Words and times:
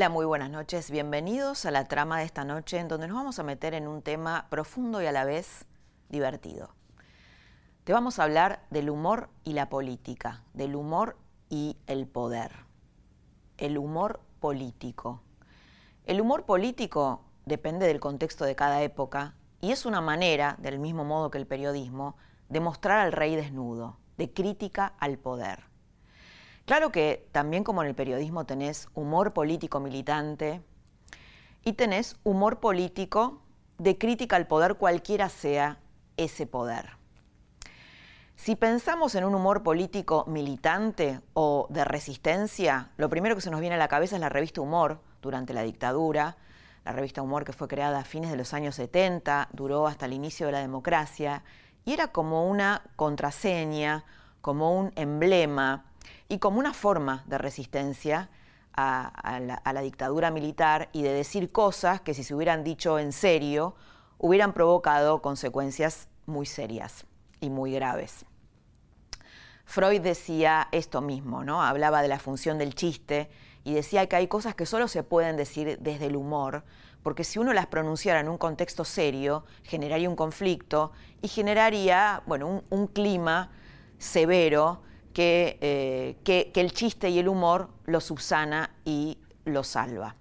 Hola, 0.00 0.08
muy 0.08 0.24
buenas 0.24 0.48
noches. 0.48 0.90
Bienvenidos 0.90 1.66
a 1.66 1.70
la 1.70 1.84
trama 1.84 2.20
de 2.20 2.24
esta 2.24 2.42
noche 2.42 2.78
en 2.78 2.88
donde 2.88 3.06
nos 3.06 3.18
vamos 3.18 3.38
a 3.38 3.42
meter 3.42 3.74
en 3.74 3.86
un 3.86 4.00
tema 4.00 4.46
profundo 4.48 5.02
y 5.02 5.06
a 5.06 5.12
la 5.12 5.26
vez 5.26 5.66
divertido. 6.08 6.70
Te 7.84 7.92
vamos 7.92 8.18
a 8.18 8.22
hablar 8.22 8.64
del 8.70 8.88
humor 8.88 9.28
y 9.44 9.52
la 9.52 9.68
política, 9.68 10.42
del 10.54 10.74
humor 10.74 11.18
y 11.50 11.76
el 11.86 12.06
poder. 12.06 12.50
El 13.58 13.76
humor 13.76 14.22
político. 14.40 15.20
El 16.06 16.22
humor 16.22 16.46
político 16.46 17.20
depende 17.44 17.86
del 17.86 18.00
contexto 18.00 18.46
de 18.46 18.56
cada 18.56 18.80
época 18.80 19.34
y 19.60 19.70
es 19.70 19.84
una 19.84 20.00
manera, 20.00 20.56
del 20.60 20.78
mismo 20.78 21.04
modo 21.04 21.30
que 21.30 21.36
el 21.36 21.46
periodismo, 21.46 22.16
de 22.48 22.60
mostrar 22.60 23.00
al 23.00 23.12
rey 23.12 23.36
desnudo, 23.36 23.98
de 24.16 24.32
crítica 24.32 24.94
al 24.98 25.18
poder. 25.18 25.69
Claro 26.70 26.92
que 26.92 27.26
también 27.32 27.64
como 27.64 27.82
en 27.82 27.88
el 27.88 27.96
periodismo 27.96 28.46
tenés 28.46 28.88
humor 28.94 29.32
político 29.32 29.80
militante 29.80 30.62
y 31.64 31.72
tenés 31.72 32.14
humor 32.22 32.60
político 32.60 33.42
de 33.78 33.98
crítica 33.98 34.36
al 34.36 34.46
poder 34.46 34.76
cualquiera 34.76 35.30
sea 35.30 35.80
ese 36.16 36.46
poder. 36.46 36.90
Si 38.36 38.54
pensamos 38.54 39.16
en 39.16 39.24
un 39.24 39.34
humor 39.34 39.64
político 39.64 40.24
militante 40.28 41.20
o 41.32 41.66
de 41.70 41.84
resistencia, 41.84 42.92
lo 42.98 43.10
primero 43.10 43.34
que 43.34 43.40
se 43.40 43.50
nos 43.50 43.58
viene 43.58 43.74
a 43.74 43.78
la 43.78 43.88
cabeza 43.88 44.14
es 44.14 44.20
la 44.20 44.28
revista 44.28 44.60
Humor 44.60 45.00
durante 45.20 45.52
la 45.52 45.62
dictadura, 45.62 46.36
la 46.84 46.92
revista 46.92 47.20
Humor 47.20 47.42
que 47.42 47.52
fue 47.52 47.66
creada 47.66 47.98
a 47.98 48.04
fines 48.04 48.30
de 48.30 48.36
los 48.36 48.54
años 48.54 48.76
70, 48.76 49.48
duró 49.52 49.88
hasta 49.88 50.06
el 50.06 50.12
inicio 50.12 50.46
de 50.46 50.52
la 50.52 50.60
democracia 50.60 51.42
y 51.84 51.94
era 51.94 52.12
como 52.12 52.48
una 52.48 52.82
contraseña, 52.94 54.04
como 54.40 54.78
un 54.78 54.92
emblema 54.94 55.89
y 56.30 56.38
como 56.38 56.60
una 56.60 56.72
forma 56.72 57.24
de 57.26 57.38
resistencia 57.38 58.30
a, 58.72 59.40
la, 59.40 59.82
dictadura 59.82 60.30
militar 60.30 60.88
y 60.92 61.02
de 61.02 61.12
decir 61.12 61.50
cosas 61.50 62.00
que 62.00 62.14
si 62.14 62.22
se 62.22 62.34
hubieran 62.34 62.62
dicho 62.62 62.98
en 62.98 63.12
serio 63.12 63.74
hubieran 64.16 64.54
provocado 64.54 65.20
consecuencias 65.20 66.08
muy 66.26 66.46
serias 66.46 67.04
y 67.40 67.50
muy 67.50 67.72
graves. 67.72 68.24
Freud 69.64 70.00
decía 70.00 70.68
esto 70.70 71.00
mismo, 71.00 71.42
¿no? 71.44 71.62
Hablaba 71.62 72.00
de 72.00 72.08
la 72.08 72.20
función 72.20 72.58
del 72.58 72.76
chiste 72.76 73.28
y 73.64 73.74
decía 73.74 74.06
que 74.06 74.14
hay 74.16 74.28
cosas 74.28 74.54
que 74.54 74.66
solo 74.66 74.86
se 74.86 75.02
pueden 75.02 75.36
decir 75.36 75.78
desde 75.80 76.06
el 76.06 76.16
humor, 76.16 76.64
porque 77.02 77.24
si 77.24 77.40
uno 77.40 77.52
las 77.52 77.66
pronunciara 77.66 78.20
en 78.20 78.28
un 78.28 78.38
contexto 78.38 78.84
serio, 78.84 79.44
generaría 79.64 80.08
un 80.08 80.16
conflicto 80.16 80.92
y 81.22 81.28
generaría, 81.28 82.22
bueno, 82.26 82.62
un 82.70 82.86
clima 82.86 83.50
severo 83.98 84.82
eh, 85.16 86.16
que, 86.24 86.50
que, 86.52 86.60
el 86.60 86.72
chiste 86.72 87.10
y 87.10 87.18
el 87.18 87.28
humor 87.28 87.68
lo 87.86 88.00
subsana 88.00 88.70
y 88.84 89.18
lo 89.44 89.64
salva. 89.64 90.16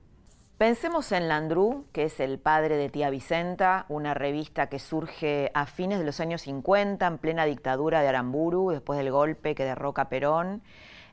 Pensemos 0.58 1.14
en 1.14 1.30
Landru, 1.30 1.86
que 1.94 2.04
es 2.04 2.20
el 2.20 2.38
padre 2.38 2.76
de 2.76 2.90
Tía 2.90 3.10
Vicenta, 3.10 3.86
una 3.88 4.14
revista 4.14 4.68
que 4.68 4.78
surge 4.78 5.52
a 5.54 5.66
fines 5.66 6.00
de 6.00 6.06
los 6.06 6.20
años 6.20 6.42
50, 6.42 7.08
en 7.08 7.18
plena 7.18 7.46
dictadura 7.46 8.02
de 8.02 8.10
Aramburu, 8.10 8.72
después 8.72 8.98
del 8.98 9.10
golpe 9.10 9.56
que 9.56 9.64
derroca 9.64 10.10
Perón. 10.10 10.62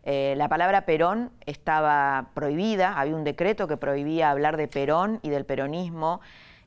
Eh, 0.03 0.35
la 0.37 0.49
palabra 0.49 0.87
Perón 0.87 1.31
estaba 1.47 2.31
prohibida, 2.35 2.99
había 2.99 3.15
un 3.15 3.25
decreto 3.25 3.69
que 3.69 3.77
prohibía 3.77 4.31
hablar 4.31 4.57
de 4.57 4.69
Perón 4.69 5.21
y 5.23 5.31
del 5.31 5.45
peronismo, 5.45 6.21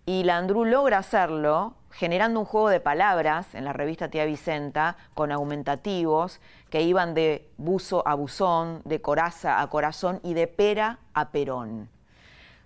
y 0.10 0.24
Landru 0.24 0.66
logra 0.66 0.98
hacerlo 0.98 1.76
generando 1.92 2.40
un 2.40 2.46
juego 2.48 2.70
de 2.70 2.80
palabras 2.80 3.54
en 3.54 3.64
la 3.64 3.74
revista 3.74 4.10
Tía 4.10 4.26
Vicenta 4.26 4.98
con 5.14 5.32
aumentativos 5.32 6.42
que 6.72 6.82
iban 6.82 7.14
de 7.14 7.48
buzo 7.58 8.02
a 8.08 8.16
buzón, 8.16 8.82
de 8.86 9.02
coraza 9.02 9.62
a 9.62 9.70
corazón 9.70 10.20
y 10.24 10.34
de 10.34 10.48
pera 10.48 10.98
a 11.14 11.30
perón. 11.30 11.90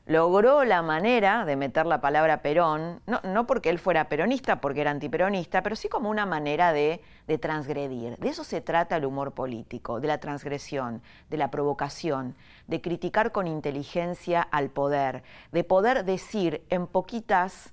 Logró 0.06 0.66
la 0.66 0.82
manera 0.82 1.46
de 1.46 1.56
meter 1.56 1.86
la 1.86 2.02
palabra 2.02 2.42
Perón, 2.42 3.02
no, 3.06 3.48
porque 3.48 3.70
él 3.70 3.80
fuera 3.80 4.10
peronista, 4.10 4.60
porque 4.60 4.82
era 4.82 4.92
antiperonista, 4.92 5.64
pero 5.64 5.78
sí 5.78 5.88
como 5.88 6.10
una 6.10 6.26
manera 6.26 6.74
de, 6.74 7.02
de 7.26 7.38
transgredir. 7.38 8.18
De 8.18 8.28
eso 8.28 8.44
se 8.44 8.60
trata 8.60 8.98
el 8.98 9.06
humor 9.06 9.32
político, 9.32 10.02
de 10.02 10.10
la 10.10 10.18
transgresión, 10.18 11.02
de 11.30 11.38
la 11.38 11.50
provocación, 11.50 12.36
de 12.68 12.82
criticar 12.82 13.32
con 13.32 13.48
inteligencia 13.48 14.42
al 14.42 14.70
poder, 14.70 15.24
de 15.54 15.64
poder 15.64 16.04
decir 16.04 16.66
en 16.70 16.86
poquitas 16.86 17.72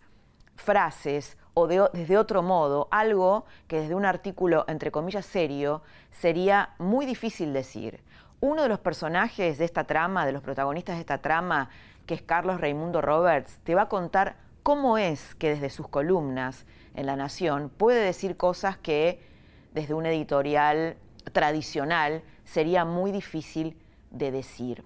frases 0.55 1.37
o 1.55 1.67
desde 1.67 2.17
otro 2.17 2.43
modo 2.43 2.87
algo 2.93 3.45
que 3.67 3.81
desde 3.81 3.97
un 3.97 4.05
artículo, 4.05 4.65
entre 4.69 4.93
comillas, 4.93 5.27
serio, 5.27 5.83
sería 6.13 6.75
muy 6.79 7.07
difícil 7.07 7.53
decir. 7.53 8.05
Uno 8.39 8.63
de 8.63 8.69
los 8.69 8.79
personajes 8.79 9.59
de 9.59 9.65
esta 9.65 9.85
trama, 9.85 10.25
de 10.25 10.33
los 10.33 10.43
protagonistas 10.43 10.95
de 10.95 11.01
esta 11.01 11.19
trama, 11.19 11.69
que 12.11 12.15
es 12.15 12.23
Carlos 12.23 12.61
Raimundo 12.61 13.01
Roberts, 13.01 13.61
te 13.63 13.77
va 13.77 13.83
a 13.83 13.89
contar 13.89 14.35
cómo 14.65 14.99
es 14.99 15.37
que 15.37 15.51
desde 15.51 15.71
sus 15.71 15.87
columnas 15.87 16.67
en 16.97 17.07
La 17.07 17.15
Nación 17.15 17.71
puede 17.71 18.05
decir 18.05 18.37
cosas 18.37 18.77
que 18.77 19.23
desde 19.71 19.95
un 19.95 20.07
editorial 20.07 20.97
tradicional 21.33 22.25
sería 22.43 22.85
muy 22.85 23.13
difícil 23.13 23.77
de 24.11 24.33
decir. 24.33 24.83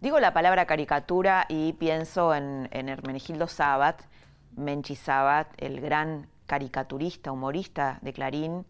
Digo 0.00 0.18
la 0.18 0.32
palabra 0.32 0.66
caricatura 0.66 1.46
y 1.48 1.74
pienso 1.74 2.34
en, 2.34 2.68
en 2.72 2.88
Hermenegildo 2.88 3.46
Sabat, 3.46 4.02
Menchi 4.56 4.96
Sabat, 4.96 5.46
el 5.58 5.80
gran 5.80 6.26
caricaturista, 6.46 7.30
humorista 7.30 8.00
de 8.02 8.12
Clarín, 8.12 8.66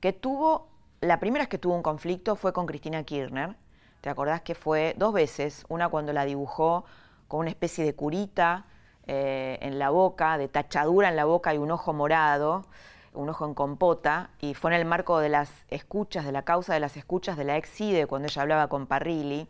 que 0.00 0.12
tuvo, 0.12 0.68
la 1.00 1.20
primera 1.20 1.44
vez 1.44 1.48
que 1.48 1.56
tuvo 1.56 1.74
un 1.74 1.82
conflicto 1.82 2.36
fue 2.36 2.52
con 2.52 2.66
Cristina 2.66 3.02
Kirchner. 3.02 3.56
¿Te 4.02 4.10
acordás 4.10 4.42
que 4.42 4.54
fue 4.54 4.94
dos 4.98 5.14
veces? 5.14 5.64
Una 5.70 5.88
cuando 5.88 6.12
la 6.12 6.26
dibujó 6.26 6.84
con 7.28 7.40
una 7.40 7.50
especie 7.50 7.84
de 7.84 7.94
curita 7.94 8.66
eh, 9.06 9.58
en 9.62 9.78
la 9.78 9.90
boca, 9.90 10.38
de 10.38 10.48
tachadura 10.48 11.08
en 11.08 11.16
la 11.16 11.24
boca 11.24 11.54
y 11.54 11.58
un 11.58 11.70
ojo 11.70 11.92
morado, 11.92 12.66
un 13.14 13.28
ojo 13.28 13.46
en 13.46 13.54
compota, 13.54 14.30
y 14.40 14.54
fue 14.54 14.72
en 14.72 14.80
el 14.80 14.84
marco 14.84 15.18
de 15.20 15.28
las 15.28 15.50
escuchas, 15.70 16.24
de 16.24 16.32
la 16.32 16.42
causa 16.42 16.74
de 16.74 16.80
las 16.80 16.96
escuchas 16.96 17.36
de 17.36 17.44
la 17.44 17.56
ex-CIDE, 17.56 18.06
cuando 18.06 18.26
ella 18.28 18.42
hablaba 18.42 18.68
con 18.68 18.86
Parrilli. 18.86 19.48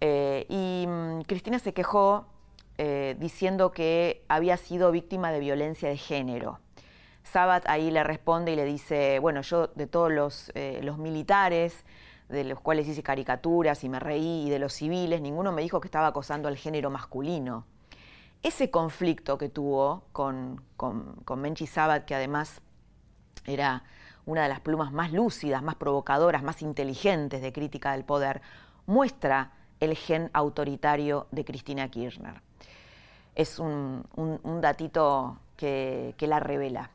Eh, 0.00 0.46
y 0.48 0.86
mm, 0.86 1.22
Cristina 1.22 1.58
se 1.58 1.72
quejó 1.72 2.26
eh, 2.78 3.16
diciendo 3.18 3.72
que 3.72 4.24
había 4.28 4.56
sido 4.56 4.90
víctima 4.90 5.32
de 5.32 5.40
violencia 5.40 5.88
de 5.88 5.96
género. 5.96 6.58
Sabat 7.22 7.68
ahí 7.68 7.90
le 7.90 8.02
responde 8.04 8.52
y 8.52 8.56
le 8.56 8.64
dice, 8.64 9.18
bueno, 9.18 9.42
yo 9.42 9.68
de 9.68 9.86
todos 9.86 10.12
los 10.12 10.98
militares, 10.98 11.84
de 12.32 12.44
los 12.44 12.60
cuales 12.60 12.88
hice 12.88 13.02
caricaturas 13.02 13.84
y 13.84 13.88
me 13.88 14.00
reí, 14.00 14.46
y 14.46 14.50
de 14.50 14.58
los 14.58 14.72
civiles, 14.72 15.20
ninguno 15.20 15.52
me 15.52 15.62
dijo 15.62 15.80
que 15.80 15.86
estaba 15.86 16.08
acosando 16.08 16.48
al 16.48 16.56
género 16.56 16.90
masculino. 16.90 17.64
Ese 18.42 18.70
conflicto 18.70 19.38
que 19.38 19.48
tuvo 19.48 20.04
con, 20.12 20.60
con, 20.76 21.14
con 21.24 21.40
Menchi 21.40 21.66
Sabat, 21.66 22.04
que 22.04 22.14
además 22.14 22.60
era 23.46 23.84
una 24.26 24.42
de 24.42 24.48
las 24.48 24.60
plumas 24.60 24.92
más 24.92 25.12
lúcidas, 25.12 25.62
más 25.62 25.76
provocadoras, 25.76 26.42
más 26.42 26.62
inteligentes 26.62 27.40
de 27.40 27.52
crítica 27.52 27.92
del 27.92 28.04
poder, 28.04 28.42
muestra 28.86 29.52
el 29.78 29.96
gen 29.96 30.30
autoritario 30.32 31.28
de 31.30 31.44
Cristina 31.44 31.88
Kirchner 31.88 32.42
es 33.34 33.58
un, 33.58 34.04
datito 34.60 35.38
que, 35.56 36.14
la 36.20 36.40
revela. 36.40 36.90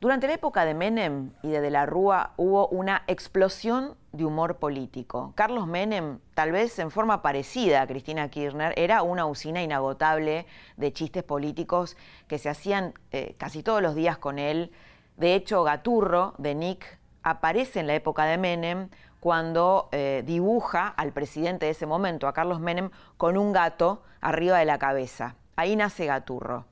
Durante 0.00 0.26
la 0.26 0.32
época 0.32 0.64
de 0.64 0.72
Menem 0.72 1.32
y 1.42 1.48
de 1.48 1.60
De 1.60 1.70
la 1.70 1.84
Rúa 1.84 2.32
hubo 2.38 2.68
una 2.68 3.02
explosión 3.06 3.96
de 4.12 4.24
humor 4.24 4.56
político. 4.56 5.34
Carlos 5.34 5.66
Menem, 5.66 6.20
tal 6.32 6.52
vez 6.52 6.78
en 6.78 6.90
forma 6.90 7.20
parecida 7.20 7.82
a 7.82 7.86
Cristina 7.86 8.30
Kirchner, 8.30 8.72
era 8.78 9.02
una 9.02 9.26
usina 9.26 9.62
inagotable 9.62 10.46
de 10.78 10.92
chistes 10.94 11.22
políticos 11.22 11.98
que 12.28 12.38
se 12.38 12.48
hacían 12.48 12.94
eh, 13.12 13.34
casi 13.36 13.62
todos 13.62 13.82
los 13.82 13.94
días 13.94 14.16
con 14.16 14.38
él. 14.38 14.72
De 15.18 15.34
hecho, 15.34 15.64
Gaturro, 15.64 16.32
de 16.38 16.54
Nick, 16.54 16.98
aparece 17.22 17.80
en 17.80 17.86
la 17.86 17.94
época 17.94 18.24
de 18.24 18.38
Menem 18.38 18.88
cuando 19.20 19.90
eh, 19.92 20.22
dibuja 20.24 20.88
al 20.88 21.12
presidente 21.12 21.66
de 21.66 21.72
ese 21.72 21.84
momento, 21.84 22.26
a 22.26 22.32
Carlos 22.32 22.58
Menem, 22.58 22.88
con 23.18 23.36
un 23.36 23.52
gato 23.52 24.02
arriba 24.22 24.60
de 24.60 24.64
la 24.64 24.78
cabeza. 24.78 25.36
Ahí 25.56 25.76
nace 25.76 26.06
Gaturro. 26.06 26.64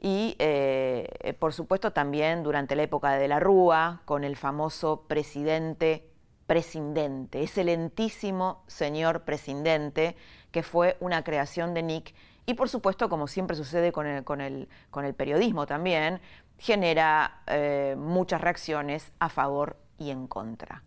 Y 0.00 0.36
eh, 0.38 1.36
por 1.40 1.52
supuesto 1.52 1.92
también 1.92 2.42
durante 2.42 2.76
la 2.76 2.84
época 2.84 3.12
de, 3.12 3.28
la 3.28 3.40
Rúa, 3.40 4.02
con 4.04 4.24
el 4.24 4.36
famoso 4.36 5.04
presidente 5.08 6.04
presidente, 6.46 7.42
excelentísimo 7.42 8.64
señor 8.68 9.24
presidente, 9.24 10.16
que 10.50 10.62
fue 10.62 10.96
una 10.98 11.22
creación 11.22 11.74
de 11.74 11.82
Nick 11.82 12.14
y 12.48 12.54
por 12.54 12.70
supuesto, 12.70 13.10
como 13.10 13.26
siempre 13.26 13.54
sucede 13.54 13.92
con 13.92 14.06
el, 14.06 14.24
con 14.24 14.40
el, 14.40 14.70
con 14.90 15.04
el 15.04 15.12
periodismo 15.12 15.66
también, 15.66 16.22
genera 16.56 17.42
eh, 17.46 17.94
muchas 17.98 18.40
reacciones 18.40 19.12
a 19.18 19.28
favor 19.28 19.76
y 19.98 20.08
en 20.08 20.26
contra. 20.26 20.82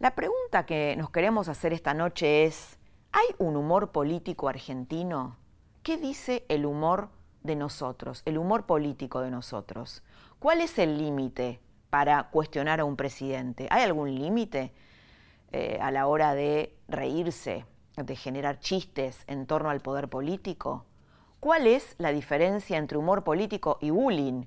La 0.00 0.16
pregunta 0.16 0.66
que 0.66 0.96
nos 0.96 1.10
queremos 1.10 1.48
hacer 1.48 1.72
esta 1.72 1.94
noche 1.94 2.44
es, 2.44 2.76
¿hay 3.12 3.26
un 3.38 3.54
humor 3.54 3.92
político 3.92 4.48
argentino? 4.48 5.36
¿Qué 5.84 5.96
dice 5.96 6.44
el 6.48 6.66
humor 6.66 7.10
de 7.42 7.56
nosotros, 7.56 8.22
el 8.24 8.38
humor 8.38 8.66
político 8.66 9.20
de 9.20 9.30
nosotros? 9.30 10.02
¿Cuál 10.38 10.60
es 10.60 10.78
el 10.78 10.98
límite 10.98 11.60
para 11.90 12.30
cuestionar 12.30 12.80
a 12.80 12.84
un 12.84 12.96
presidente? 12.96 13.66
¿Hay 13.70 13.82
algún 13.82 14.14
límite 14.14 14.72
eh, 15.52 15.78
a 15.80 15.90
la 15.90 16.06
hora 16.06 16.34
de 16.34 16.74
reírse, 16.88 17.64
de 17.96 18.16
generar 18.16 18.60
chistes 18.60 19.24
en 19.26 19.46
torno 19.46 19.70
al 19.70 19.80
poder 19.80 20.08
político? 20.08 20.86
¿Cuál 21.40 21.66
es 21.66 21.94
la 21.98 22.12
diferencia 22.12 22.78
entre 22.78 22.98
humor 22.98 23.24
político 23.24 23.78
y 23.80 23.90
bullying? 23.90 24.44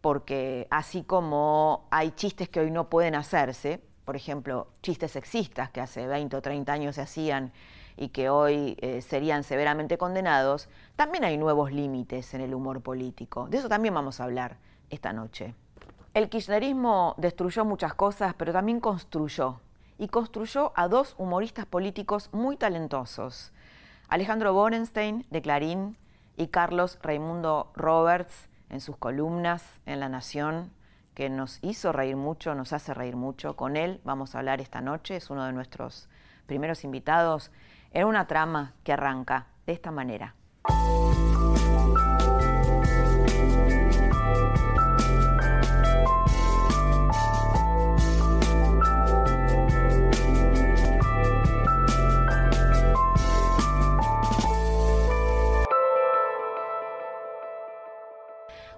Porque 0.00 0.66
así 0.70 1.02
como 1.04 1.86
hay 1.90 2.12
chistes 2.12 2.48
que 2.48 2.60
hoy 2.60 2.70
no 2.70 2.88
pueden 2.88 3.14
hacerse, 3.14 3.82
por 4.04 4.16
ejemplo, 4.16 4.68
chistes 4.82 5.12
sexistas 5.12 5.70
que 5.70 5.80
hace 5.80 6.06
20 6.06 6.36
o 6.36 6.42
30 6.42 6.72
años 6.72 6.94
se 6.96 7.02
hacían 7.02 7.52
y 7.96 8.08
que 8.08 8.30
hoy 8.30 8.76
eh, 8.80 9.00
serían 9.02 9.44
severamente 9.44 9.98
condenados, 9.98 10.68
también 10.96 11.24
hay 11.24 11.36
nuevos 11.36 11.72
límites 11.72 12.34
en 12.34 12.40
el 12.40 12.54
humor 12.54 12.80
político. 12.82 13.46
De 13.48 13.58
eso 13.58 13.68
también 13.68 13.94
vamos 13.94 14.20
a 14.20 14.24
hablar 14.24 14.58
esta 14.90 15.12
noche. 15.12 15.54
El 16.12 16.28
kirchnerismo 16.28 17.14
destruyó 17.18 17.64
muchas 17.64 17.94
cosas, 17.94 18.34
pero 18.34 18.52
también 18.52 18.80
construyó. 18.80 19.60
Y 19.98 20.08
construyó 20.08 20.72
a 20.74 20.88
dos 20.88 21.14
humoristas 21.18 21.66
políticos 21.66 22.30
muy 22.32 22.56
talentosos. 22.56 23.52
Alejandro 24.08 24.52
Borenstein, 24.52 25.24
de 25.30 25.42
Clarín, 25.42 25.96
y 26.36 26.48
Carlos 26.48 26.98
Raimundo 27.02 27.70
Roberts, 27.74 28.48
en 28.70 28.80
sus 28.80 28.96
columnas 28.96 29.80
en 29.84 30.00
La 30.00 30.08
Nación, 30.08 30.72
que 31.14 31.28
nos 31.28 31.58
hizo 31.62 31.92
reír 31.92 32.16
mucho, 32.16 32.54
nos 32.54 32.72
hace 32.72 32.94
reír 32.94 33.14
mucho. 33.14 33.56
Con 33.56 33.76
él 33.76 34.00
vamos 34.04 34.34
a 34.34 34.38
hablar 34.38 34.60
esta 34.60 34.80
noche, 34.80 35.16
es 35.16 35.28
uno 35.28 35.44
de 35.44 35.52
nuestros 35.52 36.08
primeros 36.46 36.82
invitados, 36.82 37.50
en 37.92 38.06
una 38.06 38.26
trama 38.26 38.74
que 38.84 38.92
arranca 38.92 39.46
de 39.66 39.72
esta 39.72 39.90
manera. 39.90 40.34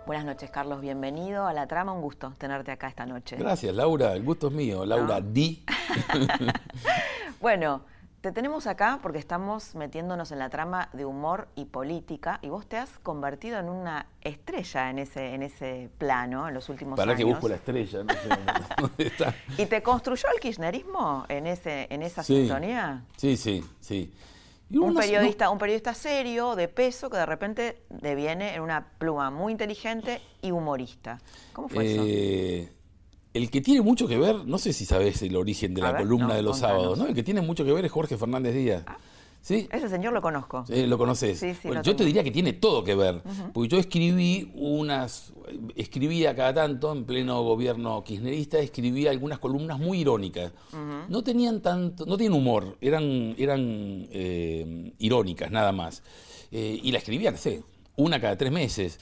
Buenas 0.04 0.26
noches, 0.26 0.50
Carlos. 0.50 0.80
Bienvenido 0.80 1.46
a 1.46 1.52
la 1.52 1.66
trama. 1.66 1.92
Un 1.92 2.02
gusto 2.02 2.34
tenerte 2.36 2.72
acá 2.72 2.88
esta 2.88 3.06
noche. 3.06 3.36
Gracias, 3.36 3.74
Laura. 3.74 4.14
El 4.14 4.24
gusto 4.24 4.48
es 4.48 4.52
mío. 4.52 4.84
Laura 4.84 5.20
Di. 5.20 5.64
bueno, 7.40 7.82
te 8.22 8.30
tenemos 8.30 8.68
acá 8.68 9.00
porque 9.02 9.18
estamos 9.18 9.74
metiéndonos 9.74 10.30
en 10.30 10.38
la 10.38 10.48
trama 10.48 10.88
de 10.92 11.04
humor 11.04 11.48
y 11.56 11.64
política 11.64 12.38
y 12.40 12.48
vos 12.48 12.66
te 12.66 12.76
has 12.76 12.98
convertido 13.00 13.58
en 13.58 13.68
una 13.68 14.06
estrella 14.22 14.90
en 14.90 15.00
ese, 15.00 15.34
en 15.34 15.42
ese 15.42 15.90
plano 15.98 16.46
en 16.46 16.54
los 16.54 16.68
últimos 16.68 16.96
Para 16.96 17.12
años. 17.12 17.18
Para 17.18 17.28
que 17.28 17.34
busco 17.34 17.48
la 17.48 17.56
estrella, 17.56 18.04
no 18.04 18.12
sé 18.14 18.28
dónde 18.80 19.06
está. 19.08 19.34
¿Y 19.58 19.66
te 19.66 19.82
construyó 19.82 20.28
el 20.32 20.40
kirchnerismo 20.40 21.26
en, 21.28 21.48
ese, 21.48 21.88
en 21.90 22.02
esa 22.02 22.22
sí, 22.22 22.36
sintonía? 22.36 23.02
Sí, 23.16 23.36
sí, 23.36 23.64
sí 23.80 24.12
un 24.80 24.94
periodista, 24.94 25.50
un 25.50 25.58
periodista 25.58 25.92
serio, 25.94 26.56
de 26.56 26.68
peso, 26.68 27.10
que 27.10 27.16
de 27.18 27.26
repente 27.26 27.82
deviene 27.90 28.54
en 28.54 28.62
una 28.62 28.86
pluma 28.98 29.30
muy 29.30 29.52
inteligente 29.52 30.20
y 30.40 30.50
humorista. 30.50 31.20
¿Cómo 31.52 31.68
fue 31.68 31.92
eso? 31.92 32.72
El 33.34 33.50
que 33.50 33.60
tiene 33.60 33.80
mucho 33.80 34.06
que 34.06 34.18
ver, 34.18 34.44
no 34.46 34.58
sé 34.58 34.72
si 34.72 34.84
sabes 34.84 35.22
el 35.22 35.36
origen 35.36 35.74
de 35.74 35.82
la 35.82 35.96
columna 35.96 36.34
de 36.34 36.42
los 36.42 36.58
sábados, 36.58 36.98
¿no? 36.98 37.06
El 37.06 37.14
que 37.14 37.22
tiene 37.22 37.40
mucho 37.40 37.64
que 37.64 37.72
ver 37.72 37.84
es 37.84 37.92
Jorge 37.92 38.16
Fernández 38.16 38.54
Díaz. 38.54 38.84
Ah. 38.86 38.98
Ese 39.48 39.88
señor 39.88 40.12
lo 40.12 40.22
conozco. 40.22 40.64
Sí, 40.66 40.86
lo 40.86 40.96
conoces. 40.96 41.44
yo 41.82 41.96
te 41.96 42.04
diría 42.04 42.22
que 42.22 42.30
tiene 42.30 42.52
todo 42.52 42.84
que 42.84 42.94
ver, 42.94 43.22
porque 43.52 43.68
yo 43.68 43.78
escribí 43.78 44.52
unas, 44.54 45.32
escribía 45.74 46.36
cada 46.36 46.54
tanto 46.54 46.92
en 46.92 47.04
pleno 47.04 47.42
gobierno 47.42 48.04
kirchnerista, 48.04 48.60
escribía 48.60 49.10
algunas 49.10 49.40
columnas 49.40 49.80
muy 49.80 50.00
irónicas. 50.00 50.52
No 51.08 51.24
tenían 51.24 51.60
tanto, 51.60 52.06
no 52.06 52.16
tienen 52.16 52.38
humor, 52.38 52.76
eran, 52.80 53.34
eran 53.36 54.06
eh, 54.12 54.92
irónicas 54.98 55.50
nada 55.50 55.72
más. 55.72 56.04
Eh, 56.52 56.78
y 56.80 56.92
la 56.92 56.98
escribía, 56.98 57.32
no 57.32 57.38
sé, 57.38 57.64
una 57.96 58.20
cada 58.20 58.36
tres 58.36 58.52
meses. 58.52 59.00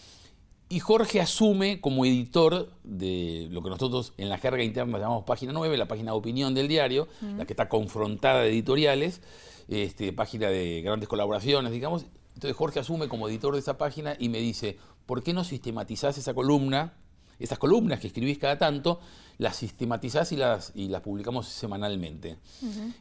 Y 0.72 0.78
Jorge 0.78 1.20
asume 1.20 1.80
como 1.80 2.04
editor 2.04 2.70
de 2.84 3.48
lo 3.50 3.60
que 3.60 3.70
nosotros 3.70 4.12
en 4.18 4.28
la 4.28 4.38
jerga 4.38 4.62
interna 4.62 4.98
llamamos 4.98 5.24
página 5.24 5.52
9, 5.52 5.76
la 5.76 5.88
página 5.88 6.12
de 6.12 6.16
opinión 6.16 6.54
del 6.54 6.68
diario, 6.68 7.08
la 7.36 7.44
que 7.44 7.54
está 7.54 7.68
confrontada 7.68 8.42
de 8.42 8.50
editoriales 8.50 9.20
este, 9.66 10.12
página 10.12 10.48
de 10.48 10.82
grandes 10.82 11.08
colaboraciones, 11.08 11.72
digamos. 11.72 12.06
Entonces 12.34 12.56
Jorge 12.56 12.80
asume 12.80 13.08
como 13.08 13.28
editor 13.28 13.54
de 13.54 13.60
esa 13.60 13.78
página 13.78 14.14
y 14.18 14.28
me 14.28 14.38
dice, 14.38 14.78
¿por 15.06 15.22
qué 15.22 15.32
no 15.32 15.44
sistematizás 15.44 16.18
esa 16.18 16.34
columna? 16.34 16.94
Esas 17.38 17.58
columnas 17.58 18.00
que 18.00 18.06
escribís 18.08 18.38
cada 18.38 18.58
tanto, 18.58 19.00
las 19.38 19.56
sistematizás 19.56 20.30
y 20.32 20.36
las, 20.36 20.72
y 20.74 20.88
las 20.88 21.00
publicamos 21.00 21.48
semanalmente. 21.48 22.38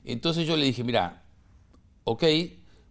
Entonces 0.05 0.47
yo 0.47 0.55
le 0.55 0.65
dije, 0.65 0.83
mira, 0.83 1.23
ok, 2.03 2.23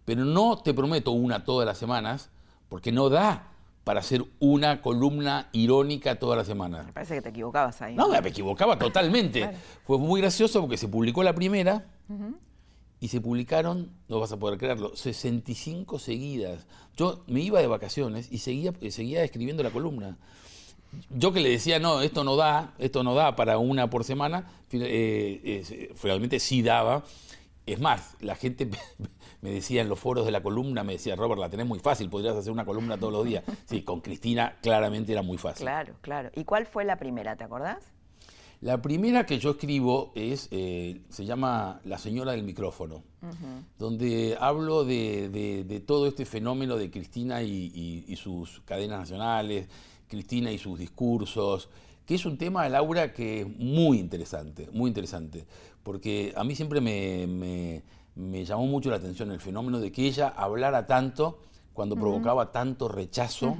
pero 0.04 0.24
no 0.24 0.58
te 0.58 0.74
prometo 0.74 1.12
una 1.12 1.44
todas 1.44 1.66
las 1.66 1.78
semanas, 1.78 2.30
porque 2.68 2.92
no 2.92 3.08
da 3.08 3.57
para 3.88 4.00
hacer 4.00 4.22
una 4.38 4.82
columna 4.82 5.48
irónica 5.52 6.16
todas 6.16 6.36
las 6.36 6.46
semanas. 6.46 6.84
Me 6.84 6.92
parece 6.92 7.14
que 7.14 7.22
te 7.22 7.30
equivocabas 7.30 7.80
ahí. 7.80 7.94
No, 7.94 8.10
me 8.10 8.28
equivocaba 8.28 8.78
totalmente. 8.78 9.50
Fue 9.86 9.96
muy 9.96 10.20
gracioso 10.20 10.60
porque 10.60 10.76
se 10.76 10.88
publicó 10.88 11.22
la 11.22 11.34
primera 11.34 11.86
y 13.00 13.08
se 13.08 13.22
publicaron, 13.22 13.90
no 14.08 14.20
vas 14.20 14.30
a 14.30 14.38
poder 14.38 14.58
creerlo, 14.58 14.94
65 14.94 15.98
seguidas. 15.98 16.66
Yo 16.98 17.24
me 17.28 17.40
iba 17.40 17.62
de 17.62 17.66
vacaciones 17.66 18.30
y 18.30 18.40
seguía, 18.40 18.74
seguía 18.90 19.24
escribiendo 19.24 19.62
la 19.62 19.70
columna. 19.70 20.18
Yo 21.08 21.32
que 21.32 21.40
le 21.40 21.48
decía, 21.48 21.78
no, 21.78 22.02
esto 22.02 22.24
no 22.24 22.36
da, 22.36 22.74
esto 22.78 23.02
no 23.02 23.14
da 23.14 23.36
para 23.36 23.56
una 23.56 23.88
por 23.88 24.04
semana, 24.04 24.50
eh, 24.70 25.88
realmente 26.02 26.40
sí 26.40 26.60
daba. 26.60 27.04
Es 27.72 27.80
más, 27.80 28.16
la 28.20 28.34
gente 28.34 28.68
me 29.42 29.50
decía 29.50 29.82
en 29.82 29.88
los 29.88 29.98
foros 29.98 30.24
de 30.24 30.32
la 30.32 30.42
columna, 30.42 30.84
me 30.84 30.94
decía, 30.94 31.16
Robert, 31.16 31.40
la 31.40 31.50
tenés 31.50 31.66
muy 31.66 31.78
fácil, 31.78 32.08
podrías 32.08 32.36
hacer 32.36 32.52
una 32.52 32.64
columna 32.64 32.96
todos 32.96 33.12
los 33.12 33.24
días. 33.24 33.44
Sí, 33.66 33.82
con 33.82 34.00
Cristina 34.00 34.56
claramente 34.62 35.12
era 35.12 35.22
muy 35.22 35.38
fácil. 35.38 35.64
Claro, 35.64 35.94
claro. 36.00 36.30
¿Y 36.34 36.44
cuál 36.44 36.66
fue 36.66 36.84
la 36.84 36.96
primera, 36.96 37.36
te 37.36 37.44
acordás? 37.44 37.84
La 38.60 38.82
primera 38.82 39.24
que 39.24 39.38
yo 39.38 39.50
escribo 39.50 40.10
es, 40.16 40.48
eh, 40.50 41.02
se 41.10 41.24
llama 41.24 41.80
La 41.84 41.96
señora 41.96 42.32
del 42.32 42.42
micrófono, 42.42 43.04
donde 43.78 44.36
hablo 44.40 44.84
de, 44.84 45.84
todo 45.86 46.08
este 46.08 46.24
fenómeno 46.24 46.76
de 46.76 46.90
Cristina 46.90 47.42
y, 47.42 48.16
sus 48.16 48.60
cadenas 48.64 49.00
nacionales, 49.00 49.68
Cristina 50.08 50.50
y 50.50 50.58
sus 50.58 50.76
discursos, 50.76 51.68
que 52.08 52.14
es 52.14 52.24
un 52.24 52.38
tema, 52.38 52.66
Laura, 52.70 53.12
que 53.12 53.42
es 53.42 53.46
muy 53.46 53.98
interesante, 53.98 54.70
muy 54.72 54.88
interesante, 54.88 55.44
porque 55.82 56.32
a 56.34 56.42
mí 56.42 56.54
siempre 56.54 56.80
me, 56.80 57.82
llamó 58.46 58.66
mucho 58.66 58.88
la 58.88 58.96
atención 58.96 59.30
el 59.30 59.40
fenómeno 59.40 59.78
de 59.78 59.92
que 59.92 60.06
ella 60.06 60.28
hablara 60.28 60.86
tanto 60.86 61.42
cuando 61.74 61.96
provocaba 61.96 62.50
tanto 62.50 62.88
rechazo. 62.88 63.54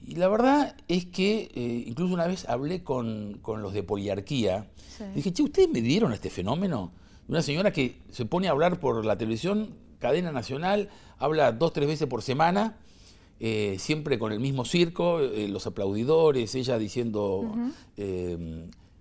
Y 0.00 0.14
la 0.14 0.28
verdad 0.28 0.74
es 0.88 1.04
que 1.04 1.50
eh, 1.54 1.84
incluso 1.86 2.14
una 2.14 2.26
vez 2.26 2.48
hablé 2.48 2.82
con, 2.82 3.42
los 3.44 3.74
de 3.74 3.82
poliarquía. 3.82 4.70
Dije, 5.14 5.34
che, 5.34 5.42
¿ustedes 5.42 5.68
me 5.68 5.82
dieron 5.82 6.14
este 6.14 6.30
fenómeno? 6.30 6.92
Una 7.28 7.42
señora 7.42 7.72
que 7.72 8.00
se 8.10 8.24
pone 8.24 8.48
a 8.48 8.52
hablar 8.52 8.80
por 8.80 9.04
la 9.04 9.18
televisión, 9.18 9.74
cadena 9.98 10.32
nacional, 10.32 10.88
habla 11.18 11.52
dos, 11.52 11.74
tres 11.74 11.88
veces 11.88 12.08
por 12.08 12.22
semana, 12.22 12.78
eh, 13.40 13.76
siempre 13.78 14.18
con 14.18 14.32
el 14.32 14.40
mismo 14.40 14.64
circo, 14.64 15.20
eh, 15.20 15.48
los 15.48 15.66
aplaudidores, 15.66 16.54
ella 16.54 16.78
diciendo 16.78 17.54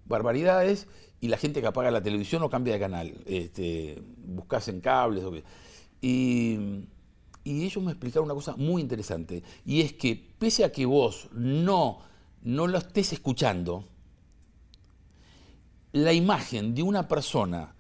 barbaridades, 0.06 0.88
y 1.22 1.30
la 1.30 1.38
gente 1.38 1.62
que 1.62 1.68
apaga 1.68 1.90
la 1.92 2.02
televisión 2.02 2.44
o 2.44 2.50
cambia 2.50 2.74
de 2.74 2.80
canal. 2.80 3.14
Este, 3.26 4.02
buscas 4.26 4.68
en 4.68 4.82
cables. 4.82 5.24
Y 6.02 6.84
y 7.44 7.66
ellos 7.66 7.84
me 7.84 7.92
explicaron 7.92 8.26
una 8.26 8.34
cosa 8.34 8.56
muy 8.56 8.82
interesante, 8.82 9.44
y 9.66 9.82
es 9.82 9.94
que 9.94 10.16
pese 10.40 10.64
a 10.64 10.72
que 10.72 10.86
vos 10.86 11.28
no, 11.34 12.00
no 12.42 12.68
lo 12.68 12.78
estés 12.78 13.12
escuchando, 13.14 13.86
la 15.92 16.14
imagen 16.14 16.74
de 16.74 16.84
una 16.84 17.08
persona 17.08 17.76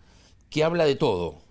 que 0.50 0.64
habla 0.64 0.86
de 0.86 0.96
todo, 0.96 1.43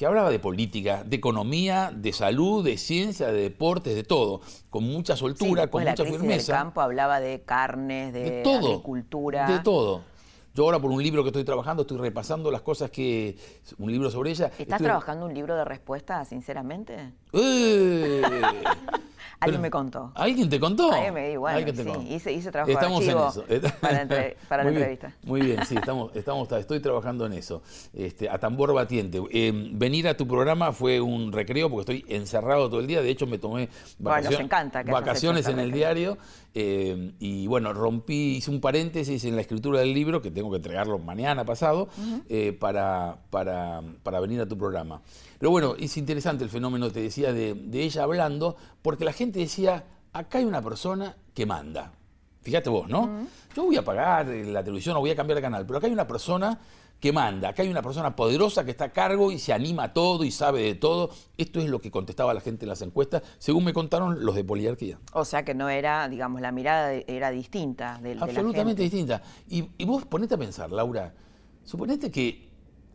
que 0.00 0.06
hablaba 0.06 0.30
de 0.30 0.38
política, 0.38 1.04
de 1.04 1.16
economía, 1.16 1.92
de 1.94 2.14
salud, 2.14 2.64
de 2.64 2.78
ciencia, 2.78 3.26
de 3.26 3.42
deportes, 3.42 3.94
de 3.94 4.02
todo, 4.02 4.40
con 4.70 4.82
mucha 4.82 5.14
soltura, 5.14 5.66
con 5.66 5.84
mucha 5.84 6.06
firmeza. 6.06 6.52
Del 6.52 6.58
campo 6.62 6.80
hablaba 6.80 7.20
de 7.20 7.42
carnes, 7.42 8.14
de, 8.14 8.42
agricultura. 8.42 9.46
De 9.46 9.58
todo. 9.58 10.00
Yo 10.54 10.64
ahora 10.64 10.78
por 10.78 10.90
un 10.90 11.02
libro 11.02 11.22
que 11.22 11.28
estoy 11.28 11.44
trabajando 11.44 11.82
estoy 11.82 11.98
repasando 11.98 12.50
las 12.50 12.62
cosas 12.62 12.90
que... 12.90 13.36
Un 13.76 13.92
libro 13.92 14.10
sobre 14.10 14.30
ella. 14.30 14.50
¿Estás 14.58 14.80
trabajando 14.80 15.26
un 15.26 15.34
libro 15.34 15.54
de 15.54 15.66
respuestas, 15.66 16.28
sinceramente? 16.28 17.12
¡Eh! 17.34 18.22
Alguien 19.40 19.62
me 19.62 19.70
contó. 19.70 20.12
¿Alguien 20.14 20.48
te 20.48 20.60
contó? 20.60 20.92
Alguien 20.92 21.14
me 21.14 21.38
bueno, 21.38 21.72
sí, 21.72 22.14
hice, 22.14 22.32
hice 22.32 22.50
trabajo 22.50 22.70
estamos 22.70 23.02
en 23.02 23.10
eso. 23.10 23.44
para, 23.80 24.06
para 24.48 24.64
la 24.64 24.70
entrevista. 24.70 25.14
muy 25.22 25.40
bien, 25.40 25.64
sí, 25.64 25.74
estamos, 25.78 26.14
estamos, 26.14 26.52
estoy 26.52 26.80
trabajando 26.80 27.26
en 27.26 27.32
eso. 27.32 27.62
Este, 27.94 28.28
a 28.28 28.38
tambor 28.38 28.74
batiente. 28.74 29.22
Eh, 29.30 29.70
venir 29.72 30.08
a 30.08 30.16
tu 30.16 30.26
programa 30.26 30.72
fue 30.72 31.00
un 31.00 31.32
recreo 31.32 31.70
porque 31.70 31.94
estoy 31.94 32.14
encerrado 32.14 32.68
todo 32.68 32.80
el 32.80 32.86
día. 32.86 33.00
De 33.00 33.10
hecho, 33.10 33.26
me 33.26 33.38
tomé 33.38 33.68
vacaciones, 33.98 34.40
encanta 34.40 34.82
vacaciones 34.82 35.48
en 35.48 35.58
el 35.58 35.72
diario. 35.72 36.18
Eh, 36.52 37.12
y 37.20 37.46
bueno, 37.46 37.72
rompí, 37.72 38.36
hice 38.36 38.50
un 38.50 38.60
paréntesis 38.60 39.24
en 39.24 39.36
la 39.36 39.42
escritura 39.42 39.80
del 39.80 39.94
libro, 39.94 40.20
que 40.20 40.30
tengo 40.30 40.50
que 40.50 40.56
entregarlo 40.56 40.98
mañana 40.98 41.44
pasado, 41.44 41.88
eh, 42.28 42.56
para, 42.58 43.18
para, 43.30 43.82
para 44.02 44.20
venir 44.20 44.40
a 44.40 44.46
tu 44.46 44.58
programa. 44.58 45.00
Pero 45.40 45.50
bueno, 45.50 45.74
es 45.78 45.96
interesante 45.96 46.44
el 46.44 46.50
fenómeno, 46.50 46.90
te 46.90 47.00
decía, 47.00 47.32
de, 47.32 47.56
ella 47.72 48.02
hablando, 48.02 48.56
porque 48.82 49.06
la 49.06 49.14
gente 49.14 49.29
decía, 49.38 49.84
acá 50.12 50.38
hay 50.38 50.44
una 50.44 50.62
persona 50.62 51.16
que 51.34 51.46
manda. 51.46 51.92
Fíjate 52.42 52.70
vos, 52.70 52.88
¿no? 52.88 53.26
Yo 53.54 53.64
voy 53.64 53.76
a 53.76 53.84
pagar 53.84 54.26
la 54.26 54.64
televisión 54.64 54.96
o 54.96 55.00
voy 55.00 55.10
a 55.10 55.16
cambiar 55.16 55.36
de 55.36 55.42
canal, 55.42 55.66
pero 55.66 55.78
acá 55.78 55.86
hay 55.86 55.92
una 55.92 56.06
persona 56.06 56.58
que 56.98 57.12
manda, 57.12 57.48
acá 57.48 57.62
hay 57.62 57.70
una 57.70 57.82
persona 57.82 58.14
poderosa 58.14 58.64
que 58.64 58.70
está 58.70 58.84
a 58.84 58.92
cargo 58.92 59.32
y 59.32 59.38
se 59.38 59.52
anima 59.54 59.84
a 59.84 59.92
todo 59.92 60.22
y 60.22 60.30
sabe 60.30 60.62
de 60.62 60.74
todo. 60.74 61.10
Esto 61.38 61.60
es 61.60 61.68
lo 61.68 61.80
que 61.80 61.90
contestaba 61.90 62.34
la 62.34 62.40
gente 62.40 62.66
en 62.66 62.68
las 62.68 62.82
encuestas, 62.82 63.22
según 63.38 63.64
me 63.64 63.72
contaron 63.72 64.24
los 64.24 64.34
de 64.34 64.44
poliarquía. 64.44 64.98
O 65.12 65.24
sea 65.24 65.44
que 65.44 65.54
no 65.54 65.68
era, 65.68 66.08
digamos, 66.08 66.40
la 66.40 66.52
mirada 66.52 66.92
era 66.92 67.30
distinta 67.30 67.98
de, 68.02 68.18
Absolutamente 68.20 68.82
distinta. 68.82 69.22
Y, 69.48 69.70
y 69.78 69.84
vos 69.86 70.04
ponete 70.04 70.34
a 70.34 70.38
pensar, 70.38 70.70
Laura, 70.70 71.14
suponete 71.64 72.10
que 72.10 72.49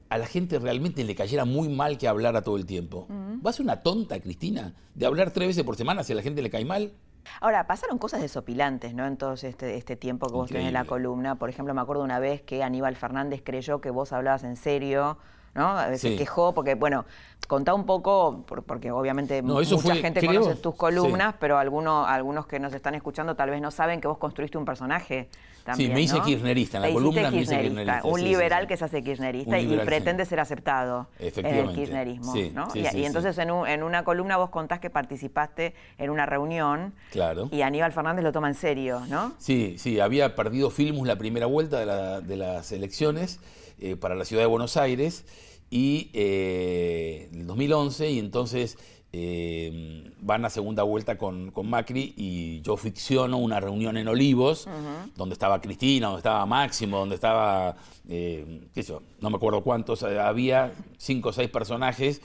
a 0.09 0.17
la 0.17 0.25
gente 0.25 0.59
realmente 0.59 1.03
le 1.03 1.15
cayera 1.15 1.45
muy 1.45 1.69
mal 1.69 1.97
que 1.97 2.07
hablara 2.07 2.41
todo 2.41 2.57
el 2.57 2.65
tiempo. 2.65 3.07
¿Va 3.45 3.49
a 3.49 3.53
ser 3.53 3.63
una 3.63 3.81
tonta, 3.81 4.19
Cristina, 4.19 4.73
de 4.93 5.05
hablar 5.05 5.31
tres 5.31 5.47
veces 5.47 5.63
por 5.63 5.75
semana 5.75 6.03
si 6.03 6.13
a 6.13 6.15
la 6.15 6.21
gente 6.21 6.41
le 6.41 6.49
cae 6.49 6.65
mal? 6.65 6.93
Ahora, 7.41 7.65
pasaron 7.65 7.97
cosas 7.97 8.21
desopilantes, 8.21 8.93
¿no? 8.93 9.05
En 9.07 9.17
todo 9.17 9.33
este, 9.33 9.77
este 9.77 9.95
tiempo 9.95 10.27
que 10.27 10.33
vos 10.33 10.49
tenés 10.49 10.67
en 10.67 10.73
la 10.73 10.85
columna. 10.85 11.35
Por 11.35 11.49
ejemplo, 11.49 11.73
me 11.73 11.81
acuerdo 11.81 12.03
una 12.03 12.19
vez 12.19 12.41
que 12.43 12.61
Aníbal 12.63 12.95
Fernández 12.95 13.41
creyó 13.43 13.81
que 13.81 13.89
vos 13.89 14.13
hablabas 14.13 14.43
en 14.43 14.57
serio 14.57 15.17
¿no? 15.55 15.97
Se 15.97 16.15
quejó 16.17 16.53
porque, 16.53 16.75
bueno, 16.75 17.05
contá 17.47 17.73
un 17.73 17.85
poco, 17.85 18.43
porque 18.45 18.91
obviamente 18.91 19.41
mucha 19.41 19.95
gente 19.95 20.25
conoce 20.25 20.55
tus 20.55 20.75
columnas, 20.75 21.35
pero 21.39 21.57
algunos, 21.57 22.07
algunos 22.07 22.45
que 22.45 22.59
nos 22.59 22.73
están 22.73 22.93
escuchando 22.93 23.35
tal 23.35 23.49
vez 23.49 23.61
no 23.61 23.71
saben 23.71 24.01
que 24.01 24.07
vos 24.07 24.17
construiste 24.17 24.57
un 24.57 24.65
personaje 24.65 25.29
también, 25.65 25.89
Sí, 25.89 25.93
me 25.93 26.01
hice 26.01 26.21
kirchnerista, 26.21 26.77
en 26.77 26.83
la 26.83 26.93
columna 26.93 27.31
me 27.31 27.41
hice 27.41 27.59
kirchnerista. 27.59 28.01
Un 28.03 28.23
liberal 28.23 28.67
que 28.67 28.77
se 28.77 28.85
hace 28.85 29.03
kirchnerista 29.03 29.59
y 29.59 29.77
pretende 29.79 30.25
ser 30.25 30.39
aceptado 30.39 31.07
en 31.19 31.45
el 31.45 31.73
kirchnerismo, 31.73 32.33
¿no? 32.53 32.67
y, 32.73 33.03
entonces 33.03 33.37
en, 33.39 33.49
en, 33.49 33.83
una 33.83 34.03
columna 34.03 34.37
vos 34.37 34.51
contás 34.51 34.79
que 34.79 34.89
participaste 34.89 35.73
en 35.97 36.09
una 36.11 36.25
reunión 36.25 36.93
claro. 37.11 37.49
y 37.51 37.63
Aníbal 37.63 37.91
Fernández 37.91 38.23
lo 38.23 38.31
toma 38.31 38.47
en 38.47 38.55
serio, 38.55 39.01
¿no? 39.09 39.33
Sí, 39.39 39.75
sí, 39.77 39.99
había 39.99 40.35
perdido 40.35 40.69
Filmus 40.69 41.07
la 41.07 41.17
primera 41.17 41.47
vuelta 41.47 41.79
de, 41.79 42.21
de 42.21 42.37
las 42.37 42.71
elecciones 42.71 43.39
eh, 43.79 43.95
para 43.95 44.15
la 44.15 44.23
ciudad 44.23 44.43
de 44.43 44.47
Buenos 44.47 44.77
Aires 44.77 45.25
y 45.69 46.11
eh, 46.13 47.29
el 47.33 47.47
2011 47.47 48.11
y 48.11 48.19
entonces 48.19 48.77
eh, 49.17 50.11
van 50.19 50.43
a 50.43 50.49
segunda 50.49 50.83
vuelta 50.83 51.17
con, 51.17 51.53
Macri 51.63 52.13
y 52.17 52.61
yo 52.61 52.75
ficciono 52.75 53.37
una 53.37 53.61
reunión 53.61 53.95
en 53.95 54.09
Olivos 54.09 54.67
donde 55.15 55.33
estaba 55.33 55.61
Cristina, 55.61 56.07
donde 56.07 56.19
estaba 56.19 56.45
Máximo, 56.45 56.97
donde 56.97 57.15
estaba, 57.15 57.77
qué 58.07 58.69
sé 58.73 58.83
yo, 58.83 59.01
no 59.21 59.29
me 59.29 59.37
acuerdo 59.37 59.63
cuántos, 59.63 60.03
había 60.03 60.73
cinco 60.97 61.29
o 61.29 61.33
seis 61.33 61.49
personajes 61.49 62.21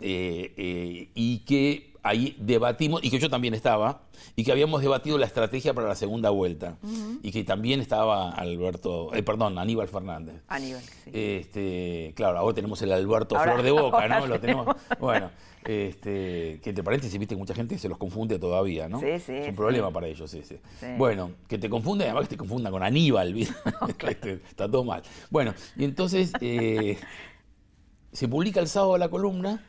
y 0.00 1.38
que 1.40 1.89
ahí 2.02 2.36
debatimos, 2.38 3.02
y 3.04 3.10
que 3.10 3.18
yo 3.18 3.30
también 3.30 3.54
estaba, 3.54 4.02
y 4.36 4.44
que 4.44 4.52
habíamos 4.52 4.82
debatido 4.82 5.18
la 5.18 5.26
estrategia 5.26 5.74
para 5.74 5.88
la 5.88 5.94
segunda 5.94 6.30
vuelta, 6.30 6.76
y 7.22 7.30
que 7.30 7.44
también 7.44 7.80
estaba 7.80 8.30
Alberto, 8.30 9.14
eh, 9.14 9.22
perdón, 9.22 9.58
Aníbal 9.58 9.88
Fernández. 9.88 10.42
Aníbal, 10.48 10.82
sí. 10.82 11.10
Este, 11.12 12.12
claro, 12.16 12.38
ahora 12.38 12.54
tenemos 12.54 12.80
el 12.82 12.92
Alberto 12.92 13.38
Flor 13.38 13.62
de 13.62 13.70
Boca, 13.70 14.08
¿no? 14.08 14.26
Lo 14.26 14.40
tenemos, 14.40 14.66
bueno, 14.98 15.30
este, 15.64 16.58
que 16.62 16.70
entre 16.70 16.82
paréntesis, 16.82 17.18
viste, 17.18 17.36
mucha 17.36 17.54
gente 17.54 17.76
se 17.78 17.88
los 17.88 17.98
confunde 17.98 18.38
todavía, 18.38 18.88
¿no? 18.88 19.00
Sí, 19.00 19.18
sí. 19.18 19.32
Es 19.32 19.48
un 19.48 19.56
problema 19.56 19.90
para 19.90 20.06
ellos, 20.06 20.30
sí, 20.30 20.42
sí, 20.42 20.58
Bueno, 20.96 21.32
que 21.48 21.58
te 21.58 21.68
confunde, 21.68 22.04
además 22.04 22.24
que 22.24 22.30
te 22.30 22.36
confunda 22.36 22.70
con 22.70 22.82
Aníbal, 22.82 23.34
¿viste? 23.34 23.54
Este, 24.10 24.32
está 24.48 24.70
todo 24.70 24.84
mal. 24.84 25.02
Bueno, 25.30 25.54
y 25.76 25.84
entonces 25.84 26.32
eh, 26.40 26.98
se 28.12 28.28
publica 28.28 28.60
el 28.60 28.68
sábado 28.68 28.96
la 28.98 29.08
columna 29.08 29.62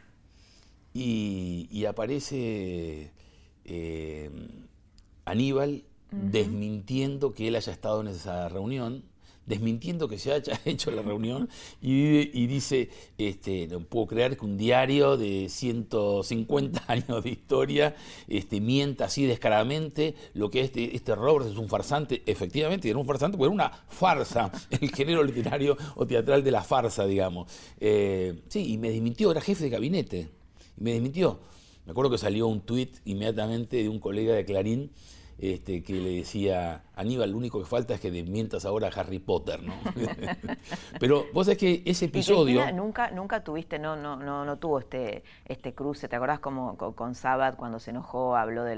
y, 0.93 1.85
aparece 1.85 3.11
eh, 3.65 4.29
Aníbal 5.25 5.83
desmintiendo 6.11 7.33
que 7.33 7.47
él 7.47 7.55
haya 7.55 7.71
estado 7.71 8.01
en 8.01 8.07
esa 8.07 8.49
reunión, 8.49 9.05
desmintiendo 9.45 10.07
que 10.07 10.19
se 10.19 10.33
haya 10.33 10.59
hecho 10.65 10.91
la 10.91 11.01
reunión 11.01 11.49
y, 11.81 12.47
dice, 12.47 12.89
este, 13.17 13.67
no 13.67 13.79
puedo 13.79 14.07
creer 14.07 14.37
que 14.37 14.45
un 14.45 14.57
diario 14.57 15.17
de 15.17 15.47
150 15.49 16.83
años 16.87 17.23
de 17.23 17.29
historia 17.29 17.95
este, 18.27 18.59
mienta 18.59 19.05
así 19.05 19.25
descaradamente 19.25 20.15
lo 20.33 20.49
que 20.49 20.61
este, 20.61 20.95
este 20.95 21.15
Roberts 21.15 21.51
es 21.51 21.57
un 21.57 21.69
farsante, 21.69 22.21
efectivamente 22.25 22.89
era 22.89 22.99
un 22.99 23.05
farsante 23.05 23.37
porque 23.37 23.53
era 23.53 23.67
una 23.67 23.85
farsa, 23.87 24.51
el 24.69 24.91
género 24.91 25.23
literario 25.23 25.77
o 25.95 26.05
teatral 26.05 26.43
de 26.43 26.51
la 26.51 26.63
farsa, 26.63 27.05
digamos. 27.05 27.49
Eh, 27.79 28.41
sí, 28.49 28.73
y 28.73 28.77
me 28.77 28.91
desmintió, 28.91 29.31
era 29.31 29.41
jefe 29.41 29.63
de 29.63 29.69
gabinete 29.69 30.40
me 30.77 30.93
desmintió. 30.93 31.39
Me 31.85 31.91
acuerdo 31.91 32.11
que 32.11 32.17
salió 32.17 32.47
un 32.47 32.61
tuit 32.61 32.97
inmediatamente 33.05 33.77
de 33.77 33.89
un 33.89 33.99
colega 33.99 34.33
de 34.35 34.45
Clarín 34.45 34.91
este, 35.41 35.81
que 35.81 35.93
le 35.93 36.11
decía, 36.17 36.83
Aníbal, 36.95 37.31
lo 37.31 37.37
único 37.37 37.57
que 37.57 37.65
falta 37.65 37.95
es 37.95 37.99
que 37.99 38.11
desmientas 38.11 38.63
ahora 38.63 38.89
a 38.89 38.99
Harry 38.99 39.17
Potter, 39.17 39.63
¿no? 39.63 39.73
Pero 40.99 41.25
vos 41.33 41.47
sabés 41.47 41.57
que 41.57 41.81
ese 41.83 42.05
episodio... 42.05 42.71
nunca, 42.71 43.09
nunca 43.09 43.43
tuviste, 43.43 43.79
no, 43.79 43.95
no, 43.95 44.17
no, 44.17 44.45
no 44.45 44.57
tuvo 44.57 44.77
este, 44.77 45.23
este 45.45 45.73
cruce, 45.73 46.07
¿te 46.07 46.15
acordás 46.15 46.39
como 46.39 46.77
con, 46.77 47.15
Sabat 47.15 47.55
cuando 47.55 47.79
se 47.79 47.89
enojó, 47.89 48.35
habló 48.35 48.63
de, 48.63 48.75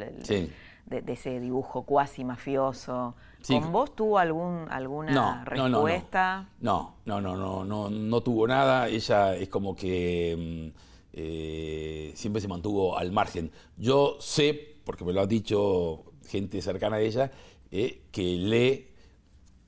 de, 0.86 1.04
ese 1.12 1.42
dibujo 1.42 1.84
cuasi 1.84 2.24
mafioso? 2.24 3.16
¿Con 3.46 3.74
vos 3.74 3.94
tuvo 3.94 4.18
algún, 4.18 4.68
alguna 4.70 5.44
respuesta? 5.44 6.48
No 6.62 6.96
no 7.04 7.20
no, 7.20 7.36
no, 7.36 7.66
no, 7.66 7.90
no, 7.90 8.22
tuvo 8.22 8.48
nada, 8.48 8.88
ella 8.88 9.36
es 9.36 9.50
como 9.50 9.76
que... 9.76 10.72
Mm, 10.74 10.93
eh, 11.14 12.12
siempre 12.16 12.42
se 12.42 12.48
mantuvo 12.48 12.98
al 12.98 13.12
margen. 13.12 13.52
Yo 13.78 14.18
sé, 14.20 14.78
porque 14.84 15.06
me 15.06 15.14
lo 15.14 15.22
ha 15.22 15.28
dicho 15.28 16.04
gente 16.28 16.62
cercana 16.62 16.98
a 16.98 17.02
ella, 17.02 17.32
eh, 17.72 18.02
que 18.12 18.24
lee, 18.24 18.88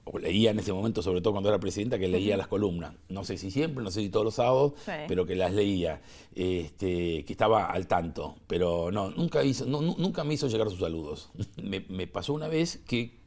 o 0.05 0.19
leía 0.19 0.51
en 0.51 0.59
ese 0.59 0.73
momento, 0.73 1.01
sobre 1.01 1.21
todo 1.21 1.33
cuando 1.33 1.49
era 1.49 1.59
presidenta, 1.59 1.97
que 1.99 2.07
leía 2.07 2.35
las 2.35 2.47
columnas. 2.47 2.95
No 3.09 3.23
sé 3.23 3.37
si 3.37 3.51
siempre, 3.51 3.83
no 3.83 3.91
sé 3.91 4.01
si 4.01 4.09
todos 4.09 4.25
los 4.25 4.35
sábados, 4.35 4.73
pero 5.07 5.25
que 5.25 5.35
las 5.35 5.53
leía, 5.53 6.01
este, 6.33 7.23
que 7.25 7.33
estaba 7.33 7.65
al 7.65 7.87
tanto. 7.87 8.35
Pero 8.47 8.91
no, 8.91 9.09
nunca, 9.11 9.43
hizo, 9.43 9.65
nunca 9.65 10.23
me 10.23 10.35
hizo 10.35 10.47
llegar 10.47 10.69
sus 10.69 10.79
saludos. 10.79 11.29
me, 11.63 11.85
me 11.89 12.07
pasó 12.07 12.33
una 12.33 12.47
vez 12.47 12.81
que, 12.87 13.17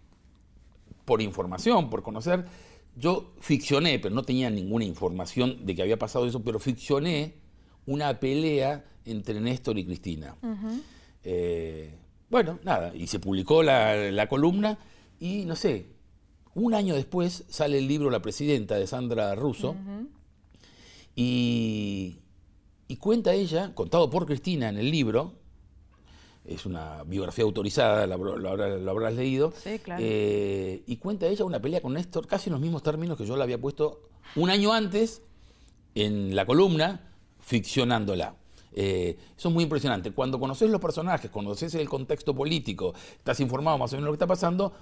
por 1.05 1.23
información, 1.23 1.91
por 1.91 2.03
conocer, 2.03 2.45
yo 2.97 3.33
ficcioné, 3.41 3.99
pero 3.99 4.15
no 4.15 4.23
tenía 4.23 4.51
ninguna 4.51 4.85
información 4.85 5.65
de 5.65 5.75
que 5.75 5.83
había 5.83 5.99
pasado 5.99 6.27
eso, 6.27 6.43
pero 6.43 6.59
ficcioné 6.59 7.48
una 7.88 8.21
pelea 8.21 8.85
entre 9.07 9.40
Néstor 9.40 9.78
y 9.78 9.85
Cristina. 9.87 10.37
Eh, 11.25 11.95
bueno, 12.28 12.59
nada, 12.62 12.95
y 12.95 13.07
se 13.07 13.18
publicó 13.18 13.62
la, 13.62 14.26
columna 14.28 14.78
y 15.18 15.47
no 15.47 15.57
sé, 15.57 15.87
un 16.54 16.75
año 16.75 16.95
después 16.95 17.45
sale 17.49 17.78
el 17.78 17.88
libro 17.88 18.11
La 18.11 18.21
Presidenta 18.21 18.76
de 18.76 18.87
Sandra 18.87 19.35
Russo 19.35 19.75
y, 21.16 22.18
cuenta 23.00 23.33
ella, 23.33 23.75
contado 23.75 24.11
por 24.11 24.26
Cristina 24.26 24.68
en 24.68 24.76
el 24.76 24.90
libro, 24.90 25.33
es 26.45 26.66
una 26.66 27.04
biografía 27.04 27.45
autorizada, 27.45 28.07
la, 28.07 28.16
habrás 28.90 29.14
leído, 29.14 29.54
sí, 29.57 29.78
claro. 29.78 30.02
Eh, 30.04 30.83
y 30.87 30.97
cuenta 30.97 31.26
ella 31.26 31.47
una 31.47 31.61
pelea 31.61 31.80
con 31.80 31.95
Néstor 31.95 32.26
casi 32.26 32.50
en 32.50 32.52
los 32.52 32.61
mismos 32.61 32.83
términos 32.83 33.16
que 33.16 33.25
yo 33.25 33.35
la 33.37 33.45
había 33.45 33.59
puesto 33.59 34.02
un 34.37 34.50
año 34.50 34.75
antes 34.75 35.23
en 35.95 36.37
la 36.37 36.45
columna, 36.45 37.08
ficcionándola. 37.49 38.35
Eh, 38.73 39.17
eso 39.37 39.49
es 39.49 39.55
muy 39.55 39.64
impresionante. 39.64 40.12
Cuando 40.12 40.38
conoces 40.38 40.69
los 40.71 40.81
personajes, 40.81 41.31
conoces 41.31 41.75
el 41.75 41.88
contexto 41.88 42.35
político, 42.35 42.95
estás 43.17 43.40
informado 43.40 43.78
más 43.78 43.93
o 43.93 43.97
menos 43.97 44.05
de 44.05 44.07
lo 44.09 44.12
que 44.12 44.17
está 44.17 44.26
pasando, 44.26 44.73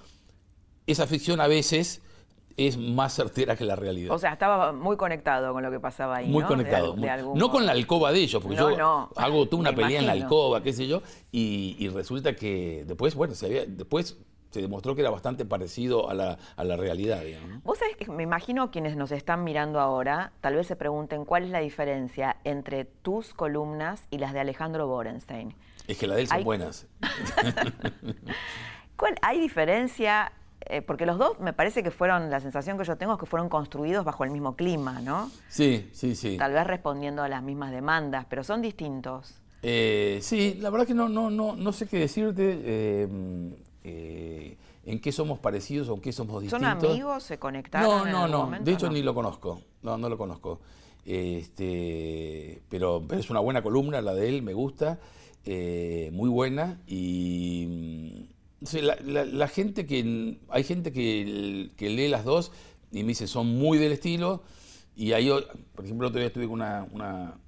esa 0.85 1.07
ficción 1.07 1.39
a 1.39 1.47
veces 1.47 2.01
es 2.57 2.77
más 2.77 3.15
certera 3.15 3.55
que 3.55 3.63
la 3.63 3.75
realidad. 3.75 4.13
O 4.13 4.19
sea, 4.19 4.33
estaba 4.33 4.73
muy 4.73 4.97
conectado 4.97 5.53
con 5.53 5.63
lo 5.63 5.71
que 5.71 5.79
pasaba 5.79 6.17
ahí. 6.17 6.27
Muy 6.27 6.41
¿no? 6.41 6.47
conectado. 6.49 6.95
no 7.35 7.49
con 7.49 7.65
la 7.65 7.71
alcoba 7.71 8.11
de 8.11 8.19
ellos, 8.19 8.41
porque 8.43 8.57
yo 8.57 9.09
hago 9.15 9.47
tú 9.47 9.57
una 9.57 9.73
pelea 9.73 9.99
en 9.99 10.07
la 10.07 10.11
alcoba, 10.11 10.61
qué 10.61 10.73
sé 10.73 10.87
yo, 10.87 11.01
y, 11.31 11.87
resulta 11.93 12.35
que 12.35 12.83
después, 12.85 13.15
bueno, 13.15 13.33
se 13.35 13.45
había, 13.45 13.65
después 13.65 14.17
se 14.49 14.61
demostró 14.61 14.95
que 14.95 15.01
era 15.01 15.09
bastante 15.09 15.45
parecido 15.45 16.09
a 16.09 16.13
la, 16.13 16.37
a 16.55 16.63
la 16.63 16.77
realidad. 16.77 17.21
Digamos, 17.21 17.63
Vos 17.63 17.77
sabés 17.77 17.95
que 17.97 18.09
me 18.11 18.23
imagino 18.23 18.71
quienes 18.71 18.95
nos 18.95 19.11
están 19.11 19.43
mirando 19.43 19.79
ahora, 19.79 20.31
tal 20.41 20.55
vez 20.55 20.67
se 20.67 20.75
pregunten 20.75 21.25
cuál 21.25 21.43
es 21.43 21.49
la 21.49 21.59
diferencia 21.59 22.37
entre 22.43 22.85
tus 22.85 23.33
columnas 23.33 24.07
y 24.09 24.17
las 24.17 24.33
de 24.33 24.39
Alejandro 24.39 24.87
Borenstein. 24.87 25.53
Es 25.87 25.97
que 25.97 26.07
las 26.07 26.17
de 26.17 26.23
él 26.23 26.27
son 26.27 26.43
buenas. 26.43 26.87
¿Cuál, 28.97 29.15
¿Hay 29.21 29.39
diferencia? 29.39 30.31
Eh, 30.69 30.81
porque 30.81 31.05
los 31.05 31.17
dos 31.17 31.39
me 31.39 31.53
parece 31.53 31.81
que 31.81 31.91
fueron, 31.91 32.29
la 32.29 32.39
sensación 32.41 32.77
que 32.77 32.83
yo 32.83 32.97
tengo 32.97 33.13
es 33.13 33.19
que 33.19 33.25
fueron 33.25 33.47
construidos 33.47 34.03
bajo 34.03 34.23
el 34.23 34.31
mismo 34.31 34.55
clima, 34.55 34.99
¿no? 35.01 35.31
Sí, 35.47 35.89
sí, 35.93 36.15
sí. 36.15 36.35
Tal 36.37 36.51
vez 36.51 36.67
respondiendo 36.67 37.23
a 37.23 37.29
las 37.29 37.41
mismas 37.41 37.71
demandas, 37.71 38.25
pero 38.29 38.43
son 38.43 38.61
distintos. 38.61 39.39
Eh, 39.61 40.19
sí, 40.21 40.57
la 40.59 40.69
verdad 40.69 40.87
que 40.87 40.93
no, 40.93 41.09
no, 41.09 41.29
no, 41.29 41.55
no 41.55 41.71
sé 41.71 41.87
qué 41.87 41.99
decirte. 41.99 42.59
Eh, 42.63 43.07
eh, 43.89 44.57
en 44.83 44.99
qué 44.99 45.13
somos 45.13 45.39
parecidos 45.39 45.87
o 45.87 45.93
en 45.95 46.01
qué 46.01 46.11
somos 46.11 46.41
distintos. 46.41 46.69
¿Son 46.69 46.89
amigos? 46.89 47.23
¿Se 47.23 47.39
conectaron? 47.39 48.11
No, 48.11 48.27
no, 48.27 48.49
no. 48.49 48.59
de 48.59 48.73
hecho, 48.73 48.89
ni 48.89 49.01
lo 49.01 49.13
conozco. 49.13 49.61
No, 49.81 49.97
no 49.97 50.09
lo 50.09 50.17
conozco. 50.17 50.59
Este, 51.05 52.61
pero, 52.67 53.05
es 53.11 53.29
una 53.29 53.39
buena 53.39 53.61
columna, 53.61 54.01
la 54.01 54.13
de 54.13 54.27
él, 54.27 54.41
me 54.41 54.53
gusta. 54.53 54.99
Eh, 55.45 56.09
muy 56.11 56.29
buena. 56.29 56.81
Y 56.85 58.27
mm, 58.61 58.77
la, 58.83 59.47
gente 59.47 59.85
que. 59.85 60.37
Hay 60.49 60.63
gente 60.65 60.91
que, 60.91 61.71
lee 61.79 62.09
las 62.09 62.25
dos 62.25 62.51
y 62.91 63.03
me 63.03 63.09
dice 63.09 63.27
son 63.27 63.47
muy 63.47 63.77
del 63.77 63.93
estilo. 63.93 64.43
Y 64.97 65.13
hay, 65.13 65.29
por 65.75 65.85
ejemplo, 65.85 66.09
otro 66.09 66.19
día 66.19 66.27
estuve 66.27 66.45
con 66.45 66.55
una, 66.55 66.85
una, 66.91 67.39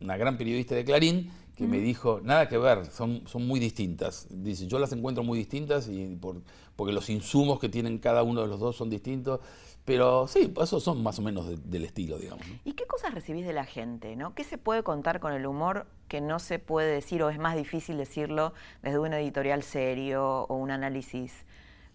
una 0.00 0.16
gran 0.16 0.38
periodista 0.38 0.74
de 0.74 0.84
Clarín 0.84 1.30
que 1.56 1.66
me 1.66 1.78
dijo, 1.78 2.20
nada 2.22 2.48
que 2.48 2.58
ver, 2.58 2.86
son, 2.86 3.26
son 3.26 3.46
muy 3.46 3.60
distintas. 3.60 4.26
Dice, 4.30 4.66
yo 4.66 4.78
las 4.78 4.92
encuentro 4.92 5.22
muy 5.22 5.38
distintas 5.38 5.88
y 5.88 6.16
por, 6.16 6.42
porque 6.74 6.92
los 6.92 7.08
insumos 7.10 7.60
que 7.60 7.68
tienen 7.68 7.98
cada 7.98 8.22
uno 8.22 8.42
de 8.42 8.48
los 8.48 8.58
dos 8.58 8.76
son 8.76 8.90
distintos. 8.90 9.40
Pero 9.84 10.26
sí, 10.26 10.52
esos 10.62 10.82
son 10.82 11.02
más 11.02 11.18
o 11.18 11.22
menos 11.22 11.46
del 11.70 11.84
estilo, 11.84 12.18
digamos. 12.18 12.46
¿Y 12.64 12.72
qué 12.72 12.86
cosas 12.86 13.12
recibís 13.12 13.44
de 13.44 13.52
la 13.52 13.66
gente? 13.66 14.16
¿no? 14.16 14.34
¿Qué 14.34 14.42
se 14.42 14.56
puede 14.56 14.82
contar 14.82 15.20
con 15.20 15.34
el 15.34 15.44
humor 15.44 15.86
que 16.08 16.22
no 16.22 16.38
se 16.38 16.58
puede 16.58 16.90
decir 16.90 17.22
o 17.22 17.28
es 17.28 17.38
más 17.38 17.54
difícil 17.54 17.98
decirlo 17.98 18.54
desde 18.82 18.98
un 18.98 19.12
editorial 19.12 19.62
serio 19.62 20.46
o 20.48 20.56
un 20.56 20.70
análisis 20.70 21.44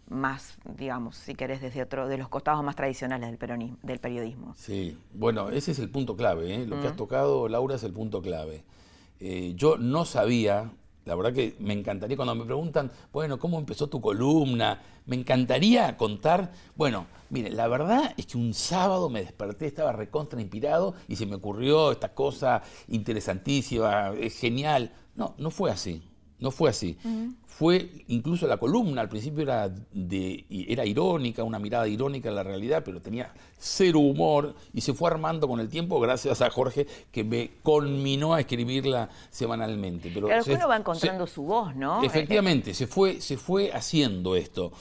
más, 0.07 0.57
digamos, 0.77 1.15
si 1.15 1.35
querés, 1.35 1.61
desde 1.61 1.81
otro, 1.81 2.07
de 2.07 2.17
los 2.17 2.29
costados 2.29 2.63
más 2.63 2.75
tradicionales 2.75 3.29
del, 3.29 3.37
peronismo, 3.37 3.77
del 3.83 3.99
periodismo? 3.99 4.53
Sí, 4.55 4.97
bueno, 5.13 5.49
ese 5.49 5.71
es 5.71 5.79
el 5.79 5.89
punto 5.89 6.15
clave. 6.15 6.53
¿eh? 6.53 6.65
Lo 6.67 6.79
que 6.79 6.87
has 6.87 6.95
tocado, 6.95 7.47
Laura, 7.47 7.75
es 7.75 7.83
el 7.83 7.93
punto 7.93 8.21
clave. 8.21 8.63
Eh, 9.19 9.53
yo 9.55 9.77
no 9.77 10.05
sabía, 10.05 10.71
la 11.05 11.15
verdad 11.15 11.33
que 11.33 11.55
me 11.59 11.73
encantaría 11.73 12.15
cuando 12.15 12.35
me 12.35 12.45
preguntan, 12.45 12.91
bueno, 13.11 13.37
¿cómo 13.37 13.59
empezó 13.59 13.87
tu 13.87 13.99
columna? 13.99 14.81
Me 15.05 15.15
encantaría 15.15 15.97
contar, 15.97 16.51
bueno, 16.75 17.07
mire, 17.29 17.49
la 17.49 17.67
verdad 17.67 18.13
es 18.15 18.27
que 18.27 18.37
un 18.37 18.53
sábado 18.53 19.09
me 19.09 19.21
desperté, 19.21 19.67
estaba 19.67 19.91
recontra 19.91 20.39
inspirado 20.39 20.95
y 21.07 21.15
se 21.15 21.25
me 21.25 21.35
ocurrió 21.35 21.91
esta 21.91 22.13
cosa 22.13 22.61
interesantísima, 22.87 24.13
es 24.19 24.39
genial. 24.39 24.93
No, 25.15 25.35
no 25.37 25.51
fue 25.51 25.71
así. 25.71 26.08
No 26.39 26.51
fue 26.51 26.69
así. 26.69 26.97
Fue 27.45 28.05
incluso 28.07 28.47
la 28.47 28.55
columna, 28.55 29.01
al 29.01 29.09
principio 29.09 29.43
era, 29.43 29.67
de, 29.67 30.45
era 30.49 30.85
irónica, 30.85 31.43
una 31.43 31.59
mirada 31.59 31.87
irónica 31.87 32.29
en 32.29 32.35
la 32.35 32.43
realidad, 32.43 32.83
pero 32.85 33.01
tenía 33.01 33.33
cero 33.57 33.99
humor 33.99 34.55
y 34.73 34.79
se 34.79 34.93
fue 34.93 35.09
armando 35.09 35.45
con 35.47 35.59
el 35.59 35.67
tiempo 35.67 35.99
gracias 35.99 36.41
a 36.41 36.49
Jorge 36.49 36.87
que 37.11 37.25
me 37.25 37.51
conminó 37.61 38.33
a 38.33 38.39
escribirla 38.39 39.09
semanalmente. 39.29 40.09
Pero 40.13 40.27
claro, 40.27 40.43
uno 40.47 40.67
va 40.69 40.77
encontrando 40.77 41.27
su 41.27 41.43
voz, 41.43 41.75
¿no? 41.75 42.01
Efectivamente, 42.01 42.73
se 42.73 42.87
fue, 42.87 43.19
se 43.19 43.35
fue 43.35 43.71
haciendo 43.73 44.37
esto. 44.37 44.71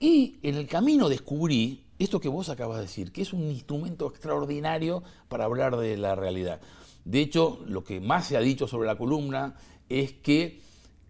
Y 0.00 0.38
en 0.42 0.56
el 0.56 0.66
camino 0.66 1.08
descubrí 1.08 1.84
esto 1.98 2.20
que 2.20 2.28
vos 2.28 2.48
acabas 2.48 2.78
de 2.78 2.82
decir, 2.82 3.12
que 3.12 3.22
es 3.22 3.32
un 3.32 3.42
instrumento 3.42 4.08
extraordinario 4.08 5.02
para 5.28 5.44
hablar 5.44 5.76
de 5.76 5.96
la 5.96 6.14
realidad. 6.14 6.60
De 7.04 7.20
hecho, 7.20 7.60
lo 7.66 7.84
que 7.84 8.00
más 8.00 8.26
se 8.26 8.36
ha 8.36 8.40
dicho 8.40 8.68
sobre 8.68 8.86
la 8.86 8.98
columna 8.98 9.56
es 9.88 10.12
que 10.12 10.60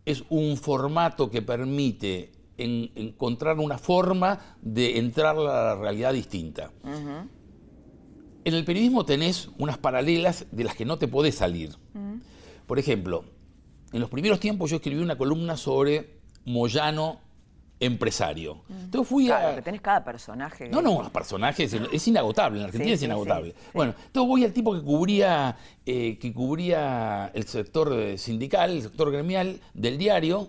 es 0.05 0.25
un 0.29 0.57
formato 0.57 1.31
que 1.31 1.43
permite 1.43 2.33
encontrar 2.57 3.59
una 3.59 3.79
forma 3.79 4.57
de 4.63 4.99
entrar 4.99 5.37
a 5.37 5.43
la 5.43 5.75
realidad 5.77 6.13
distinta. 6.13 6.73
En 8.45 8.55
el 8.55 8.65
periodismo 8.65 9.05
tenés 9.05 9.51
unas 9.59 9.79
paralelas 9.79 10.47
de 10.51 10.65
las 10.65 10.75
que 10.75 10.85
no 10.85 10.99
te 10.99 11.09
podés 11.09 11.37
salir. 11.37 11.77
Por 12.67 12.79
ejemplo, 12.79 13.25
en 13.93 14.01
los 14.01 14.11
primeros 14.11 14.41
tiempos 14.41 14.71
yo 14.71 14.77
escribí 14.77 15.01
una 15.01 15.19
columna 15.19 15.57
sobre 15.57 16.21
Moyano 16.45 17.21
empresario. 17.81 18.63
Entonces 18.69 19.09
fui 19.09 19.27
claro, 19.27 19.49
a... 19.49 19.55
que 19.55 19.63
tenés 19.63 19.81
cada 19.81 20.05
personaje. 20.05 20.69
No, 20.69 20.83
no, 20.83 21.03
los 21.03 21.11
personajes 21.11 21.73
es 21.73 22.09
inagotable, 22.09 22.59
en 22.59 22.67
Argentina 22.67 22.95
es 22.95 23.03
inagotable. 23.03 23.55
bueno, 23.73 23.95
entonces 24.07 24.29
voy 24.29 24.45
al 24.45 24.53
tipo 24.53 24.75
que 24.75 24.83
cubría, 24.83 25.57
eh, 25.87 26.19
que 26.19 26.33
cubría 26.33 27.31
el 27.35 27.45
sector 27.45 28.19
sindical, 28.19 28.71
el 28.71 28.83
sector 28.83 29.13
gremial 29.13 29.61
del 29.75 29.99
diario, 29.99 30.49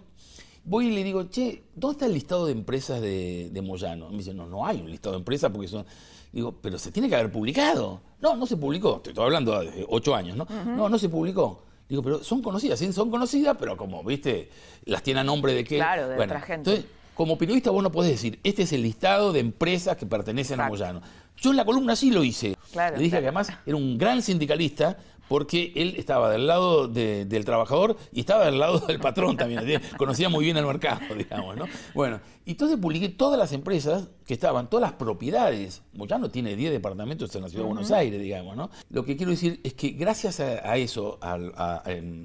voy 0.64 0.88
y 0.88 0.92
le 0.92 1.04
digo, 1.04 1.26
che, 1.26 1.64
¿dónde 1.76 1.94
está 1.94 2.06
el 2.08 2.14
listado 2.14 2.46
de 2.48 2.54
empresas 2.54 3.02
de, 3.02 3.62
Moyano? 3.64 4.10
Me 4.10 4.18
dice, 4.18 4.34
no, 4.34 4.48
no 4.48 4.66
hay 4.66 4.82
un 4.82 4.90
listado 4.90 5.14
de 5.14 5.20
empresas 5.20 5.52
porque 5.52 5.68
son... 5.68 5.86
Digo, 6.32 6.54
pero 6.62 6.78
se 6.78 6.92
tiene 6.92 7.10
que 7.10 7.16
haber 7.16 7.32
publicado. 7.32 8.02
No, 8.22 8.36
no 8.36 8.46
se 8.46 8.56
publicó, 8.56 9.00
te 9.00 9.10
estoy 9.10 9.26
hablando 9.26 9.60
de 9.62 9.84
ocho 9.90 10.14
años, 10.14 10.38
¿no? 10.38 10.46
No, 10.64 10.88
no 10.88 11.00
se 11.00 11.10
publicó. 11.10 11.64
Digo, 11.88 12.04
pero 12.04 12.24
son 12.24 12.44
conocidas, 12.44 12.78
sí, 12.78 12.94
son 12.94 13.10
conocidas, 13.10 13.58
pero 13.60 13.76
como, 13.76 14.04
viste, 14.04 14.48
las 14.86 15.02
tiene 15.02 15.22
a 15.22 15.24
nombre 15.24 15.54
de 15.54 15.64
qué. 15.64 15.78
Claro, 15.78 16.08
de 16.08 16.22
otra 16.22 16.40
gente 16.40 16.86
como 17.20 17.38
periodista 17.38 17.70
vos 17.70 17.84
no 17.84 17.92
podés 17.92 18.12
decir, 18.12 18.40
este 18.46 18.62
es 18.62 18.72
el 18.72 18.82
listado 18.82 19.34
de 19.34 19.42
empresas 19.42 19.98
que 19.98 20.06
pertenecen 20.06 20.62
a 20.62 20.70
Moyano. 20.70 21.02
Yo 21.36 21.50
en 21.50 21.58
la 21.58 21.66
columna 21.66 21.94
sí 21.98 22.12
lo 22.12 22.24
hice. 22.24 22.56
Le 22.74 22.98
dije 22.98 23.20
que 23.20 23.26
además 23.26 23.52
era 23.66 23.76
un 23.76 23.98
gran 23.98 24.22
sindicalista 24.22 24.96
porque 25.30 25.72
él 25.76 25.94
estaba 25.98 26.30
del 26.30 26.48
lado 26.48 26.90
del 26.90 27.46
trabajador 27.46 27.96
y 28.12 28.22
estaba 28.22 28.46
del 28.46 28.60
lado 28.60 28.80
del 28.80 29.00
patrón 29.00 29.38
también. 29.38 29.82
Conocía 29.98 30.28
muy 30.28 30.44
bien 30.44 30.58
el 30.58 30.66
mercado, 30.66 31.00
digamos, 31.16 31.56
¿no? 31.56 31.66
Bueno, 31.94 32.20
entonces 32.46 32.78
publiqué 32.78 33.10
todas 33.10 33.40
las 33.40 33.54
empresas 33.54 34.10
que 34.26 34.34
estaban, 34.34 34.70
todas 34.70 34.82
las 34.82 34.94
propiedades. 34.94 35.84
Moyano 35.94 36.30
tiene 36.30 36.56
10 36.56 36.72
departamentos 36.72 37.34
en 37.36 37.44
la 37.44 37.50
ciudad 37.50 37.64
de 37.64 37.68
Buenos 37.70 37.92
Aires, 37.92 38.20
digamos, 38.20 38.58
¿no? 38.58 38.72
Lo 38.90 39.06
que 39.06 39.16
quiero 39.16 39.32
decir 39.32 39.60
es 39.64 39.76
que 39.76 39.90
gracias 39.92 40.40
a, 40.40 40.78
eso, 40.78 41.20
a, 41.22 41.38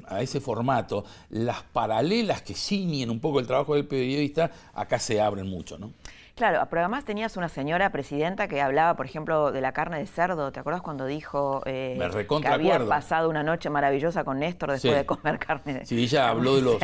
a, 0.09 0.23
ese 0.23 0.40
formato, 0.40 1.05
las 1.29 1.62
paralelas 1.62 2.43
que 2.43 2.55
ciñen 2.55 3.11
un 3.11 3.21
poco 3.21 3.38
el 3.38 3.47
trabajo 3.47 3.75
del 3.75 3.87
periodista, 3.87 4.51
acá 4.73 4.99
se 4.99 5.21
abren 5.21 5.49
mucho, 5.49 5.79
¿no? 5.79 5.93
Claro, 6.35 6.66
pero 6.68 6.83
además 6.83 7.05
tenías 7.05 7.37
una 7.37 7.49
señora 7.49 7.92
presidenta 7.92 8.49
que 8.49 8.61
hablaba, 8.61 8.97
por 8.97 9.07
ejemplo, 9.07 9.53
de 9.53 9.61
la 9.61 9.73
carne 9.73 9.99
de 9.99 10.07
cerdo. 10.07 10.51
¿Te 10.51 10.59
acuerdas 10.59 10.83
cuando 10.83 11.07
dijo 11.07 11.62
eh, 11.64 11.97
que 12.40 12.49
había 12.49 12.85
pasado 12.85 13.31
una 13.31 13.44
noche 13.44 13.70
maravillosa 13.70 14.25
con 14.25 14.40
Néstor 14.40 14.73
después 14.73 14.97
de 14.97 15.07
comer 15.07 15.38
carne 15.38 15.75
de 15.75 15.87
Sí, 15.87 16.03
ella 16.03 16.29
habló 16.29 16.57
de 16.57 16.62
los 16.62 16.77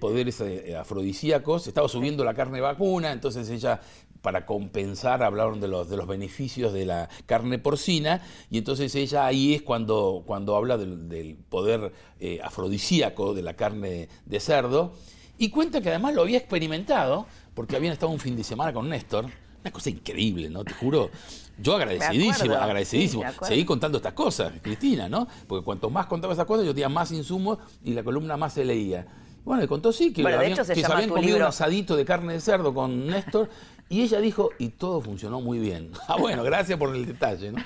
poderes 0.00 0.40
eh, 0.40 0.76
afrodisíacos, 0.76 1.68
estaba 1.68 1.86
subiendo 1.86 2.24
la 2.24 2.34
carne 2.34 2.60
vacuna, 2.60 3.12
entonces 3.12 3.48
ella 3.48 3.80
para 4.22 4.44
compensar 4.44 5.22
hablaron 5.22 5.60
de 5.60 5.68
los, 5.68 5.88
de 5.88 5.96
los 5.96 6.08
beneficios 6.08 6.72
de 6.72 6.84
la 6.84 7.08
carne 7.26 7.60
porcina. 7.60 8.22
Y 8.50 8.58
entonces 8.58 8.92
ella 8.96 9.24
ahí 9.24 9.54
es 9.54 9.62
cuando, 9.62 10.24
cuando 10.26 10.56
habla 10.56 10.76
del, 10.76 11.38
poder 11.48 11.92
eh, 12.18 12.40
afrodisíaco 12.42 13.34
de 13.34 13.42
la 13.42 13.54
carne 13.54 14.08
de 14.26 14.40
cerdo 14.40 14.94
y 15.40 15.48
cuenta 15.48 15.80
que 15.80 15.88
además 15.88 16.14
lo 16.14 16.20
había 16.20 16.36
experimentado 16.36 17.26
porque 17.54 17.74
habían 17.74 17.94
estado 17.94 18.12
un 18.12 18.20
fin 18.20 18.36
de 18.36 18.44
semana 18.44 18.74
con 18.74 18.90
Néstor. 18.90 19.24
Una 19.62 19.72
cosa 19.72 19.88
increíble, 19.88 20.50
¿no? 20.50 20.62
Te 20.64 20.74
juro. 20.74 21.10
Yo 21.58 21.76
agradecidísimo, 21.76 22.54
agradecidísimo. 22.54 23.24
Seguí 23.42 23.64
contando 23.64 23.96
estas 23.96 24.12
cosas, 24.12 24.52
Cristina, 24.60 25.08
¿no? 25.08 25.26
Porque 25.46 25.64
cuanto 25.64 25.88
más 25.88 26.06
contaba 26.06 26.34
esas 26.34 26.44
cosas, 26.44 26.66
yo 26.66 26.74
tenía 26.74 26.90
más 26.90 27.10
insumos 27.12 27.58
y 27.82 27.94
la 27.94 28.02
columna 28.02 28.36
más 28.36 28.52
se 28.52 28.66
leía. 28.66 29.06
Bueno, 29.42 29.62
le 29.62 29.68
contó 29.68 29.92
sí, 29.92 30.12
que, 30.12 30.22
se, 30.22 30.84
habían 30.84 31.08
comido 31.08 31.36
un 31.38 31.42
asadito 31.42 31.96
de 31.96 32.04
carne 32.04 32.34
de 32.34 32.40
cerdo 32.40 32.74
con 32.74 33.06
Néstor 33.06 33.48
y 33.88 34.02
ella 34.02 34.20
dijo, 34.20 34.50
y 34.58 34.68
todo 34.68 35.00
funcionó 35.00 35.40
muy 35.40 35.58
bien. 35.58 35.92
Ah, 36.06 36.16
bueno, 36.18 36.42
gracias 36.42 36.78
por 36.78 36.94
el 36.94 37.06
detalle, 37.06 37.52
¿no? 37.52 37.62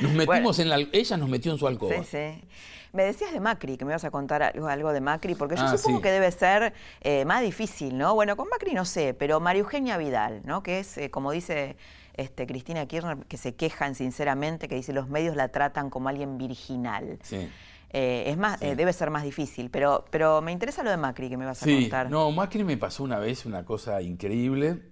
Nos 0.00 0.12
metimos 0.26 0.58
en 0.58 0.70
la... 0.70 0.78
Ella 0.92 1.16
nos 1.16 1.28
metió 1.28 1.52
en 1.52 1.58
su 1.58 1.68
alcoba. 1.68 1.94
Sí, 2.02 2.08
sí. 2.10 2.48
Me 2.94 3.02
decías 3.02 3.32
de 3.32 3.40
Macri, 3.40 3.76
que 3.76 3.84
me 3.84 3.90
ibas 3.90 4.04
a 4.04 4.12
contar 4.12 4.40
algo, 4.42 4.92
de 4.92 5.00
Macri, 5.00 5.34
porque 5.34 5.56
yo 5.56 5.64
ah, 5.64 5.76
supongo 5.76 6.00
que 6.00 6.12
debe 6.12 6.30
ser 6.30 6.72
eh, 7.00 7.24
más 7.24 7.42
difícil, 7.42 7.98
¿no? 7.98 8.14
Bueno, 8.14 8.36
con 8.36 8.48
Macri 8.48 8.72
no 8.72 8.84
sé, 8.84 9.14
pero 9.14 9.40
María 9.40 9.62
Eugenia 9.62 9.98
Vidal, 9.98 10.42
¿no? 10.44 10.62
Que 10.62 10.78
es, 10.78 10.96
eh, 10.96 11.10
como 11.10 11.32
dice 11.32 11.76
este, 12.12 12.46
Cristina 12.46 12.86
Kirchner, 12.86 13.26
que 13.26 13.36
se 13.36 13.56
quejan 13.56 13.96
sinceramente, 13.96 14.68
que 14.68 14.76
dice 14.76 14.92
los 14.92 15.08
medios 15.08 15.34
la 15.34 15.48
tratan 15.48 15.90
como 15.90 16.08
alguien 16.08 16.38
virginal. 16.38 17.18
Sí. 17.22 17.48
Eh, 17.90 18.24
es 18.28 18.36
más, 18.36 18.60
debe 18.60 18.92
ser 18.92 19.10
más 19.10 19.24
difícil, 19.24 19.70
pero, 19.70 20.04
pero 20.10 20.40
me 20.40 20.52
interesa 20.52 20.84
lo 20.84 20.90
de 20.90 20.96
Macri 20.96 21.28
que 21.28 21.36
me 21.36 21.46
vas 21.46 21.64
a 21.64 21.66
contar. 21.66 22.08
No, 22.10 22.30
Macri 22.30 22.62
me 22.62 22.76
pasó 22.76 23.02
una 23.02 23.18
vez 23.18 23.44
una 23.44 23.64
cosa 23.64 24.02
increíble. 24.02 24.82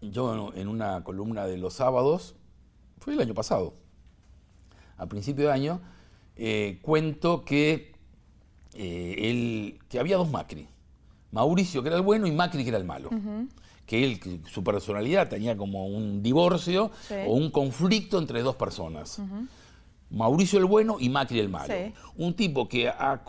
Yo 0.00 0.52
en 0.54 0.66
una 0.66 1.04
columna 1.04 1.46
de 1.46 1.58
los 1.58 1.74
sábados, 1.74 2.34
fue 2.98 3.14
el 3.14 3.20
año 3.20 3.34
pasado, 3.34 3.74
a 4.96 5.06
principio 5.06 5.46
de 5.46 5.52
año, 5.52 5.80
eh, 6.36 6.78
cuento 6.82 7.44
que, 7.44 7.92
eh, 8.74 9.78
que 9.88 9.98
había 9.98 10.16
dos 10.16 10.30
Macri. 10.30 10.68
Mauricio, 11.32 11.82
que 11.82 11.88
era 11.88 11.96
el 11.96 12.02
bueno, 12.02 12.26
y 12.26 12.32
Macri, 12.32 12.62
que 12.62 12.68
era 12.68 12.78
el 12.78 12.84
malo. 12.84 13.10
Que 13.86 14.04
él, 14.04 14.40
su 14.50 14.62
personalidad 14.62 15.28
tenía 15.28 15.56
como 15.56 15.86
un 15.86 16.22
divorcio 16.22 16.90
o 17.26 17.34
un 17.34 17.50
conflicto 17.50 18.18
entre 18.18 18.42
dos 18.42 18.56
personas. 18.56 19.20
Mauricio 20.10 20.60
el 20.60 20.64
bueno 20.64 20.96
y 21.00 21.08
Macri 21.08 21.40
el 21.40 21.48
malo. 21.48 21.74
Un 22.16 22.34
tipo 22.34 22.68
que, 22.68 22.88
ha, 22.88 23.24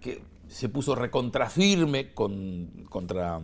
que, 0.00 0.22
se 0.48 0.68
puso 0.68 0.94
recontrafirme 0.94 2.12
con, 2.14 2.86
contra 2.88 3.40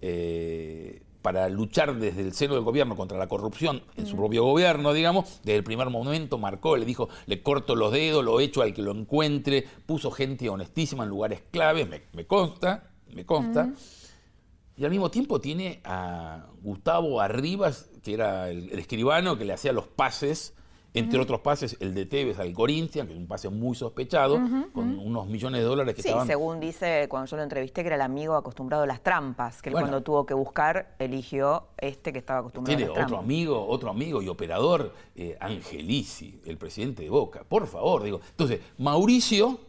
eh, 0.00 1.02
para 1.26 1.48
luchar 1.48 1.96
desde 1.96 2.20
el 2.20 2.34
seno 2.34 2.54
del 2.54 2.62
gobierno 2.62 2.94
contra 2.94 3.18
la 3.18 3.26
corrupción 3.26 3.82
en 3.96 4.06
su 4.06 4.14
propio 4.14 4.44
gobierno, 4.44 4.92
digamos, 4.92 5.40
desde 5.42 5.56
el 5.56 5.64
primer 5.64 5.90
momento 5.90 6.38
marcó, 6.38 6.76
le 6.76 6.84
dijo, 6.84 7.08
le 7.26 7.42
corto 7.42 7.74
los 7.74 7.90
dedos, 7.90 8.24
lo 8.24 8.38
echo 8.38 8.62
al 8.62 8.72
que 8.72 8.80
lo 8.80 8.92
encuentre, 8.92 9.66
puso 9.86 10.12
gente 10.12 10.48
honestísima 10.48 11.02
en 11.02 11.10
lugares 11.10 11.42
claves, 11.50 11.88
me, 12.12 12.26
consta, 12.28 12.92
me 13.12 13.26
consta. 13.26 13.72
Y 14.76 14.84
al 14.84 14.92
mismo 14.92 15.10
tiempo 15.10 15.40
tiene 15.40 15.80
a 15.82 16.46
Gustavo 16.62 17.20
Arribas, 17.20 17.90
que 18.04 18.14
era 18.14 18.48
el 18.48 18.78
escribano 18.78 19.36
que 19.36 19.46
le 19.46 19.52
hacía 19.52 19.72
los 19.72 19.88
pases 19.88 20.54
entre 20.98 21.20
otros 21.20 21.40
pases, 21.40 21.76
el 21.80 21.94
de 21.94 22.06
Tevez 22.06 22.38
al 22.38 22.52
Corinthians, 22.52 23.06
que 23.06 23.14
es 23.14 23.18
un 23.18 23.26
pase 23.26 23.48
muy 23.48 23.74
sospechado, 23.76 24.40
con 24.72 24.98
unos 24.98 25.26
millones 25.26 25.60
de 25.60 25.66
dólares 25.66 25.94
que 25.94 26.02
sí, 26.02 26.10
según 26.26 26.60
dice 26.60 27.06
cuando 27.08 27.30
yo 27.30 27.36
lo 27.36 27.42
entrevisté, 27.42 27.82
que 27.82 27.88
era 27.88 27.96
el 27.96 28.02
amigo 28.02 28.34
acostumbrado 28.34 28.84
a 28.84 28.86
las 28.86 29.02
trampas, 29.02 29.62
que 29.62 29.68
él 29.68 29.74
cuando 29.74 30.02
tuvo 30.02 30.26
que 30.26 30.34
buscar 30.34 30.94
eligió 30.98 31.68
este 31.76 32.12
que 32.12 32.18
estaba 32.18 32.40
acostumbrado 32.40 32.76
a 32.76 32.80
las 32.80 32.88
trampas. 32.94 33.12
otro 33.12 33.18
amigo, 33.18 33.66
otro 33.66 33.90
amigo 33.90 34.22
y 34.22 34.28
operador, 34.28 34.92
eh, 35.14 35.36
Angelici, 35.40 36.40
el 36.46 36.56
presidente 36.56 37.02
de 37.02 37.10
Boca. 37.10 37.44
Por 37.48 37.66
favor, 37.66 38.02
digo. 38.02 38.20
Entonces, 38.30 38.60
Mauricio 38.78 39.60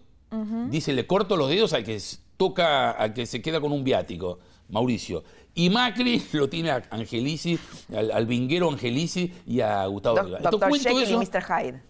dice, 0.70 0.94
le 0.94 1.08
corto 1.08 1.38
los 1.38 1.50
dedos 1.50 1.74
al 1.74 1.84
que 1.84 2.02
toca, 2.36 2.92
al 2.92 3.14
que 3.14 3.26
se 3.26 3.42
queda 3.42 3.62
con 3.62 3.72
un 3.72 3.84
viático. 3.84 4.40
Mauricio. 4.70 5.24
Y 5.58 5.72
Macri 5.72 6.22
lo 6.34 6.48
tiene 6.48 6.70
a 6.70 6.84
Angelici, 6.92 7.58
al, 7.92 8.28
vinguero 8.28 8.70
Angelici 8.70 9.34
y 9.48 9.60
a 9.60 9.88
Gustavo 9.88 10.18
Do 10.18 10.38
Doctor 10.38 10.78
Jekyll 10.78 11.10
y 11.10 11.18
Mr. 11.18 11.42
Hyde. 11.42 11.82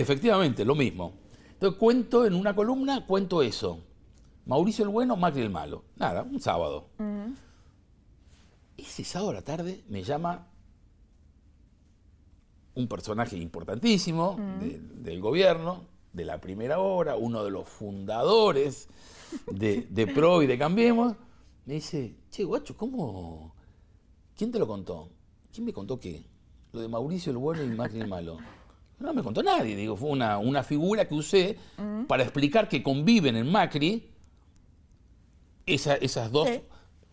Efectivamente, 0.00 0.64
lo 0.64 0.74
mismo. 0.74 1.12
Entonces 1.52 1.78
cuento 1.78 2.26
en 2.26 2.34
una 2.34 2.56
columna, 2.56 3.06
cuento 3.06 3.40
eso. 3.40 3.78
Mauricio 4.46 4.84
el 4.84 4.90
bueno, 4.90 5.14
Macri 5.14 5.42
el 5.42 5.50
malo. 5.50 5.84
Nada, 5.94 6.24
un 6.24 6.40
sábado. 6.40 6.88
Ese 8.76 9.04
sábado 9.04 9.30
a 9.30 9.34
la 9.34 9.42
tarde 9.42 9.84
me 9.88 10.02
llama 10.02 10.48
un 12.74 12.88
personaje 12.88 13.36
importantísimo 13.36 14.36
del 14.60 15.20
gobierno, 15.20 15.84
de 16.12 16.24
la 16.24 16.40
primera 16.40 16.80
hora, 16.80 17.14
uno 17.14 17.44
de 17.44 17.52
los 17.52 17.68
fundadores 17.68 18.88
de, 19.52 19.86
de 19.88 20.06
PRO 20.08 20.42
y 20.42 20.48
de 20.48 20.58
Cambiemos, 20.58 21.14
me 21.66 21.74
dice, 21.74 22.14
che, 22.30 22.44
guacho, 22.44 22.76
¿cómo? 22.76 23.54
¿Quién 24.36 24.52
te 24.52 24.58
lo 24.58 24.66
contó? 24.66 25.08
¿Quién 25.52 25.64
me 25.66 25.72
contó 25.72 25.98
qué? 25.98 26.24
Lo 26.72 26.80
de 26.80 26.88
Mauricio 26.88 27.30
el 27.30 27.38
bueno 27.38 27.62
y 27.62 27.68
Macri 27.68 28.00
el 28.00 28.08
malo. 28.08 28.38
No 28.98 29.12
me 29.12 29.22
contó 29.22 29.42
nadie, 29.42 29.76
digo, 29.76 29.96
fue 29.96 30.10
una, 30.10 30.38
una 30.38 30.62
figura 30.62 31.06
que 31.06 31.14
usé 31.14 31.58
para 32.06 32.22
explicar 32.22 32.68
que 32.68 32.82
conviven 32.82 33.36
en 33.36 33.50
Macri 33.50 34.10
esas 35.66 36.30
dos 36.30 36.48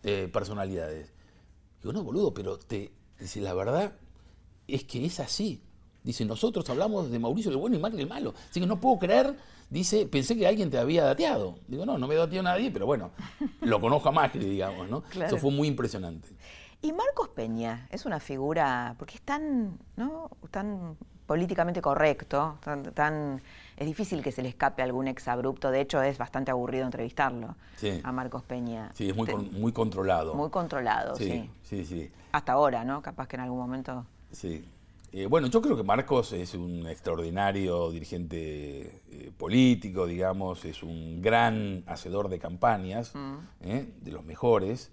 eh, 0.02 0.28
personalidades. 0.32 1.12
Digo, 1.80 1.92
no, 1.92 2.02
boludo, 2.02 2.34
pero 2.34 2.58
te, 2.58 2.92
dice, 3.18 3.40
la 3.40 3.54
verdad 3.54 3.92
es 4.68 4.84
que 4.84 5.04
es 5.04 5.20
así. 5.20 5.62
Dice, 6.04 6.24
nosotros 6.24 6.68
hablamos 6.68 7.10
de 7.10 7.18
Mauricio 7.18 7.50
el 7.50 7.56
bueno 7.56 7.76
y 7.76 7.78
Macri 7.78 8.00
el 8.00 8.08
malo. 8.08 8.34
Así 8.50 8.60
que 8.60 8.66
no 8.66 8.80
puedo 8.80 8.98
creer 8.98 9.36
dice, 9.72 10.06
pensé 10.06 10.36
que 10.36 10.46
alguien 10.46 10.70
te 10.70 10.78
había 10.78 11.04
dateado. 11.04 11.56
Digo, 11.66 11.86
no, 11.86 11.98
no 11.98 12.06
me 12.06 12.14
dateó 12.14 12.42
nadie, 12.42 12.70
pero 12.70 12.86
bueno, 12.86 13.10
lo 13.60 13.80
conozco 13.80 14.10
a 14.10 14.12
Macri, 14.12 14.44
digamos, 14.44 14.88
¿no? 14.88 15.02
Eso 15.20 15.38
fue 15.38 15.50
muy 15.50 15.66
impresionante. 15.66 16.28
Y 16.82 16.92
Marcos 16.92 17.28
Peña 17.28 17.86
es 17.90 18.04
una 18.04 18.20
figura, 18.20 18.94
porque 18.98 19.14
es 19.14 19.22
tan, 19.22 19.78
¿no? 19.96 20.30
tan 20.50 20.96
políticamente 21.26 21.80
correcto, 21.80 22.58
tan, 22.94 23.40
es 23.76 23.86
difícil 23.86 24.22
que 24.22 24.32
se 24.32 24.42
le 24.42 24.48
escape 24.48 24.82
algún 24.82 25.08
exabrupto, 25.08 25.70
de 25.70 25.80
hecho 25.80 26.02
es 26.02 26.18
bastante 26.18 26.50
aburrido 26.50 26.84
entrevistarlo 26.84 27.54
a 28.02 28.12
Marcos 28.12 28.42
Peña. 28.42 28.90
Sí, 28.94 29.08
es 29.08 29.16
muy, 29.16 29.32
muy 29.34 29.72
controlado. 29.72 30.34
Muy 30.34 30.50
controlado, 30.50 31.14
sí. 31.16 31.48
Sí, 31.62 31.84
sí. 31.84 32.10
Hasta 32.32 32.52
ahora, 32.52 32.84
¿no? 32.84 33.00
Capaz 33.00 33.28
que 33.28 33.36
en 33.36 33.42
algún 33.42 33.58
momento... 33.58 34.04
Sí. 34.32 34.64
Eh, 35.14 35.26
bueno, 35.26 35.48
yo 35.48 35.60
creo 35.60 35.76
que 35.76 35.82
Marcos 35.82 36.32
es 36.32 36.54
un 36.54 36.86
extraordinario 36.86 37.90
dirigente 37.90 39.02
eh, 39.10 39.30
político, 39.36 40.06
digamos, 40.06 40.64
es 40.64 40.82
un 40.82 41.20
gran 41.20 41.84
hacedor 41.86 42.30
de 42.30 42.38
campañas, 42.38 43.14
mm. 43.14 43.36
eh, 43.60 43.92
de 44.00 44.10
los 44.10 44.24
mejores. 44.24 44.90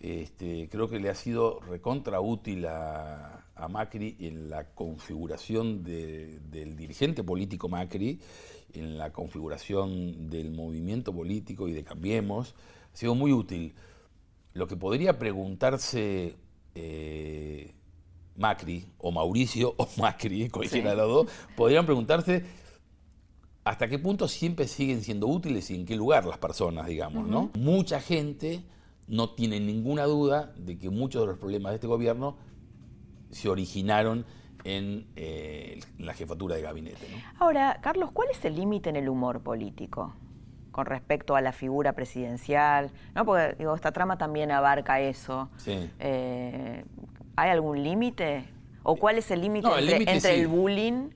Este, 0.00 0.70
creo 0.70 0.88
que 0.88 0.98
le 0.98 1.10
ha 1.10 1.14
sido 1.14 1.60
recontra 1.60 2.20
útil 2.20 2.66
a, 2.66 3.38
Macri 3.68 4.16
en 4.18 4.50
la 4.50 4.70
configuración 4.74 5.84
del 5.84 6.74
dirigente 6.74 7.22
político 7.22 7.68
Macri, 7.68 8.18
en 8.72 8.98
la 8.98 9.12
configuración 9.12 10.28
del 10.30 10.50
movimiento 10.50 11.12
político 11.12 11.68
y 11.68 11.72
de 11.72 11.84
Cambiemos. 11.84 12.56
Ha 12.92 12.96
sido 12.96 13.14
muy 13.14 13.32
útil. 13.32 13.74
Lo 14.54 14.66
que 14.66 14.76
podría 14.76 15.16
preguntarse 15.16 16.34
Macri 18.36 18.86
o 18.98 19.10
Mauricio 19.10 19.74
o 19.78 19.88
Macri, 19.98 20.48
cualquiera 20.48 20.90
de 20.90 20.96
los 20.96 21.08
dos, 21.08 21.26
podrían 21.56 21.84
preguntarse 21.84 22.44
hasta 23.64 23.88
qué 23.88 23.98
punto 23.98 24.26
siempre 24.26 24.66
siguen 24.66 25.02
siendo 25.02 25.28
útiles 25.28 25.70
y 25.70 25.76
en 25.76 25.86
qué 25.86 25.94
lugar 25.94 26.24
las 26.24 26.38
personas, 26.38 26.86
digamos, 26.86 27.28
¿no? 27.28 27.50
Mucha 27.56 28.00
gente 28.00 28.64
no 29.06 29.30
tiene 29.30 29.60
ninguna 29.60 30.04
duda 30.04 30.52
de 30.56 30.78
que 30.78 30.90
muchos 30.90 31.22
de 31.22 31.28
los 31.28 31.38
problemas 31.38 31.70
de 31.70 31.76
este 31.76 31.86
gobierno 31.86 32.36
se 33.30 33.48
originaron 33.48 34.26
en 34.64 35.06
eh, 35.16 35.80
la 35.98 36.14
jefatura 36.14 36.56
de 36.56 36.62
gabinete. 36.62 37.06
Ahora, 37.38 37.78
Carlos, 37.82 38.10
¿cuál 38.12 38.28
es 38.30 38.44
el 38.44 38.56
límite 38.56 38.90
en 38.90 38.96
el 38.96 39.08
humor 39.08 39.40
político? 39.42 40.14
con 40.72 40.86
respecto 40.86 41.36
a 41.36 41.40
la 41.40 41.52
figura 41.52 41.92
presidencial, 41.92 42.90
¿no? 43.14 43.24
Porque 43.24 43.54
digo, 43.58 43.74
esta 43.74 43.92
trama 43.92 44.16
también 44.16 44.50
abarca 44.50 45.00
eso. 45.00 45.50
Sí. 45.58 45.90
Eh, 46.00 46.84
¿Hay 47.36 47.50
algún 47.50 47.82
límite? 47.82 48.48
¿O 48.82 48.96
cuál 48.96 49.18
es 49.18 49.30
el 49.30 49.40
límite 49.40 49.68
entre, 50.10 50.40
el, 50.40 50.48
bullying 50.48 51.10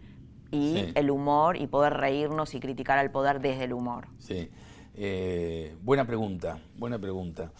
y 0.50 0.84
el 0.94 1.10
humor 1.10 1.56
y 1.56 1.66
poder 1.66 1.94
reírnos 1.94 2.54
y 2.54 2.60
criticar 2.60 2.98
al 2.98 3.10
poder 3.10 3.40
desde 3.40 3.64
el 3.64 3.72
humor? 3.72 4.08
Sí. 4.18 4.48
Eh, 4.94 5.76
buena 5.82 6.06
pregunta, 6.06 6.58
buena 6.76 6.98
pregunta. 6.98 7.52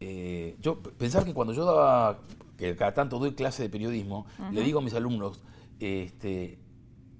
Eh, 0.00 0.56
yo 0.60 0.82
pensaba 0.82 1.24
que 1.24 1.34
cuando 1.34 1.52
yo 1.52 1.64
daba, 1.64 2.18
que 2.56 2.74
cada 2.74 2.94
tanto 2.94 3.18
doy 3.18 3.34
clase 3.34 3.62
de 3.62 3.68
periodismo, 3.68 4.26
le 4.50 4.62
digo 4.62 4.80
a 4.80 4.82
mis 4.82 4.94
alumnos 4.94 5.40
este, 5.78 6.58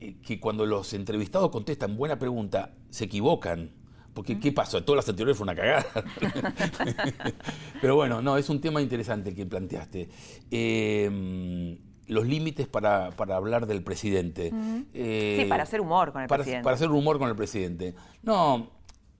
eh, 0.00 0.16
que 0.20 0.40
cuando 0.40 0.66
los 0.66 0.92
entrevistados 0.94 1.50
contestan 1.50 1.96
buena 1.96 2.18
pregunta, 2.18 2.74
se 2.90 3.04
equivocan. 3.04 3.70
Porque, 4.14 4.38
¿qué 4.38 4.52
pasó? 4.52 4.84
Todas 4.84 4.98
las 4.98 5.08
anteriores 5.08 5.36
fue 5.36 5.44
una 5.44 5.54
cagada. 5.54 5.86
Pero 7.80 7.96
bueno, 7.96 8.20
no, 8.20 8.36
es 8.36 8.48
un 8.50 8.60
tema 8.60 8.82
interesante 8.82 9.34
que 9.34 9.46
planteaste. 9.46 10.08
Em, 10.50 11.78
los 12.08 12.26
límites 12.26 12.66
para, 12.66 13.06
hablar 13.06 13.66
del 13.66 13.82
presidente. 13.82 14.52
Eh, 14.92 15.38
sí, 15.40 15.48
para 15.48 15.62
hacer 15.62 15.80
humor 15.80 16.12
con 16.12 16.22
el 16.22 16.28
presidente. 16.28 16.62
Para 16.62 16.76
hacer 16.76 16.90
humor 16.90 17.18
con 17.18 17.28
el 17.28 17.36
presidente. 17.36 17.94
No, 18.22 18.70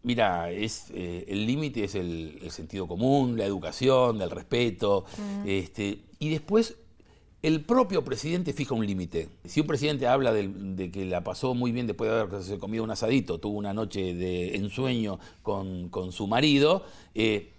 mira, 0.02 0.50
es, 0.50 0.90
eh, 0.90 1.24
el 1.28 1.46
límite 1.46 1.84
es 1.84 1.94
el, 1.94 2.50
sentido 2.50 2.86
común, 2.86 3.38
la 3.38 3.46
educación, 3.46 4.20
el 4.20 4.30
respeto. 4.30 5.06
este, 5.46 6.04
y 6.18 6.30
después 6.30 6.76
el 7.42 7.62
propio 7.62 8.04
presidente 8.04 8.52
fija 8.52 8.74
un 8.74 8.86
límite. 8.86 9.28
Si 9.44 9.60
un 9.60 9.66
presidente 9.66 10.06
habla 10.06 10.32
de, 10.32 10.90
que 10.92 11.04
la 11.04 11.24
pasó 11.24 11.54
muy 11.54 11.72
bien 11.72 11.88
después 11.88 12.08
de 12.08 12.20
haberse 12.20 12.58
comido 12.58 12.84
un 12.84 12.90
asadito, 12.90 13.38
tuvo 13.38 13.58
una 13.58 13.74
noche 13.74 14.14
de 14.14 14.56
ensueño 14.56 15.18
con, 15.42 15.90
su 16.12 16.28
marido, 16.28 16.84
eh, 17.16 17.50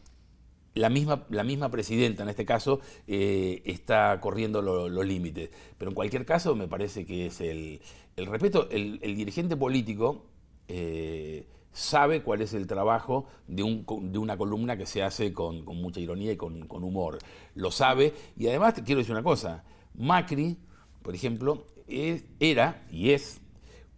la, 0.73 0.89
misma, 0.89 1.25
la 1.29 1.43
misma 1.43 1.69
presidenta 1.69 2.23
en 2.23 2.29
este 2.29 2.45
caso 2.45 2.79
eh, 3.07 3.61
está 3.65 4.19
corriendo 4.21 4.61
los 4.61 5.05
límites. 5.05 5.49
Pero 5.77 5.91
en 5.91 5.95
cualquier 5.95 6.25
caso 6.25 6.55
me 6.55 6.69
parece 6.69 7.05
que 7.05 7.25
es 7.25 7.41
el, 7.41 7.81
respeto. 8.15 8.69
El, 8.71 8.99
dirigente 9.01 9.57
político 9.57 10.23
eh, 10.69 11.45
sabe 11.73 12.21
cuál 12.21 12.41
es 12.41 12.53
el 12.53 12.67
trabajo 12.67 13.25
de, 13.47 13.63
un, 13.63 13.85
de 14.11 14.17
una 14.17 14.37
columna 14.37 14.77
que 14.77 14.85
se 14.85 15.03
hace 15.03 15.33
con, 15.33 15.65
mucha 15.65 15.99
ironía 15.99 16.31
y 16.31 16.37
con, 16.37 16.65
humor. 16.69 17.17
Lo 17.55 17.71
sabe 17.71 18.13
y 18.37 18.47
además 18.47 18.75
te 18.75 18.83
quiero 18.83 18.99
decir 18.99 19.13
una 19.13 19.23
cosa, 19.23 19.63
Macri, 19.95 20.57
por 21.01 21.15
ejemplo, 21.15 21.65
era 21.87 22.83
y 22.89 23.11
es 23.11 23.41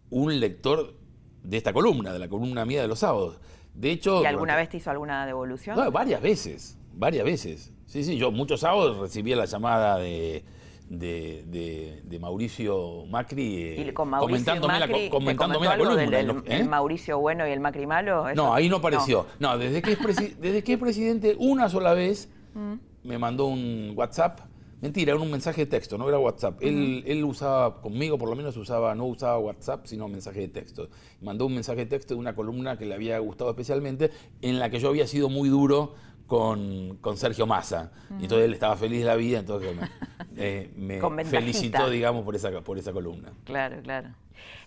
un 0.10 0.40
lector 0.40 0.96
de 1.44 1.58
esta 1.58 1.74
columna, 1.74 2.14
de 2.14 2.20
la 2.20 2.28
columna 2.28 2.66
mía 2.66 2.82
de 2.82 2.88
los 2.88 3.00
sábados. 3.00 3.40
De 3.74 3.92
hecho, 3.92 4.24
¿Y 4.24 4.26
alguna 4.26 4.56
vez 4.56 4.70
te 4.70 4.78
hizo 4.78 4.90
alguna 4.90 5.26
devolución? 5.26 5.78
No, 5.78 5.92
varias 5.92 6.22
veces, 6.22 6.78
varias 6.94 7.26
veces. 7.26 7.74
Sí, 7.86 8.04
sí, 8.04 8.18
yo 8.18 8.32
muchos 8.32 8.62
sábados 8.62 8.98
recibía 8.98 9.36
la 9.36 9.46
llamada 9.46 9.98
de, 9.98 10.44
de, 10.90 12.18
Mauricio 12.20 13.06
Macri, 13.08 13.76
¿Y 13.78 13.92
con 13.92 14.10
comentándome, 14.12 14.80
la, 14.80 15.10
comentándome 15.10 15.68
la 15.68 15.78
columna. 15.78 16.44
el, 16.46 16.70
Mauricio 16.70 17.20
bueno 17.20 17.48
y 17.48 17.52
el 17.52 17.60
Macri 17.60 17.86
malo? 17.86 18.34
No, 18.34 18.54
ahí 18.54 18.70
no 18.70 18.78
apareció. 18.78 19.28
No, 19.40 19.58
desde, 19.58 19.82
que 19.82 19.92
es 19.92 20.00
desde 20.40 20.64
que 20.64 20.74
es 20.74 20.80
presidente, 20.80 21.36
una 21.38 21.70
sola 21.70 21.94
vez 21.94 22.30
mm. 22.54 22.74
me 23.04 23.18
mandó 23.18 23.46
un 23.46 23.94
WhatsApp 23.96 24.40
Mentira, 24.86 25.14
era 25.14 25.22
un 25.22 25.32
mensaje 25.32 25.62
de 25.62 25.66
texto, 25.66 25.98
no 25.98 26.08
era 26.08 26.20
WhatsApp. 26.20 26.62
él, 26.62 27.04
él, 27.08 27.24
usaba, 27.24 27.82
conmigo 27.82 28.20
por 28.20 28.30
lo 28.30 28.36
menos 28.36 28.56
usaba, 28.56 28.94
no 28.94 29.06
usaba 29.06 29.40
WhatsApp, 29.40 29.88
sino 29.88 30.08
mensaje 30.08 30.42
de 30.42 30.48
texto. 30.48 30.90
Mandó 31.22 31.48
un 31.48 31.56
mensaje 31.56 31.80
de 31.80 31.86
texto 31.88 32.14
de 32.14 32.20
una 32.20 32.36
columna 32.36 32.78
que 32.78 32.86
le 32.86 32.94
había 32.94 33.18
gustado 33.18 33.50
especialmente, 33.50 34.12
en 34.44 34.60
la 34.60 34.70
que 34.70 34.80
yo 34.80 34.90
había 34.90 35.08
sido 35.08 35.28
muy 35.28 35.50
duro 35.50 35.96
con, 36.28 37.00
Sergio 37.16 37.48
Massa. 37.48 37.92
Y 38.20 38.24
entonces 38.24 38.46
él 38.46 38.54
estaba 38.54 38.76
feliz 38.76 39.00
de 39.00 39.06
la 39.06 39.16
vida, 39.16 39.40
entonces 39.40 39.76
me, 39.76 40.98
eh, 40.98 41.26
felicitó, 41.26 41.90
digamos, 41.90 42.24
por 42.24 42.36
esa, 42.36 42.52
por 42.62 42.78
esa 42.78 42.94
columna. 42.94 43.32
Claro, 43.44 43.82
claro. 43.82 44.10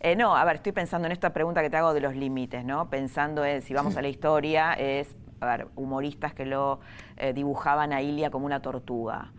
Eh, 0.00 0.16
no, 0.16 0.36
a 0.36 0.44
ver, 0.44 0.56
estoy 0.56 0.72
pensando 0.72 1.06
en 1.06 1.12
esta 1.12 1.32
pregunta 1.32 1.62
que 1.62 1.70
te 1.70 1.76
hago 1.76 1.94
de 1.94 2.00
los 2.00 2.16
límites, 2.16 2.64
¿no? 2.64 2.90
Pensando 2.90 3.44
en, 3.44 3.62
si 3.62 3.74
vamos 3.74 3.96
a 3.96 4.02
la 4.02 4.08
historia, 4.08 4.72
es, 4.74 5.14
a 5.40 5.46
ver, 5.46 5.68
humoristas 5.76 6.34
que 6.34 6.44
lo 6.44 6.80
eh, 7.16 7.32
dibujaban 7.32 7.92
a 7.92 8.02
Ilia 8.02 8.30
como 8.30 8.46
una 8.46 8.60
tortuga. 8.60 9.32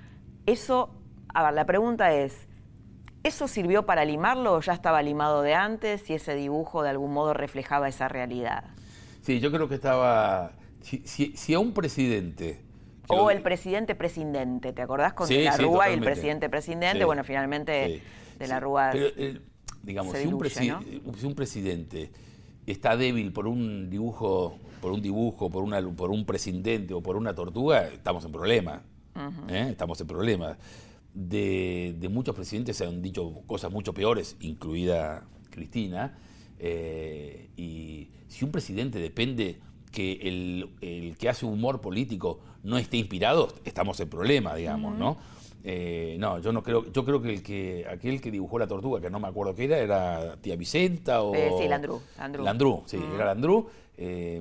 Eso, 0.49 0.89
a 1.27 1.43
ver, 1.43 1.53
la 1.53 1.65
pregunta 1.67 2.12
es, 2.12 2.47
¿eso 3.21 3.47
sirvió 3.47 3.85
para 3.85 4.03
limarlo 4.03 4.55
o 4.55 4.62
ya 4.62 4.73
estaba 4.73 5.03
limado 5.03 5.43
de 5.43 5.53
antes 5.53 6.09
y 6.09 6.15
ese 6.15 6.33
dibujo 6.33 6.81
de 6.81 6.89
algún 6.89 7.13
modo 7.13 7.35
reflejaba 7.35 7.88
esa 7.88 8.07
realidad? 8.07 8.63
Sí, 9.21 9.39
yo 9.39 9.51
creo 9.51 9.69
que 9.69 9.75
estaba... 9.75 10.53
Si, 10.81 11.53
a 11.53 11.59
un 11.59 11.71
presidente... 11.71 12.63
O 13.09 13.29
el 13.29 13.43
presidente 13.43 13.93
presidente, 13.93 14.73
¿te 14.73 14.81
acordás 14.81 15.13
con 15.13 15.27
de 15.27 15.43
la 15.43 15.55
Rúa 15.55 15.91
y 15.91 15.93
el 15.93 15.99
presidente 15.99 16.49
presidente? 16.49 17.05
bueno, 17.05 17.23
finalmente 17.23 18.01
de 18.39 18.47
la 18.47 18.59
Rúa... 18.59 18.89
Eh, 18.95 19.39
digamos, 19.83 20.17
si, 20.17 20.25
un 20.25 20.49
si, 20.49 21.25
un 21.27 21.35
presidente 21.35 22.12
está 22.65 22.97
débil 22.97 23.31
por 23.33 23.45
un 23.45 23.91
dibujo, 23.91 24.57
por 24.81 24.93
un 24.93 25.01
dibujo, 25.03 25.51
por, 25.51 25.62
una, 25.62 25.79
por 25.91 26.09
un 26.09 26.25
presidente 26.25 26.95
o 26.95 27.01
por 27.01 27.17
una 27.17 27.35
tortuga, 27.35 27.88
estamos 27.88 28.25
en 28.25 28.31
¿eh? 29.49 29.67
estamos 29.71 29.99
en 30.01 30.08
problemas. 30.08 30.58
De, 31.13 32.08
muchos 32.12 32.36
presidentes 32.36 32.77
se 32.77 32.86
han 32.86 33.01
dicho 33.01 33.41
cosas 33.47 33.71
mucho 33.71 33.93
peores, 33.93 34.38
incluida 34.41 35.27
Cristina, 35.49 36.17
eh, 36.60 37.49
y 37.58 38.10
si 38.27 38.45
un 38.45 38.51
presidente 38.51 38.99
depende 38.99 39.60
que 39.91 40.13
el, 40.21 41.15
que 41.17 41.29
hace 41.29 41.45
humor 41.45 41.82
político 41.82 42.39
no 42.63 42.77
esté 42.77 42.97
inspirado, 42.97 43.53
estamos 43.65 43.99
en 43.99 44.10
problemas, 44.10 44.55
digamos, 44.58 44.97
¿no? 44.97 45.17
Eh, 45.63 46.15
no, 46.19 46.39
yo 46.39 46.53
no 46.53 46.63
creo, 46.63 46.89
yo 46.91 47.03
creo 47.03 47.21
que 47.21 47.29
el 47.29 47.43
que 47.43 47.85
aquel 47.89 48.21
que 48.21 48.31
dibujó 48.31 48.57
la 48.57 48.67
tortuga, 48.67 49.01
que 49.01 49.09
no 49.09 49.19
me 49.19 49.27
acuerdo 49.27 49.53
qué 49.53 49.65
era, 49.65 49.77
era 49.77 50.37
tía 50.37 50.55
Vicenta 50.55 51.21
o. 51.21 51.33
sí, 51.33 51.67
Landru. 51.67 52.01
Landru, 52.43 52.83
sí, 52.85 52.97
era 53.13 53.25
Landru. 53.25 53.67
Eh, 54.01 54.39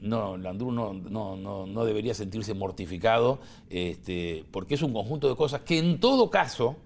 no, 0.00 0.36
Landru 0.36 0.70
no, 0.70 0.92
no, 0.92 1.66
no, 1.66 1.84
debería 1.84 2.14
sentirse 2.14 2.54
mortificado, 2.54 3.40
este, 3.68 4.44
porque 4.52 4.76
es 4.76 4.82
un 4.82 4.92
conjunto 4.92 5.28
de 5.28 5.34
cosas 5.34 5.62
que 5.62 5.78
en 5.78 5.98
todo 5.98 6.30
caso, 6.30 6.76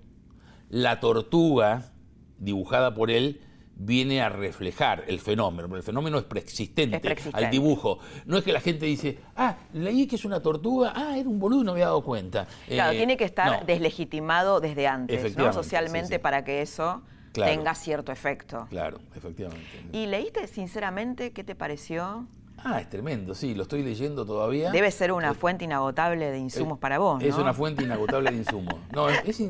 la 0.71 0.99
tortuga 0.99 1.93
dibujada 2.39 2.95
por 2.95 3.11
él 3.11 3.43
viene 3.77 4.23
a 4.23 4.29
reflejar 4.29 5.05
el 5.07 5.21
fenómeno, 5.21 5.69
pero 5.69 5.77
el 5.77 5.83
fenómeno 5.83 6.19
es 6.19 6.25
preexistente, 6.25 7.17
al 7.33 7.51
dibujo. 7.51 7.99
No 8.25 8.39
es 8.39 8.45
que 8.45 8.53
la 8.53 8.61
gente 8.61 8.87
dice, 8.87 9.19
ah, 9.37 9.57
leí 9.75 10.07
que 10.07 10.17
es 10.17 10.25
una 10.25 10.41
tortuga, 10.41 10.93
ah, 10.97 11.17
era 11.17 11.29
un 11.29 11.39
boludo 11.39 11.61
y 11.61 11.65
no 11.65 11.73
me 11.73 11.81
había 11.81 11.87
dado 11.87 12.03
cuenta. 12.03 12.47
Claro, 12.67 12.93
eh, 12.93 12.97
tiene 12.97 13.17
que 13.17 13.25
estar 13.25 13.67
deslegitimado 13.67 14.61
desde 14.61 14.87
antes, 14.87 15.37
¿no? 15.37 15.53
Socialmente 15.53 16.19
para 16.19 16.43
que 16.45 16.63
eso 16.63 17.03
tenga 17.33 17.75
cierto 17.75 18.13
efecto. 18.13 18.67
Claro, 18.71 18.99
efectivamente. 19.15 19.67
¿Y 19.93 20.07
leíste 20.07 20.47
sinceramente 20.47 21.33
qué 21.33 21.45
te 21.45 21.55
pareció? 21.55 22.27
Ah, 22.69 22.81
es 22.81 22.91
tremendo, 22.91 23.33
sí, 23.33 23.55
lo 23.55 23.63
estoy 23.63 23.85
leyendo 23.85 24.27
todavía. 24.27 24.73
Debe 24.73 24.91
ser 24.91 25.13
una 25.13 25.35
fuente 25.35 25.65
inagotable 25.65 26.33
de 26.33 26.39
insumos 26.39 26.81
para 26.81 26.99
vos. 26.99 27.23
¿no? 27.23 27.29
Es 27.29 27.37
una 27.37 27.55
fuente 27.55 27.85
inagotable 27.85 28.33
de 28.33 28.39
insumos. 28.39 28.75
No, 28.93 29.09
es, 29.09 29.41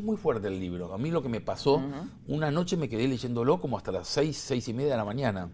muy 0.00 0.16
fuerte 0.16 0.46
el 0.46 0.60
libro. 0.60 0.94
A 0.94 0.98
mí 0.98 1.10
lo 1.10 1.20
que 1.20 1.28
me 1.28 1.40
pasó, 1.40 1.82
una 2.28 2.52
noche 2.52 2.76
me 2.76 2.88
quedé 2.88 3.08
leyéndolo 3.08 3.60
como 3.60 3.76
hasta 3.76 3.90
las 3.90 4.06
seis, 4.06 4.36
seis 4.36 4.68
y 4.68 4.72
media 4.72 4.92
de 4.92 4.98
la 4.98 5.04
mañana. 5.04 5.50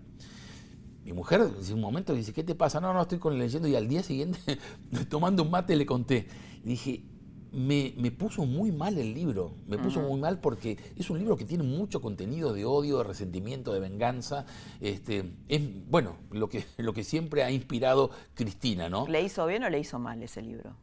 Mi 1.06 1.14
mujer, 1.14 1.40
en 1.40 1.74
un 1.74 1.80
momento, 1.80 2.12
dice, 2.12 2.34
¿qué 2.34 2.44
te 2.44 2.54
pasa? 2.54 2.82
No, 2.82 2.92
no, 2.92 3.00
estoy 3.00 3.18
con 3.18 3.38
leyendo. 3.38 3.66
Y 3.66 3.76
al 3.76 3.88
día 3.88 4.02
siguiente, 4.02 4.38
tomando 5.08 5.42
un 5.42 5.50
mate, 5.50 5.74
le 5.74 5.86
conté. 5.86 6.28
Y 6.64 6.68
dije, 6.68 7.02
me, 7.52 7.92
puso 8.10 8.44
muy 8.44 8.72
mal 8.72 8.98
el 8.98 9.14
libro, 9.14 9.54
me 9.66 9.78
puso 9.78 10.00
muy 10.00 10.20
mal 10.20 10.40
porque 10.40 10.76
es 10.96 11.10
un 11.10 11.18
libro 11.18 11.36
que 11.36 11.44
tiene 11.44 11.64
mucho 11.64 12.00
contenido 12.00 12.52
de 12.52 12.64
odio, 12.64 12.98
de 12.98 13.04
resentimiento, 13.04 13.72
de 13.72 13.80
venganza. 13.80 14.46
Este, 14.80 15.32
es, 15.48 15.60
bueno, 15.88 16.16
lo 16.30 16.48
que, 16.48 16.64
lo 16.76 16.92
que 16.92 17.04
siempre 17.04 17.42
ha 17.42 17.50
inspirado 17.50 18.10
Cristina, 18.34 18.88
¿no? 18.88 19.06
¿Le 19.06 19.22
hizo 19.22 19.46
bien 19.46 19.64
o 19.64 19.70
le 19.70 19.78
hizo 19.78 19.98
mal 19.98 20.22
ese 20.22 20.42
libro? 20.42 20.76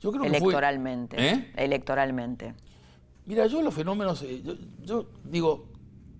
Yo 0.00 0.12
creo 0.12 0.24
electoralmente, 0.24 1.16
que 1.16 1.28
¿Eh? 1.28 1.52
Electoralmente. 1.56 2.54
Mira, 3.26 3.46
yo 3.46 3.60
los 3.62 3.74
fenómenos, 3.74 4.22
eh, 4.22 4.42
yo, 4.82 5.06
digo, 5.24 5.66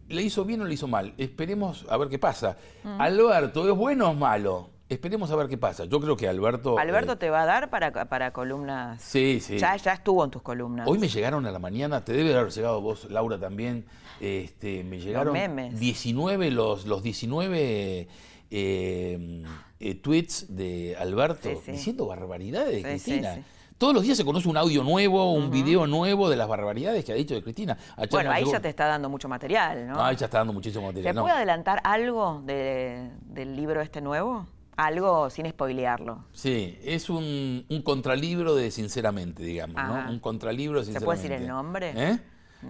¿le 0.09 0.23
hizo 0.23 0.45
bien 0.45 0.61
o 0.61 0.65
le 0.65 0.75
hizo 0.75 0.89
mal? 0.89 1.15
Esperemos 1.17 1.87
a 1.89 1.97
ver 1.97 2.09
qué 2.09 2.19
pasa. 2.19 2.57
Alberto, 2.85 3.69
¿es 3.69 3.77
bueno 3.77 4.09
o 4.09 4.13
es 4.13 4.19
malo? 4.19 4.71
Esperemos 4.89 5.31
a 5.31 5.37
ver 5.37 5.49
qué 5.49 5.59
pasa. 5.59 5.85
Yo 5.85 6.01
creo 6.01 6.17
que 6.17 6.27
Alberto. 6.29 6.79
Alberto 6.79 7.13
eh, 7.13 7.17
te 7.17 7.31
va 7.31 7.43
a 7.43 7.47
dar 7.47 7.69
para, 7.69 7.93
para 8.09 8.33
columnas. 8.33 9.03
Sí, 9.03 9.39
sí. 9.41 9.59
Ya, 9.59 9.77
ya 9.77 9.93
estuvo 9.93 10.25
en 10.25 10.31
tus 10.31 10.41
columnas. 10.41 10.89
Hoy 10.89 10.99
me 10.99 11.09
llegaron 11.09 11.45
a 11.45 11.51
la 11.51 11.59
mañana, 11.59 12.03
te 12.05 12.13
debe 12.13 12.35
haber 12.35 12.51
llegado 12.51 12.81
vos, 12.81 13.11
Laura, 13.11 13.39
también. 13.39 13.85
Este, 14.21 14.83
me 14.85 14.99
llegaron 14.99 15.37
19, 15.79 16.51
los, 16.51 16.87
los 16.87 17.03
19 17.03 18.09
eh, 18.51 19.45
eh, 19.79 19.95
tweets 19.97 20.57
de 20.57 20.97
Alberto 20.99 21.51
diciendo 21.67 22.07
barbaridades, 22.07 22.83
Cristina. 22.83 23.45
Todos 23.77 23.95
los 23.95 24.03
días 24.03 24.17
se 24.17 24.25
conoce 24.25 24.49
un 24.49 24.57
audio 24.57 24.83
nuevo, 24.83 25.33
un 25.33 25.53
video 25.53 25.87
nuevo 25.87 26.29
de 26.29 26.35
las 26.35 26.49
barbaridades 26.49 27.05
que 27.05 27.13
ha 27.13 27.15
dicho 27.15 27.35
de 27.35 27.43
Cristina. 27.43 27.79
bueno, 28.11 28.33
ahí 28.33 28.45
ya 28.51 28.59
te 28.59 28.71
está 28.71 28.87
dando 28.87 29.09
mucho 29.09 29.29
material, 29.29 29.87
¿no? 29.87 30.03
ahí 30.03 30.17
ya 30.17 30.25
está 30.25 30.39
dando 30.39 30.53
muchísimo 30.53 30.87
material. 30.87 31.15
¿Se 31.15 31.21
puede 31.21 31.35
adelantar 31.35 31.81
algo 31.85 32.43
del 32.45 33.55
libro 33.55 33.83
este 33.83 34.01
nuevo? 34.01 34.47
Algo 34.79 35.29
sin 35.29 35.51
spoilearlo. 35.51 36.25
Sí, 36.33 36.79
es 36.85 37.11
un, 37.11 37.67
contralibro 37.83 38.55
de 38.55 38.71
sinceramente, 38.71 39.43
digamos, 39.43 39.75
¿no? 39.75 40.09
Un 40.09 40.21
contralibro 40.21 40.79
de 40.79 40.87
sinceramente. 40.87 41.01
¿Se 41.01 41.05
puede 41.05 41.19
decir 41.19 41.33
el 41.33 41.49
nombre? 41.49 41.93
¿Eh? 41.97 42.19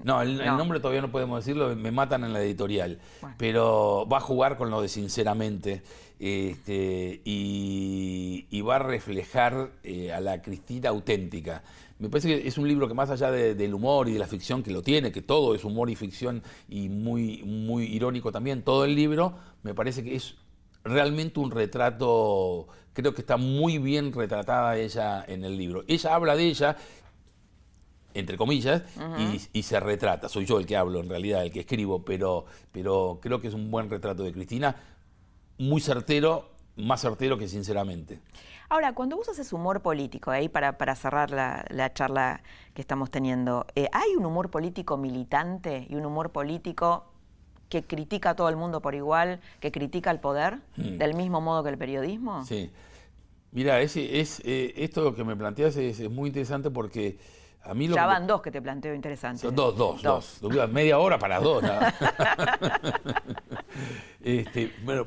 No 0.05 0.23
el, 0.23 0.39
nombre 0.39 0.81
todavía 0.81 1.03
no 1.03 1.11
podemos 1.11 1.45
decirlo, 1.45 1.77
me 1.77 1.91
matan 1.91 2.25
en 2.25 2.33
la 2.33 2.43
editorial. 2.43 2.99
Pero 3.37 4.09
va 4.11 4.17
a 4.17 4.21
jugar 4.21 4.57
con 4.57 4.71
lo 4.71 4.81
de 4.81 4.89
sinceramente 4.89 5.83
este, 6.19 7.21
y, 7.27 8.61
va 8.63 8.77
a 8.77 8.79
reflejar 8.79 9.73
eh, 9.83 10.11
a 10.11 10.21
la 10.21 10.41
Cristina 10.41 10.89
auténtica. 10.89 11.63
Me 11.99 12.09
parece 12.09 12.29
que 12.29 12.49
es 12.49 12.57
un 12.57 12.67
libro 12.67 12.89
que 12.89 12.95
más 12.95 13.11
allá 13.11 13.31
del 13.31 13.75
humor 13.75 14.09
y 14.09 14.15
de 14.15 14.19
la 14.19 14.27
ficción 14.27 14.63
que 14.63 14.71
lo 14.71 14.81
tiene, 14.81 15.13
que 15.13 15.21
todo 15.21 15.55
es 15.55 15.63
humor 15.63 15.91
y 15.91 15.95
ficción 15.95 16.43
y 16.71 16.89
muy, 16.89 17.43
muy 17.45 17.85
irónico 17.85 18.33
también, 18.33 18.63
todo 18.63 18.87
el 18.87 18.95
libro, 18.95 19.35
me 19.63 19.75
parece 19.75 20.03
que 20.03 20.17
es 20.17 20.37
realmente 20.85 21.41
un 21.41 21.51
retrato, 21.51 22.69
creo 22.93 23.15
que 23.15 23.21
está 23.21 23.37
muy 23.37 23.79
bien 23.79 24.13
retratada 24.13 24.77
ella 24.77 25.25
en 25.27 25.45
el 25.45 25.57
libro. 25.57 25.85
Ella 25.89 26.15
habla 26.15 26.37
de 26.37 26.45
ella, 26.45 26.77
entre 28.15 28.37
comillas, 28.37 28.83
y, 29.53 29.63
se 29.63 29.81
retrata. 29.81 30.29
Soy 30.29 30.47
yo 30.47 30.59
el 30.59 30.67
que 30.67 30.77
hablo, 30.77 31.01
en 31.01 31.09
realidad, 31.09 31.45
el 31.45 31.53
que 31.53 31.61
escribo, 31.61 32.05
pero, 32.05 32.47
pero 32.73 33.19
creo 33.23 33.41
que 33.41 33.49
es 33.49 33.55
un 33.55 33.71
buen 33.71 33.91
retrato 33.91 34.23
de 34.23 34.33
Cristina, 34.33 34.77
muy 35.59 35.81
certero, 35.81 36.51
más 36.77 37.01
certero 37.01 37.39
que 37.39 37.49
sinceramente. 37.49 38.21
Ahora, 38.71 38.93
cuando 38.95 39.17
vos 39.17 39.29
haces 39.29 39.53
humor 39.55 39.81
político, 39.81 40.31
ahí 40.31 40.49
para, 40.49 40.77
para 40.77 40.95
cerrar 40.95 41.31
la, 41.31 41.93
charla 41.95 42.43
que 42.75 42.83
estamos 42.83 43.11
teniendo, 43.11 43.67
eh, 43.75 43.89
¿hay 43.93 44.15
un 44.15 44.27
humor 44.27 44.51
político 44.51 44.99
militante 44.99 45.87
y 45.89 45.95
un 45.95 46.05
humor 46.05 46.31
político 46.31 47.07
que 47.69 47.83
critica 47.83 48.31
a 48.31 48.37
todo 48.37 48.49
el 48.49 48.57
mundo 48.57 48.81
por 48.81 48.95
igual, 48.95 49.41
que 49.61 49.71
critica 49.71 50.11
al 50.11 50.21
poder, 50.21 50.59
mm. 50.77 50.99
del 50.99 51.15
mismo 51.15 51.41
modo 51.41 51.63
que 51.63 51.71
el 51.71 51.79
periodismo? 51.79 52.45
Sí. 52.45 52.71
Mira, 53.53 53.81
es, 53.81 53.97
es, 53.97 54.43
eh, 54.45 54.75
esto 54.77 55.15
que 55.15 55.25
me 55.25 55.35
planteas 55.35 55.77
es, 55.77 56.09
muy 56.11 56.29
interesante 56.29 56.71
porque 56.71 57.19
a 57.63 57.75
mí 57.75 57.89
lo 57.89 57.95
Ya 57.95 58.07
van 58.07 58.27
dos 58.27 58.43
que 58.43 58.51
te 58.51 58.61
planteo 58.61 58.95
interesantes. 58.95 59.43
dos, 59.55 59.77
dos, 59.77 60.03
dos, 60.03 60.71
Media 60.71 60.99
hora 60.99 61.19
para 61.19 61.41
dos. 61.41 61.65
este, 64.23 64.73
bueno, 64.85 65.05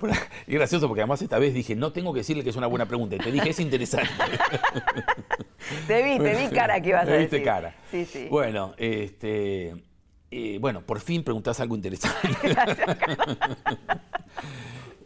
es 0.47 0.55
gracioso 0.55 0.87
porque 0.87 1.01
además 1.01 1.21
esta 1.21 1.37
vez 1.37 1.53
dije, 1.53 1.75
no 1.75 1.91
tengo 1.91 2.13
que 2.13 2.21
decirle 2.21 2.43
que 2.43 2.49
es 2.49 2.55
una 2.55 2.67
buena 2.67 2.87
pregunta. 2.87 3.15
Y 3.15 3.19
te 3.19 3.31
dije, 3.31 3.49
es 3.49 3.59
interesante. 3.59 4.09
te 5.87 6.03
vi, 6.03 6.17
te 6.17 6.35
vi 6.35 6.53
cara 6.53 6.81
que 6.81 6.89
ibas 6.89 7.03
a 7.03 7.11
decir. 7.11 7.29
viste 7.29 7.43
cara. 7.43 7.75
Sí, 7.91 8.05
sí. 8.05 8.27
Bueno, 8.29 8.73
este 8.77 9.75
eh, 10.31 10.57
bueno, 10.61 10.81
por 10.81 11.01
fin 11.01 11.23
preguntás 11.23 11.59
algo 11.59 11.75
interesante. 11.75 12.29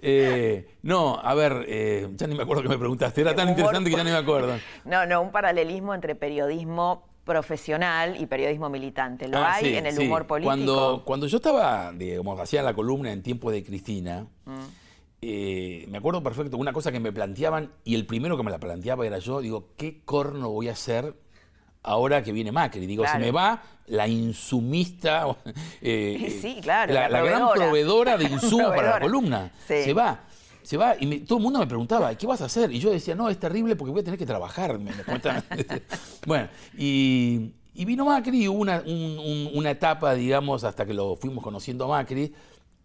Eh, 0.08 0.76
no, 0.84 1.20
a 1.20 1.34
ver, 1.34 1.66
eh, 1.68 2.08
ya 2.14 2.28
ni 2.28 2.36
me 2.36 2.44
acuerdo 2.44 2.62
que 2.62 2.70
me 2.70 2.78
preguntaste. 2.78 3.22
Era 3.22 3.34
tan 3.34 3.50
interesante 3.50 3.90
que 3.90 3.96
ya 3.96 4.04
ni 4.04 4.12
me 4.12 4.18
acuerdo. 4.18 4.56
No, 4.84 5.08
no, 5.08 5.20
un 5.20 5.32
paralelismo 5.32 5.96
entre 5.96 6.14
periodismo 6.14 7.08
profesional 7.24 8.16
y 8.22 8.28
periodismo 8.28 8.70
militante. 8.70 9.28
¿Lo 9.28 9.40
ah, 9.40 9.56
hay 9.56 9.78
en 9.78 9.88
el 9.88 9.98
humor 9.98 10.28
político? 10.28 10.50
Cuando, 10.50 11.02
cuando 11.04 11.26
yo 11.26 11.38
estaba, 11.38 11.92
digamos, 11.92 12.40
hacía 12.40 12.62
la 12.62 12.76
columna 12.76 13.12
en 13.12 13.24
tiempos 13.24 13.52
de 13.52 13.64
Cristina, 13.64 14.28
mm. 14.46 15.90
me 15.90 15.98
acuerdo 15.98 16.22
perfecto, 16.22 16.58
una 16.58 16.72
cosa 16.72 16.92
que 16.92 17.00
me 17.00 17.12
planteaban, 17.12 17.72
y 17.84 17.96
el 17.96 18.06
primero 18.06 18.38
que 18.38 18.44
me 18.44 18.52
la 18.52 18.60
planteaba 18.60 19.08
era 19.08 19.18
yo, 19.18 19.42
digo, 19.42 19.70
¿qué 19.76 20.04
corno 20.06 20.52
voy 20.52 20.68
a 20.68 20.74
hacer 20.74 21.16
ahora 21.86 22.24
que 22.24 22.32
viene 22.32 22.52
Macri? 22.52 22.86
Digo, 22.86 23.06
se 23.08 23.18
me 23.20 23.32
va 23.32 23.62
la 23.88 24.08
insumista, 24.08 25.28
eh, 25.82 26.38
sí, 26.42 26.60
claro, 26.62 26.94
la, 26.94 27.08
gran 27.08 27.50
proveedora 27.54 28.18
de 28.18 28.24
insumos 28.32 28.76
para 28.76 28.92
la 28.92 29.00
columna. 29.00 29.52
Se 29.68 29.94
va 29.94 30.20
se 30.66 30.78
va 30.78 30.96
y 31.00 31.20
todo 31.20 31.38
el 31.38 31.44
mundo 31.44 31.60
me 31.60 31.68
preguntaba, 31.68 32.16
¿qué 32.16 32.26
vas 32.26 32.42
a 32.42 32.46
hacer? 32.46 32.72
Y 32.72 32.80
yo 32.80 32.90
decía, 32.90 33.14
no, 33.14 33.30
es 33.30 33.40
terrible 33.40 33.76
porque 33.76 33.92
voy 33.92 34.02
a 34.02 34.04
tener 34.04 34.18
que 34.18 34.26
trabajar. 34.26 34.80
Me, 34.80 34.92
bueno, 36.26 36.50
y, 36.76 37.52
vino 37.76 38.06
Macri 38.06 38.44
y 38.44 38.48
hubo 38.48 38.62
una, 38.62 38.84
una 39.54 39.70
etapa, 39.70 40.16
digamos, 40.16 40.64
hasta 40.64 40.84
que 40.84 40.96
lo 40.96 41.16
fuimos 41.18 41.44
conociendo 41.44 41.86
a 41.86 42.00
Macri, 42.00 42.34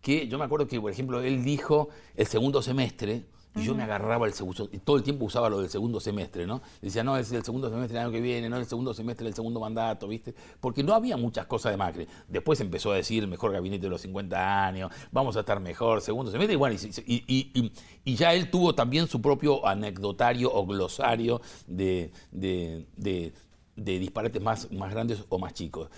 que 0.03 0.29
yo 0.29 0.39
me 0.39 0.45
acuerdo 0.45 0.67
que, 0.67 0.79
por 0.79 0.93
ejemplo, 0.93 1.23
él 1.23 1.43
dijo 1.43 1.89
el 2.17 2.27
segundo 2.27 2.61
semestre, 2.61 3.25
y 3.57 3.65
yo 3.65 3.75
me 3.75 3.83
agarraba 3.83 4.27
el 4.27 4.33
segundo, 4.33 4.69
y 4.71 4.79
todo 4.79 4.97
el 4.97 5.03
tiempo 5.03 5.25
usaba 5.25 5.51
lo 5.51 5.61
del 5.61 5.69
segundo 5.69 5.99
semestre, 5.99 6.47
¿no? 6.47 6.63
Decía, 6.81 7.03
no, 7.03 7.17
es 7.17 7.33
el 7.33 7.45
segundo 7.45 7.69
semestre 7.69 7.99
del 7.99 8.07
año 8.07 8.13
que 8.13 8.21
viene, 8.21 8.49
no 8.49 8.57
es 8.57 8.63
el 8.63 8.69
segundo 8.69 8.95
semestre 8.95 9.25
del 9.25 9.35
segundo 9.35 9.59
mandato, 9.59 10.07
¿viste? 10.07 10.35
Porque 10.61 10.85
no 10.85 10.95
había 10.95 11.17
muchas 11.17 11.47
cosas 11.47 11.73
de 11.73 11.77
Macri. 11.77 12.07
Después 12.29 12.61
empezó 12.61 12.93
a 12.93 12.97
decir, 12.97 13.27
mejor 13.27 13.53
gabinete 13.53 13.83
de 13.83 13.91
los 13.91 14.03
50 14.03 14.67
años, 14.67 14.93
vamos 15.11 15.37
a 15.37 15.41
estar 15.41 15.59
mejor, 15.59 16.01
segundo 16.01 16.31
semestre, 16.31 16.55
y 16.55 16.57
bueno, 16.57 16.77
y, 17.07 18.15
ya 18.15 18.35
él 18.35 18.51
tuvo 18.51 18.75
también 18.75 19.09
su 19.09 19.21
propio 19.21 19.67
anecdotario 19.67 20.53
o 20.53 20.65
glosario 20.65 21.41
de, 21.67 22.13
de, 22.31 23.33
disparates 23.75 24.41
más, 24.41 24.71
más 24.71 24.93
grandes 24.93 25.25
o 25.29 25.39
más 25.39 25.55
chicos. 25.55 25.89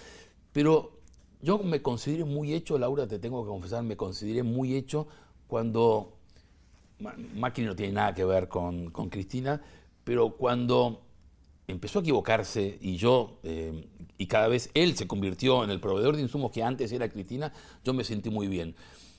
Pero 0.53 1.01
yo 1.43 1.59
me 1.59 1.83
consideré 1.83 2.25
muy 2.25 2.55
hecho, 2.55 2.79
Laura, 2.79 3.07
te 3.07 3.19
tengo 3.19 3.43
que 3.43 3.49
confesar, 3.49 3.83
me 3.83 3.97
consideré 3.97 4.43
muy 4.43 4.75
hecho 4.75 5.07
cuando 5.49 6.17
Macri 7.35 7.65
no 7.65 7.75
tiene 7.75 7.93
nada 7.93 8.15
que 8.15 8.25
ver 8.25 8.49
con, 8.49 8.91
Cristina, 9.11 9.61
pero 10.05 10.31
cuando 10.37 11.03
empezó 11.67 12.01
a 12.01 12.03
equivocarse 12.03 12.79
y 12.81 12.97
yo, 12.97 13.38
eh, 13.43 13.87
y 14.19 14.27
cada 14.27 14.49
vez 14.49 14.71
él 14.75 14.97
se 14.97 15.07
convirtió 15.07 15.65
en 15.65 15.71
el 15.71 15.81
proveedor 15.81 16.17
de 16.17 16.23
insumos 16.23 16.51
que 16.53 16.62
antes 16.62 16.93
era 16.93 17.09
Cristina, 17.09 17.53
yo 17.85 17.95
me 17.95 18.05
sentí 18.05 18.31
muy 18.31 18.49
bien. 18.49 18.75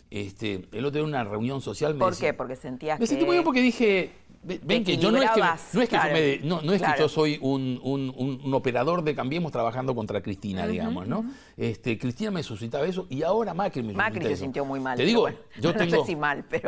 Este, 0.10 0.67
el 0.72 0.86
otro 0.86 0.91
día 0.91 1.02
en 1.02 1.08
una 1.08 1.24
reunión 1.24 1.60
social 1.60 1.96
me 1.96 2.00
¿Por 2.00 2.15
qué? 2.15 2.36
Porque 2.36 2.56
sentías 2.56 3.00
me 3.00 3.08
sentí 3.08 3.26
muy 3.26 3.34
bien 3.34 3.43
porque 3.43 3.62
dije, 3.62 4.12
Ven 4.43 4.84
que 4.84 4.97
yo 4.97 5.10
no 5.10 5.21
es 5.21 5.32
que, 5.32 5.39
no 5.39 5.82
es 5.82 5.89
que, 5.89 6.41
yo, 6.43 6.62
no, 6.62 6.73
es 6.73 6.82
que 6.82 6.91
yo 6.99 7.08
soy 7.08 7.39
un, 7.41 7.79
un, 7.82 8.53
operador 8.53 9.03
de 9.03 9.15
Cambiemos 9.15 9.51
trabajando 9.51 9.95
contra 9.95 10.21
Cristina, 10.21 10.67
digamos, 10.67 11.08
¿no? 11.08 11.25
Este, 11.56 11.97
Cristina 11.97 12.29
me 12.29 12.43
suscitaba 12.43 12.86
eso 12.86 13.08
y 13.10 13.23
ahora 13.23 13.53
Macri 13.53 13.84
me 13.84 13.93
Macri 13.93 14.25
se 14.25 14.36
sintió 14.36 14.65
muy 14.65 14.79
mal. 14.79 14.97
Te 14.97 15.06
digo, 15.06 15.27
yo 15.62 15.73
tengo, 15.73 16.06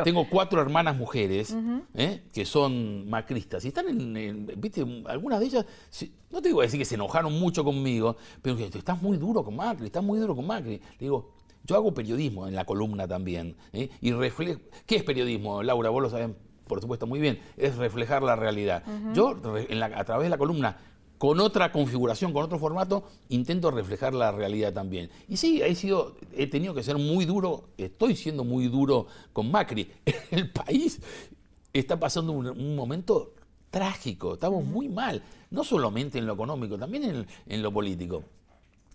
tengo 0.04 0.28
cuatro 0.28 0.60
hermanas 0.60 0.96
mujeres 0.96 1.54
¿eh? 1.94 2.22
que 2.32 2.44
son 2.46 3.08
macristas 3.10 3.64
y 3.64 3.68
están 3.68 3.88
en, 3.88 4.46
viste, 4.56 4.84
algunas 5.06 5.40
de 5.40 5.46
ellas, 5.46 5.66
no 6.30 6.40
te 6.40 6.48
digo 6.48 6.62
decir 6.62 6.78
que 6.78 6.84
se 6.84 6.94
enojaron 6.94 7.32
mucho 7.38 7.62
conmigo, 7.62 8.16
pero 8.40 8.56
que 8.56 8.64
estás 8.64 9.02
muy 9.02 9.18
duro 9.18 9.44
con 9.44 9.56
Macri, 9.56 9.86
estás 9.86 10.02
muy 10.02 10.18
duro 10.18 10.34
con 10.34 10.46
Macri. 10.46 10.78
Le 10.78 10.98
digo, 10.98 11.32
yo 11.64 11.76
hago 11.76 11.92
periodismo 11.92 12.46
en 12.46 12.54
la 12.54 12.64
columna 12.64 13.06
también. 13.08 13.56
¿eh? 13.72 13.90
Y 14.00 14.12
reflejo. 14.12 14.60
¿Qué 14.86 14.96
es 14.96 15.02
periodismo, 15.02 15.62
Laura? 15.62 15.90
Vos 15.90 16.02
lo 16.02 16.10
sabés 16.10 16.30
por 16.66 16.80
supuesto, 16.80 17.06
muy 17.06 17.20
bien, 17.20 17.40
es 17.56 17.76
reflejar 17.76 18.22
la 18.22 18.36
realidad. 18.36 18.82
Yo, 19.14 19.30
a 19.30 20.04
través 20.04 20.24
de 20.24 20.30
la 20.30 20.38
columna, 20.38 20.76
con 21.18 21.40
otra 21.40 21.72
configuración, 21.72 22.32
con 22.32 22.44
otro 22.44 22.58
formato, 22.58 23.04
intento 23.28 23.70
reflejar 23.70 24.14
la 24.14 24.32
realidad 24.32 24.72
también. 24.72 25.10
Y 25.28 25.36
sí, 25.36 25.62
he, 25.62 25.74
sido, 25.74 26.16
he 26.36 26.46
tenido 26.46 26.74
que 26.74 26.82
ser 26.82 26.98
muy 26.98 27.24
duro, 27.24 27.64
estoy 27.78 28.16
siendo 28.16 28.44
muy 28.44 28.68
duro 28.68 29.06
con 29.32 29.50
Macri. 29.50 29.90
El 30.30 30.50
país 30.50 31.00
está 31.72 31.98
pasando 31.98 32.32
un, 32.32 32.76
momento 32.76 33.32
trágico, 33.70 34.34
estamos 34.34 34.64
muy 34.64 34.88
mal, 34.88 35.22
no 35.50 35.64
solamente 35.64 36.18
en 36.18 36.26
lo 36.26 36.34
económico, 36.34 36.78
también 36.78 37.26
en 37.46 37.62
lo 37.62 37.72
político. 37.72 38.22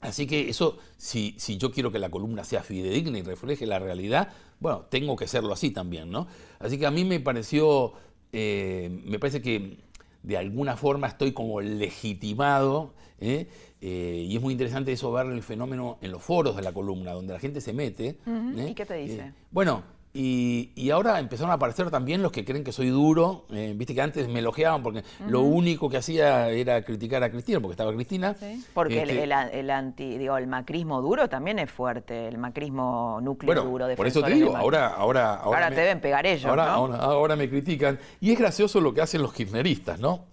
Así 0.02 0.26
que 0.26 0.50
eso, 0.50 0.80
si, 0.98 1.36
si, 1.38 1.58
yo 1.58 1.72
quiero 1.72 1.92
que 1.92 2.00
la 2.00 2.10
columna 2.10 2.44
sea 2.44 2.64
fidedigna 2.64 3.20
y 3.20 3.22
refleje 3.22 3.68
la 3.68 3.78
realidad, 3.78 4.30
bueno, 4.60 4.86
tengo 4.90 5.16
que 5.16 5.28
serlo 5.28 5.54
así 5.54 5.70
también, 5.70 6.10
¿no? 6.10 6.28
Así 6.60 6.80
que 6.80 6.88
a 6.88 6.92
mí 6.92 7.06
me 7.06 7.20
pareció, 7.20 7.94
eh, 8.34 8.90
me 9.06 9.20
parece 9.20 9.44
que 9.44 9.78
de 10.24 10.38
alguna 10.38 10.76
forma 10.76 11.08
estoy 11.08 11.34
como 11.34 11.62
legitimado, 11.62 12.94
¿eh? 13.20 13.48
Eh, 13.80 14.26
y 14.28 14.36
es 14.36 14.42
muy 14.42 14.54
interesante 14.54 14.92
eso 14.92 15.12
ver 15.12 15.28
el 15.28 15.44
fenómeno 15.44 15.98
en 16.02 16.12
los 16.12 16.22
foros 16.22 16.56
de 16.56 16.64
la 16.64 16.74
columna, 16.74 17.14
donde 17.14 17.34
la 17.34 17.40
gente 17.40 17.62
se 17.62 17.72
mete. 17.72 18.18
¿Y 18.58 18.74
qué 18.74 18.86
te 18.86 18.96
dice? 18.96 19.34
bueno, 19.52 19.84
y, 20.14 20.90
ahora 20.92 21.20
empezaron 21.20 21.52
a 21.52 21.54
aparecer 21.54 21.90
también 21.90 22.22
los 22.22 22.34
que 22.34 22.44
creen 22.44 22.66
que 22.66 22.74
soy 22.74 22.90
duro. 22.90 23.46
Eh, 23.52 23.74
viste 23.76 23.96
que 23.96 24.02
antes 24.02 24.28
me 24.28 24.40
elogiaban 24.40 24.84
porque 24.84 25.04
lo 25.28 25.42
único 25.42 25.90
que 25.90 25.98
hacía 25.98 26.50
era 26.50 26.84
criticar 26.84 27.24
a 27.24 27.32
Cristina, 27.32 27.62
porque 27.62 27.74
estaba 27.74 27.94
Cristina. 27.94 28.36
Porque 28.74 29.02
este 29.04 29.24
el, 29.24 29.70
anti, 29.70 30.18
digo, 30.18 30.38
el 30.38 30.48
macrismo 30.48 31.02
duro 31.02 31.30
también 31.30 31.60
es 31.60 31.72
fuerte, 31.72 32.28
el 32.28 32.38
macrismo 32.38 33.20
núcleo 33.22 33.64
duro. 33.64 33.88
Por 33.96 34.08
eso 34.08 34.22
te 34.22 34.32
digo, 34.32 34.58
ahora, 34.58 34.88
ahora, 34.90 35.36
ahora, 35.36 35.70
te 35.70 35.80
deben 35.80 36.02
pegar 36.02 36.26
ellos. 36.26 36.46
Ahora, 36.46 36.74
ahora, 36.74 37.36
me 37.38 37.50
critican. 37.50 37.98
Y 38.20 38.34
es 38.34 38.40
gracioso 38.40 38.82
lo 38.82 38.94
que 38.94 39.02
hacen 39.02 39.22
los 39.22 39.32
kirchneristas, 39.32 40.00
¿no? 40.00 40.26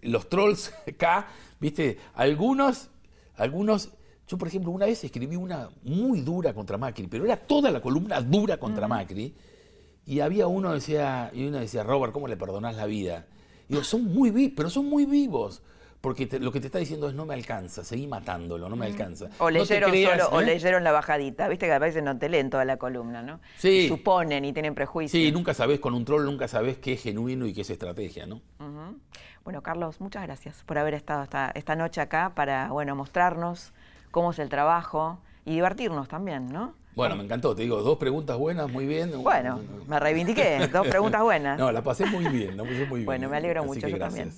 Los 0.00 0.28
trolls 0.28 0.72
acá, 0.86 1.26
viste, 1.58 1.98
algunos, 2.14 2.88
algunos 3.36 3.90
yo, 4.26 4.36
por 4.36 4.48
ejemplo, 4.48 4.72
una 4.72 4.86
vez 4.86 5.04
escribí 5.04 5.36
una 5.36 5.68
muy 5.84 6.20
dura 6.20 6.52
contra 6.52 6.76
Macri, 6.76 7.06
pero 7.06 7.24
era 7.24 7.36
toda 7.36 7.70
la 7.70 7.80
columna 7.80 8.20
dura 8.20 8.58
contra 8.58 8.88
Macri. 8.88 9.34
Y 10.04 10.20
había 10.20 10.46
uno 10.46 10.72
decía, 10.72 11.30
y 11.32 11.46
uno 11.46 11.58
decía, 11.58 11.82
Robert, 11.82 12.12
¿cómo 12.12 12.26
le 12.28 12.36
perdonás 12.36 12.76
la 12.76 12.86
vida? 12.86 13.26
Y 13.68 13.72
digo, 13.72 13.84
son 13.84 14.04
muy 14.04 14.30
vivos, 14.30 14.54
pero 14.56 14.70
son 14.70 14.86
muy 14.86 15.04
vivos. 15.04 15.62
Porque 16.00 16.28
lo 16.38 16.52
que 16.52 16.60
te 16.60 16.66
está 16.66 16.78
diciendo 16.78 17.08
es 17.08 17.14
no 17.14 17.26
me 17.26 17.34
alcanza, 17.34 17.82
seguí 17.82 18.06
matándolo, 18.06 18.68
no 18.68 18.76
me 18.76 18.86
alcanza. 18.86 19.28
O 19.38 19.50
leyeron, 19.50 19.90
o 20.30 20.40
¿eh? 20.40 20.44
leyeron 20.44 20.84
la 20.84 20.92
bajadita, 20.92 21.48
viste 21.48 21.66
que 21.66 21.72
a 21.72 21.80
veces 21.80 22.02
no 22.02 22.16
te 22.16 22.28
leen 22.28 22.50
toda 22.50 22.64
la 22.64 22.76
columna, 22.76 23.22
¿no? 23.22 23.40
Sí. 23.56 23.88
suponen 23.88 24.44
y 24.44 24.52
tienen 24.52 24.74
prejuicios. 24.74 25.20
Sí, 25.20 25.32
nunca 25.32 25.54
sabes, 25.54 25.80
con 25.80 25.94
un 25.94 26.04
troll 26.04 26.24
nunca 26.24 26.46
sabes 26.46 26.78
qué 26.78 26.92
es 26.92 27.02
genuino 27.02 27.46
y 27.46 27.52
qué 27.52 27.62
es 27.62 27.70
estrategia, 27.70 28.26
¿no? 28.26 28.40
Bueno, 29.42 29.62
Carlos, 29.62 30.00
muchas 30.00 30.22
gracias 30.22 30.62
por 30.64 30.78
haber 30.78 30.94
estado 30.94 31.24
esta, 31.24 31.50
esta 31.54 31.74
noche 31.74 32.00
acá 32.00 32.32
para, 32.36 32.70
bueno, 32.70 32.94
mostrarnos 32.94 33.72
cómo 34.16 34.30
es 34.30 34.38
el 34.38 34.48
trabajo 34.48 35.18
y 35.44 35.50
divertirnos 35.50 36.08
también, 36.08 36.48
¿no? 36.48 36.72
Bueno, 36.94 37.16
me 37.16 37.24
encantó, 37.24 37.54
te 37.54 37.64
digo, 37.64 37.82
dos 37.82 37.98
preguntas 37.98 38.38
buenas, 38.38 38.72
muy 38.72 38.86
bien. 38.86 39.12
Bueno, 39.22 39.60
me 39.86 40.00
reivindiqué, 40.00 40.68
dos 40.72 40.86
preguntas 40.86 41.20
buenas. 41.20 41.58
No, 41.60 41.70
la 41.70 41.82
pasé 41.82 42.06
muy 42.06 42.24
bien, 42.28 42.56
la 42.56 42.62
pasé 42.62 42.86
muy 42.86 43.00
bien. 43.00 43.04
Bueno, 43.04 43.28
me 43.28 43.36
alegro 43.36 43.62
mucho, 43.64 43.86
yo 43.86 43.98
también. 43.98 44.32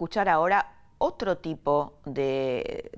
Escuchar 0.00 0.30
ahora 0.30 0.72
otro 0.96 1.36
tipo 1.36 1.98
de, 2.06 2.90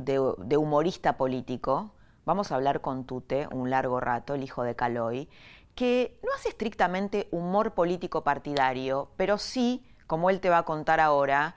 humorista 0.56 1.16
político. 1.16 1.90
Vamos 2.24 2.52
a 2.52 2.54
hablar 2.54 2.80
con 2.80 3.06
Tute 3.06 3.48
un 3.50 3.70
largo 3.70 3.98
rato, 3.98 4.34
el 4.34 4.44
hijo 4.44 4.62
de 4.62 4.76
Caloy, 4.76 5.28
que 5.74 6.20
no 6.22 6.28
hace 6.32 6.50
estrictamente 6.50 7.26
humor 7.32 7.72
político 7.72 8.22
partidario, 8.22 9.10
pero 9.16 9.36
sí, 9.36 9.84
como 10.06 10.30
él 10.30 10.38
te 10.38 10.48
va 10.48 10.58
a 10.58 10.62
contar 10.62 11.00
ahora, 11.00 11.56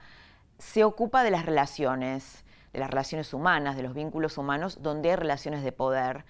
se 0.58 0.82
ocupa 0.82 1.22
de 1.22 1.30
las 1.30 1.46
relaciones, 1.46 2.44
de 2.72 2.80
las 2.80 2.90
relaciones 2.90 3.32
humanas, 3.32 3.76
de 3.76 3.84
los 3.84 3.94
vínculos 3.94 4.38
humanos, 4.38 4.82
donde 4.82 5.10
hay 5.10 5.16
relaciones 5.16 5.62
de 5.62 5.70
poder. 5.70 6.24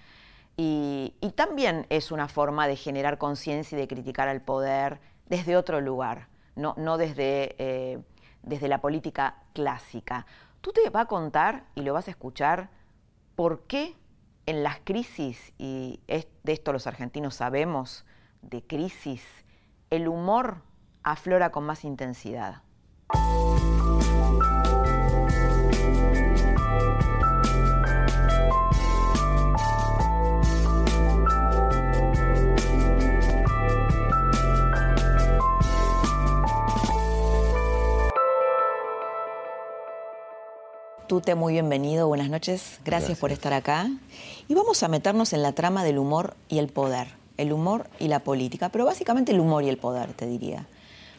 Y, 0.57 1.15
también 1.35 1.87
es 1.89 2.11
una 2.11 2.27
forma 2.27 2.67
de 2.67 2.75
generar 2.75 3.17
conciencia 3.17 3.75
y 3.75 3.81
de 3.81 3.87
criticar 3.87 4.27
al 4.27 4.41
poder 4.41 4.99
desde 5.25 5.57
otro 5.57 5.81
lugar, 5.81 6.27
no, 6.55 6.99
desde... 6.99 7.55
Eh, 7.57 7.99
desde 8.47 8.67
la 8.67 8.81
política 8.81 9.35
clásica. 9.53 10.25
Tú 10.61 10.71
te 10.71 10.89
vas 10.89 11.03
a 11.03 11.07
contar 11.07 11.65
y 11.75 11.81
lo 11.81 11.93
vas 11.93 12.07
a 12.07 12.11
escuchar 12.11 12.69
por 13.35 13.61
qué 13.63 13.95
en 14.45 14.63
las 14.63 14.79
crisis, 14.83 15.53
y 15.57 15.99
de 16.07 16.53
esto 16.53 16.71
los 16.73 16.87
argentinos 16.87 17.35
sabemos, 17.35 18.05
de 18.41 18.63
crisis, 18.63 19.23
el 19.89 20.07
humor 20.07 20.61
aflora 21.03 21.51
con 21.51 21.65
más 21.65 21.83
intensidad. 21.83 22.61
Tute, 41.07 41.35
muy 41.35 41.53
bienvenido, 41.53 42.09
buenas 42.09 42.29
noches, 42.29 42.79
gracias, 42.83 43.17
por 43.17 43.31
estar 43.31 43.53
acá. 43.53 43.89
Y 44.49 44.55
vamos 44.55 44.83
a 44.83 44.89
meternos 44.89 45.31
en 45.31 45.41
la 45.41 45.53
trama 45.53 45.85
del 45.85 45.99
humor 45.99 46.35
y 46.49 46.57
el 46.57 46.67
poder, 46.67 47.07
el 47.37 47.53
humor 47.53 47.87
y 47.97 48.09
la 48.09 48.19
política, 48.19 48.67
pero 48.69 48.83
básicamente 48.83 49.31
el 49.31 49.39
humor 49.39 49.63
y 49.63 49.69
el 49.69 49.77
poder, 49.77 50.11
te 50.11 50.27
diría. 50.27 50.67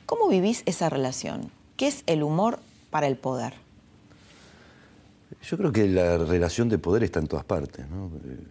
¿Cómo 0.05 0.29
vivís 0.29 0.63
esa 0.67 0.91
relación? 0.91 1.51
¿Qué 1.79 1.87
es 1.87 2.03
el 2.07 2.23
humor 2.23 2.59
para 2.91 3.07
el 3.07 3.17
poder? 3.17 3.55
Yo 5.43 5.57
creo 5.57 5.73
que 5.73 5.89
la 5.89 6.19
relación 6.19 6.69
de 6.69 6.77
poder 6.77 7.05
está 7.05 7.21
en 7.21 7.27
todas 7.27 7.47
partes. 7.47 7.87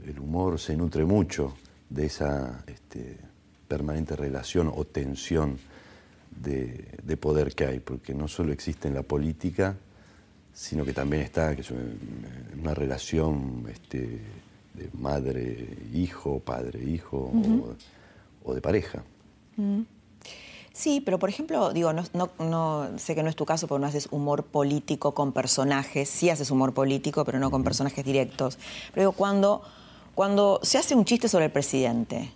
El 0.08 0.20
humor 0.20 0.60
se 0.60 0.76
nutre 0.76 1.06
mucho 1.06 1.54
de 1.88 2.08
esa 2.08 2.64
este, 2.66 3.18
permanente 3.68 4.16
relación 4.16 4.72
o 4.76 4.86
tensión 4.86 5.60
de, 6.32 7.18
poder 7.20 7.54
que 7.54 7.66
hay, 7.66 7.80
porque 7.80 8.16
no 8.16 8.28
solo 8.28 8.52
existe 8.52 8.88
en 8.88 8.96
la 8.96 9.04
política, 9.04 9.76
sino 10.58 10.84
que 10.84 10.92
también 10.92 11.22
está 11.22 11.56
que 11.56 11.62
es 11.62 11.70
una, 11.70 12.74
relación 12.74 13.68
este, 13.72 14.22
de 14.74 14.90
madre-hijo, 14.94 16.40
padre-hijo 16.40 17.32
o, 18.44 18.56
de 18.56 18.60
pareja. 18.60 19.04
Mm. 19.56 19.82
Sí, 20.74 21.00
pero 21.00 21.20
por 21.20 21.30
ejemplo, 21.30 21.74
digo, 21.74 21.94
no, 21.94 22.04
no, 22.40 22.90
sé 22.98 23.14
que 23.14 23.22
no 23.22 23.30
es 23.30 23.36
tu 23.36 23.46
caso 23.46 23.68
porque 23.68 23.82
no 23.82 23.88
haces 23.88 24.08
humor 24.10 24.46
político 24.46 25.14
con 25.14 25.32
personajes, 25.32 26.10
sí 26.10 26.32
haces 26.32 26.50
humor 26.50 26.74
político, 26.74 27.24
pero 27.24 27.38
no 27.38 27.52
con 27.52 27.64
personajes 27.64 28.04
directos. 28.04 28.58
Pero 28.94 29.04
digo, 29.04 29.12
cuando, 29.12 29.62
cuando 30.16 30.60
se 30.64 30.80
hace 30.80 30.96
un 30.96 31.06
chiste 31.06 31.30
sobre 31.30 31.46
el 31.46 31.52
presidente, 31.52 32.32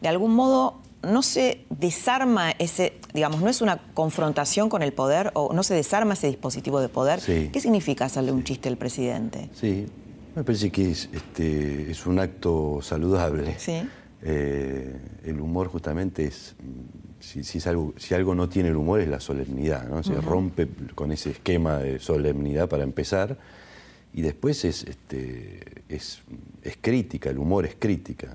de 0.00 0.08
algún 0.08 0.34
modo 0.34 0.78
no 1.02 1.22
se 1.22 1.64
desarma 1.70 2.50
ese, 2.52 2.94
digamos, 3.14 3.40
no 3.40 3.48
es 3.48 3.60
una 3.60 3.78
confrontación 3.94 4.68
con 4.68 4.82
el 4.82 4.92
poder 4.92 5.30
o 5.34 5.52
no 5.52 5.62
se 5.62 5.74
desarma 5.74 6.14
ese 6.14 6.26
dispositivo 6.28 6.80
de 6.80 6.88
poder. 6.88 7.20
¿Qué 7.20 7.60
significa 7.60 8.06
hacerle 8.06 8.32
un 8.32 8.44
chiste 8.44 8.68
al 8.68 8.76
presidente? 8.76 9.48
Sí, 9.54 9.86
me 10.34 10.44
parece 10.44 10.70
que 10.70 10.90
es, 10.90 11.08
este, 11.12 11.90
es 11.90 12.06
un 12.06 12.18
acto 12.18 12.80
saludable. 12.82 13.56
Sí. 13.58 13.82
Eh, 14.22 14.96
el 15.24 15.40
humor 15.40 15.68
justamente 15.68 16.24
es 16.26 16.56
si, 17.20 17.68
algo, 17.68 17.94
si 17.96 18.14
algo 18.14 18.34
no 18.34 18.48
tiene 18.48 18.70
el 18.70 18.76
humor 18.76 19.00
es 19.00 19.08
la 19.08 19.20
solemnidad, 19.20 19.88
¿no? 19.88 20.02
Se 20.02 20.14
rompe 20.20 20.68
con 20.94 21.12
ese 21.12 21.30
esquema 21.30 21.78
de 21.78 21.98
solemnidad 21.98 22.68
para 22.68 22.82
empezar 22.82 23.36
y 24.12 24.22
después 24.22 24.64
es, 24.64 24.84
este, 24.84 25.82
es, 25.88 26.22
crítica, 26.80 27.30
el 27.30 27.38
humor 27.38 27.66
es 27.66 27.76
crítica. 27.78 28.34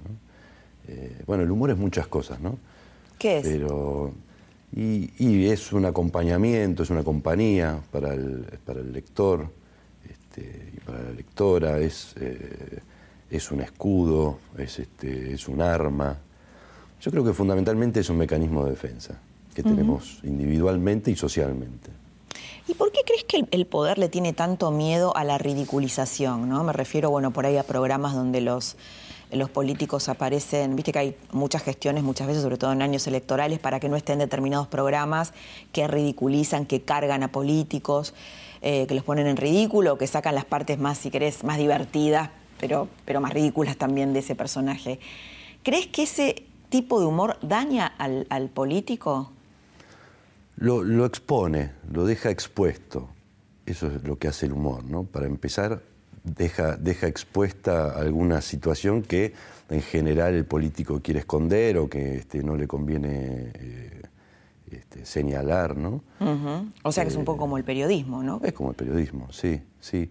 Eh, 0.87 1.23
bueno, 1.25 1.43
el 1.43 1.51
humor 1.51 1.71
es 1.71 1.77
muchas 1.77 2.07
cosas, 2.07 2.39
¿no? 2.39 2.57
¿Qué 3.17 3.39
es? 3.39 3.47
Pero, 3.47 4.13
y, 4.75 5.47
es 5.47 5.73
un 5.73 5.85
acompañamiento, 5.85 6.83
es 6.83 6.89
una 6.89 7.03
compañía 7.03 7.81
para 7.91 8.13
el, 8.13 8.45
para 8.65 8.79
el 8.79 8.93
lector 8.93 9.47
este, 10.09 10.71
y 10.75 10.79
para 10.79 11.03
la 11.03 11.11
lectora, 11.11 11.77
es, 11.79 12.15
eh, 12.19 12.79
es 13.29 13.51
un 13.51 13.61
escudo, 13.61 14.39
es, 14.57 14.79
este, 14.79 15.33
es 15.33 15.47
un 15.47 15.61
arma. 15.61 16.17
Yo 17.01 17.11
creo 17.11 17.23
que 17.23 17.33
fundamentalmente 17.33 17.99
es 17.99 18.09
un 18.09 18.17
mecanismo 18.17 18.63
de 18.63 18.71
defensa 18.71 19.19
que 19.53 19.63
tenemos 19.63 20.19
individualmente 20.23 21.11
y 21.11 21.15
socialmente. 21.15 21.89
¿Y 22.67 22.73
por 22.73 22.91
qué 22.91 23.01
crees 23.05 23.25
que 23.25 23.45
el, 23.51 23.65
poder 23.65 23.97
le 23.97 24.07
tiene 24.07 24.33
tanto 24.33 24.71
miedo 24.71 25.15
a 25.17 25.25
la 25.25 25.37
ridiculización? 25.37 26.47
¿no? 26.47 26.63
Me 26.63 26.71
refiero, 26.71 27.09
bueno, 27.09 27.31
por 27.31 27.45
ahí 27.45 27.57
a 27.57 27.63
programas 27.63 28.13
donde 28.13 28.39
los, 28.39 28.77
los 29.31 29.49
políticos 29.49 30.09
aparecen, 30.09 30.75
viste 30.75 30.91
que 30.91 30.99
hay 30.99 31.17
muchas 31.31 31.63
gestiones, 31.63 32.03
muchas 32.03 32.27
veces, 32.27 32.43
sobre 32.43 32.57
todo 32.57 32.71
en 32.71 32.81
años 32.81 33.07
electorales, 33.07 33.59
para 33.59 33.79
que 33.79 33.89
no 33.89 33.95
estén 33.95 34.19
determinados 34.19 34.67
programas 34.67 35.33
que 35.71 35.87
ridiculizan, 35.87 36.65
que 36.65 36.81
cargan 36.81 37.23
a 37.23 37.31
políticos, 37.31 38.13
eh, 38.61 38.85
que 38.87 38.93
los 38.93 39.03
ponen 39.03 39.27
en 39.27 39.37
ridículo, 39.37 39.97
que 39.97 40.07
sacan 40.07 40.35
las 40.35 40.45
partes 40.45 40.79
más, 40.79 40.97
si 40.97 41.09
querés, 41.09 41.43
más 41.43 41.57
divertidas, 41.57 42.29
pero, 42.59 42.87
pero 43.05 43.21
más 43.21 43.33
ridículas 43.33 43.77
también 43.77 44.13
de 44.13 44.19
ese 44.19 44.35
personaje. 44.35 44.99
¿Crees 45.63 45.87
que 45.87 46.03
ese 46.03 46.45
tipo 46.69 46.99
de 46.99 47.05
humor 47.05 47.37
daña 47.41 47.85
al, 47.85 48.49
político? 48.49 49.31
Lo, 50.55 51.05
expone, 51.05 51.71
lo 51.91 52.05
deja 52.05 52.29
expuesto. 52.29 53.09
Eso 53.65 53.87
es 53.87 54.03
lo 54.03 54.17
que 54.17 54.27
hace 54.27 54.47
el 54.47 54.53
humor, 54.53 54.83
¿no? 54.83 55.03
Para 55.03 55.27
empezar, 55.27 55.81
deja, 56.23 56.77
deja 56.77 57.07
expuesta 57.07 57.91
alguna 57.91 58.41
situación 58.41 59.01
que 59.01 59.33
en 59.69 59.81
general 59.81 60.33
el 60.35 60.45
político 60.45 60.99
quiere 61.01 61.21
esconder 61.21 61.77
o 61.77 61.89
que 61.89 62.17
este, 62.17 62.43
no 62.43 62.55
le 62.55 62.67
conviene 62.67 63.51
eh, 63.55 64.01
este, 64.71 65.05
señalar, 65.05 65.77
¿no? 65.77 66.03
O 66.83 66.91
sea 66.91 67.03
que 67.03 67.09
es 67.09 67.15
un 67.15 67.25
poco 67.25 67.39
como 67.39 67.57
el 67.57 67.63
periodismo, 67.63 68.23
¿no? 68.23 68.41
Es 68.43 68.53
como 68.53 68.71
el 68.71 68.75
periodismo, 68.75 69.31
sí, 69.31 69.61
sí. 69.79 70.09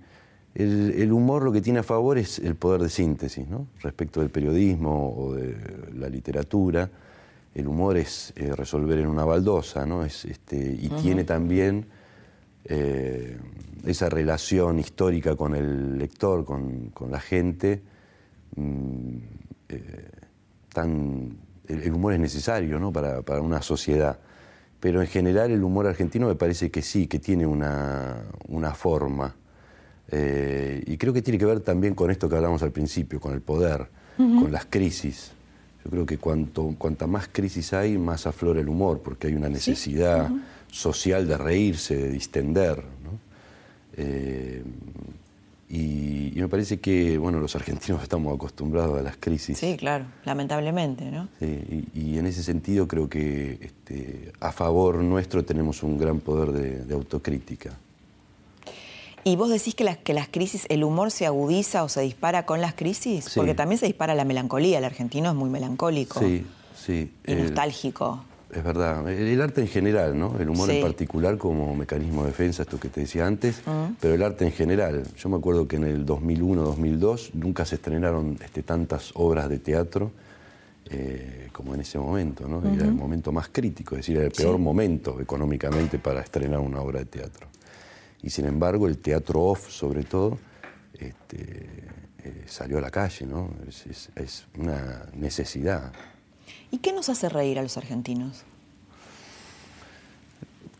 El, 0.55 1.13
humor 1.13 1.45
lo 1.45 1.53
que 1.53 1.61
tiene 1.61 1.79
a 1.79 1.83
favor 1.85 2.19
es 2.19 2.41
el 2.41 2.57
poder 2.57 2.83
de 2.83 2.89
síntesis, 2.89 3.47
¿no? 3.47 3.69
Respecto 3.81 4.21
del 4.21 4.31
periodismo 4.31 5.15
o 5.17 5.35
de 5.35 5.57
la 5.95 6.09
literatura, 6.09 6.91
el 7.55 7.69
humor 7.69 7.97
es 7.97 8.33
eh, 8.37 8.53
resolver 8.57 8.99
en 8.99 9.07
una 9.07 9.25
baldosa, 9.25 9.87
¿no? 9.87 10.05
Es, 10.05 10.25
este, 10.25 10.57
y 10.81 10.89
tiene 10.89 11.25
también 11.25 11.87
eh, 12.65 13.39
esa 13.87 14.09
relación 14.09 14.79
histórica 14.79 15.37
con 15.37 15.55
el 15.55 15.99
lector, 15.99 16.45
con, 16.45 16.93
la 17.11 17.21
gente. 17.21 17.83
Mm, 18.57 19.17
eh, 19.69 20.11
tan, 20.73 21.37
el, 21.67 21.93
humor 21.93 22.15
es 22.15 22.21
necesario 22.21 22.79
¿no? 22.79 22.93
para, 22.93 23.23
para 23.23 23.41
una 23.41 23.63
sociedad 23.63 24.19
pero 24.81 25.03
en 25.03 25.07
general 25.07 25.51
el 25.51 25.63
humor 25.63 25.87
argentino 25.87 26.27
me 26.27 26.35
parece 26.35 26.71
que 26.71 26.81
sí, 26.81 27.07
que 27.07 27.19
tiene 27.19 27.47
una, 27.47 28.23
una 28.49 28.75
forma. 28.75 29.37
Eh, 30.11 30.83
y 30.87 30.97
creo 30.97 31.13
que 31.13 31.23
tiene 31.23 31.39
que 31.39 31.45
ver 31.45 31.61
también 31.61 31.95
con 31.95 32.11
esto 32.11 32.29
que 32.29 32.37
hablamos 32.37 32.63
al 32.63 32.73
principio, 32.73 33.21
con 33.21 33.35
el 33.35 33.43
poder, 33.43 33.89
con 34.17 34.51
las 34.51 34.67
crisis. 34.67 35.33
Yo 35.85 35.91
creo 35.91 36.07
que 36.07 36.19
cuanto, 36.19 36.75
cuanta 36.77 37.07
más 37.07 37.29
crisis 37.29 37.73
hay, 37.73 37.97
más 37.97 38.27
aflora 38.27 38.61
el 38.61 38.69
humor, 38.69 39.01
porque 39.03 39.29
hay 39.29 39.35
una 39.35 39.49
necesidad 39.49 40.31
social 40.71 41.27
de 41.27 41.37
reírse, 41.37 41.97
de 41.97 42.11
distender. 42.11 42.83
Eh, 43.97 44.63
y, 45.69 46.33
me 46.37 46.49
parece 46.49 46.81
que, 46.81 47.19
bueno, 47.19 47.39
los 47.39 47.55
argentinos 47.55 48.03
estamos 48.05 48.35
acostumbrados 48.35 48.99
a 48.99 49.03
las 49.03 49.17
crisis. 49.17 49.59
Sí, 49.59 49.77
claro, 49.77 50.07
lamentablemente, 50.25 51.11
¿no? 51.11 51.29
y, 51.41 52.19
en 52.19 52.27
ese 52.27 52.43
sentido 52.43 52.89
creo 52.89 53.09
que 53.09 53.59
este, 53.61 54.33
a 54.41 54.53
favor 54.53 54.97
nuestro 54.97 55.45
tenemos 55.45 55.83
un 55.83 55.99
gran 55.99 56.21
poder 56.21 56.53
de 56.53 56.95
autocrítica. 56.95 57.73
¿Y 59.25 59.37
vos 59.37 59.51
decís 59.51 59.75
que 59.75 59.85
las, 59.85 59.99
que 59.99 60.15
las 60.15 60.29
crisis, 60.29 60.67
el 60.69 60.83
humor 60.83 61.11
se 61.11 61.27
agudiza 61.27 61.85
o 61.85 61.89
se 61.89 62.01
dispara 62.01 62.47
con 62.47 62.61
las 62.61 62.75
crisis? 62.75 63.31
Porque 63.35 63.55
también 63.55 63.79
se 63.79 63.87
dispara 63.87 64.15
la 64.15 64.25
melancolía, 64.25 64.79
el 64.79 64.85
argentino 64.85 65.29
es 65.29 65.35
muy 65.35 65.51
melancólico. 65.51 66.21
Sí, 66.21 66.47
sí. 66.75 67.13
Y 67.27 67.35
nostálgico. 67.35 68.25
Es 68.53 68.65
verdad. 68.65 69.09
El, 69.09 69.41
arte 69.41 69.61
en 69.61 69.69
general, 69.69 70.19
¿no? 70.19 70.37
El 70.39 70.49
humor 70.49 70.71
en 70.71 70.83
particular 70.83 71.39
como 71.39 71.75
mecanismo 71.75 72.23
de 72.23 72.31
defensa, 72.31 72.63
esto 72.63 72.81
que 72.81 72.89
te 72.89 73.03
decía 73.03 73.27
antes, 73.27 73.63
mm. 73.65 73.95
pero 74.01 74.15
el 74.15 74.23
arte 74.23 74.45
en 74.45 74.53
general. 74.53 75.05
Yo 75.17 75.29
me 75.29 75.37
acuerdo 75.37 75.69
que 75.69 75.77
en 75.77 75.85
el 75.85 76.05
2001-2002 76.05 77.35
nunca 77.35 77.65
se 77.65 77.77
estrenaron 77.77 78.39
este, 78.43 78.63
tantas 78.63 79.13
obras 79.15 79.49
de 79.49 79.59
teatro 79.59 80.11
eh, 80.87 81.49
como 81.53 81.75
en 81.75 81.81
ese 81.81 81.99
momento, 81.99 82.49
¿no? 82.49 82.63
Era 82.69 82.87
el 82.87 82.95
momento 82.95 83.31
más 83.31 83.49
crítico, 83.49 83.95
es 83.95 84.01
decir, 84.01 84.17
era 84.17 84.27
el 84.27 84.33
peor 84.33 84.59
momento 84.59 85.21
económicamente 85.21 85.99
para 85.99 86.21
estrenar 86.21 86.59
una 86.59 86.81
obra 86.81 86.99
de 86.99 87.07
teatro 87.07 87.47
y 88.23 88.31
sin 88.31 88.47
embargo 88.47 88.87
el 88.87 88.99
teatro 88.99 89.43
off 89.43 89.71
sobre 89.71 90.05
todo 90.05 90.39
este, 90.93 91.67
eh, 92.23 92.45
salió 92.47 92.79
a 92.79 92.81
la 92.81 92.91
calle, 92.91 93.27
¿no? 93.27 93.51
Es, 93.67 94.47
una 94.59 95.07
necesidad. 95.15 95.93
¿Y 96.71 96.79
qué 96.79 96.93
nos 96.93 97.09
hace 97.09 97.29
reír 97.29 97.59
a 97.59 97.63
los 97.63 97.77
argentinos? 97.77 98.45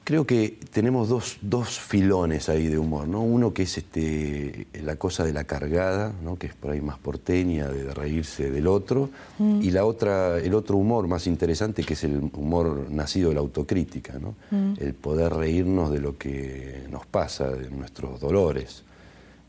Creo 0.05 0.27
que 0.27 0.59
tenemos 0.73 1.09
dos, 1.09 1.39
dos, 1.41 1.79
filones 1.79 2.49
ahí 2.49 2.67
de 2.67 2.79
humor, 2.79 3.07
¿no? 3.07 3.23
Uno 3.23 3.55
que 3.55 3.63
es 3.63 3.79
este, 3.79 4.67
la 4.83 4.97
cosa 4.97 5.23
de 5.23 5.33
la 5.33 5.45
cargada, 5.45 6.13
¿no? 6.25 6.37
que 6.37 6.49
es 6.49 6.55
por 6.55 6.73
ahí 6.73 6.81
más 6.81 6.99
porteña, 6.99 7.69
de 7.69 7.95
reírse 7.95 8.51
del 8.51 8.67
otro, 8.67 9.11
mm. 9.39 9.63
y 9.63 9.71
la 9.71 9.85
otra, 9.85 10.39
el 10.39 10.55
otro 10.55 10.79
humor 10.79 11.07
más 11.07 11.29
interesante 11.29 11.85
que 11.85 11.95
es 11.95 12.03
el 12.03 12.29
humor 12.33 12.91
nacido 12.91 13.29
de 13.29 13.37
la 13.37 13.41
autocrítica, 13.41 14.19
¿no? 14.19 14.35
Mm. 14.51 14.75
el 14.81 14.95
poder 14.95 15.33
reírnos 15.33 15.93
de 15.93 16.01
lo 16.01 16.19
que 16.19 16.87
nos 16.91 17.07
pasa, 17.07 17.49
de 17.49 17.71
nuestros 17.71 18.19
dolores, 18.19 18.83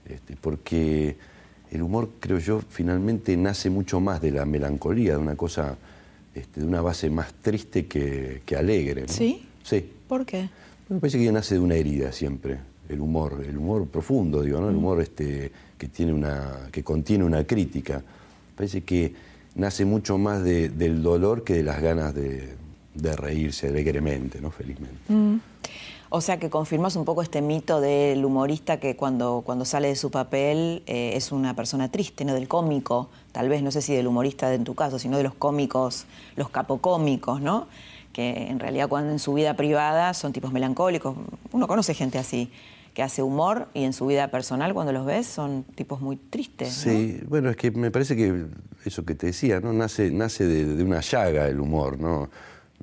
este, 0.08 0.36
porque 0.40 1.16
el 1.72 1.82
humor, 1.82 2.10
creo 2.20 2.38
yo, 2.38 2.62
finalmente 2.70 3.36
nace 3.38 3.70
mucho 3.70 4.00
más 4.00 4.22
de 4.22 4.32
la 4.32 4.46
melancolía, 4.46 5.14
de 5.14 5.20
una 5.20 5.36
cosa, 5.36 5.78
este, 6.34 6.62
de 6.62 6.66
una 6.66 6.82
base 6.82 7.10
más 7.10 7.34
triste 7.34 7.88
que, 7.88 8.42
que 8.46 8.56
alegre. 8.56 9.02
¿no? 9.02 9.08
Sí. 9.08 9.46
Sí. 9.64 9.90
¿Por 10.08 10.26
qué? 10.26 10.50
Me 10.90 11.00
parece 11.00 11.18
que 11.18 11.32
nace 11.32 11.56
de 11.56 11.62
una 11.62 11.76
herida 11.76 12.12
siempre, 12.12 12.58
el 12.90 13.00
humor, 13.00 13.44
el 13.48 13.58
humor 13.58 13.88
profundo, 13.88 14.42
digo, 14.42 14.60
¿no? 14.60 14.68
El 14.68 14.76
mm. 14.76 14.78
humor 14.78 15.02
este, 15.02 15.52
que, 15.78 15.88
tiene 15.88 16.14
una, 16.14 16.68
que 16.72 16.84
contiene 16.84 17.24
una 17.24 17.46
crítica. 17.46 18.04
Parece 18.56 18.82
que 18.82 19.14
nace 19.56 19.86
mucho 19.86 20.18
más 20.18 20.44
del 20.44 21.02
dolor 21.02 21.44
que 21.44 21.56
de 21.56 21.64
las 21.64 21.82
ganas 21.82 22.14
de, 22.14 22.56
reírse 23.16 23.70
alegremente, 23.70 24.42
¿no? 24.42 24.52
Felizmente. 24.52 24.98
Mm. 25.08 25.38
O 26.14 26.20
sea 26.20 26.38
que 26.40 26.50
confirmas 26.50 26.98
un 26.98 27.06
poco 27.06 27.22
este 27.22 27.42
mito 27.42 27.80
del 27.80 28.26
humorista 28.26 28.82
que 28.82 28.98
cuando, 28.98 29.44
cuando 29.46 29.64
sale 29.64 29.88
de 29.88 29.96
su 29.96 30.12
papel 30.12 30.84
eh, 30.86 31.14
es 31.16 31.32
una 31.32 31.56
persona 31.56 31.90
triste, 31.90 32.26
¿no? 32.26 32.34
Del 32.34 32.50
cómico, 32.50 33.10
tal 33.32 33.48
vez, 33.48 33.64
no 33.64 33.72
sé 33.72 33.82
si 33.82 33.96
del 33.96 34.08
humorista 34.08 34.54
en 34.54 34.66
tu 34.66 34.76
caso, 34.76 35.00
sino 35.00 35.16
de 35.16 35.24
los 35.24 35.34
cómicos, 35.34 36.06
los 36.36 36.50
capocómicos, 36.50 37.40
¿no? 37.40 37.70
Que 38.12 38.48
en 38.50 38.60
realidad 38.60 38.90
cuando 38.90 39.14
en 39.14 39.20
su 39.20 39.34
vida 39.34 39.56
privada 39.56 40.14
son 40.14 40.34
tipos 40.34 40.52
melancólicos. 40.52 41.16
Uno 41.54 41.66
conoce 41.66 41.94
gente 41.94 42.18
así 42.18 42.52
que 42.94 43.04
hace 43.04 43.24
humor 43.24 43.70
y 43.74 43.86
en 43.86 43.94
su 43.94 44.06
vida 44.06 44.28
personal 44.28 44.74
cuando 44.74 44.92
los 44.92 45.06
ves 45.06 45.28
son 45.28 45.64
tipos 45.64 46.02
muy 46.02 46.18
tristes. 46.18 46.74
Sí, 46.74 47.22
bueno, 47.26 47.50
es 47.50 47.56
que 47.56 47.72
me 47.72 47.90
parece 47.90 48.18
que 48.18 48.48
eso 48.84 49.06
que 49.06 49.16
te 49.16 49.28
decía, 49.28 49.62
¿no? 49.62 49.72
Nace, 49.72 50.12
nace 50.12 50.46
de, 50.46 50.66
de 50.66 50.84
una 50.84 51.00
llaga 51.00 51.48
el 51.48 51.62
humor, 51.62 51.98
¿no? 52.02 52.30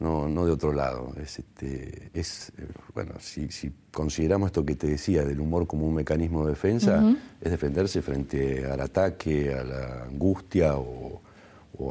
No, 0.00 0.28
no 0.28 0.46
de 0.46 0.52
otro 0.52 0.72
lado. 0.72 1.12
Es, 1.20 1.38
este, 1.38 2.10
es 2.14 2.52
eh, 2.58 2.66
bueno, 2.94 3.14
si, 3.20 3.48
consideramos 3.92 4.48
esto 4.48 4.64
que 4.64 4.76
te 4.76 4.86
decía 4.86 5.24
del 5.24 5.40
humor 5.40 5.66
como 5.66 5.86
un 5.86 5.94
mecanismo 5.94 6.44
de 6.44 6.50
defensa, 6.50 7.02
es 7.40 7.50
defenderse 7.50 8.02
frente 8.02 8.66
al 8.66 8.80
ataque, 8.80 9.54
a 9.54 9.64
la 9.64 10.04
angustia 10.04 10.76
o, 10.76 11.20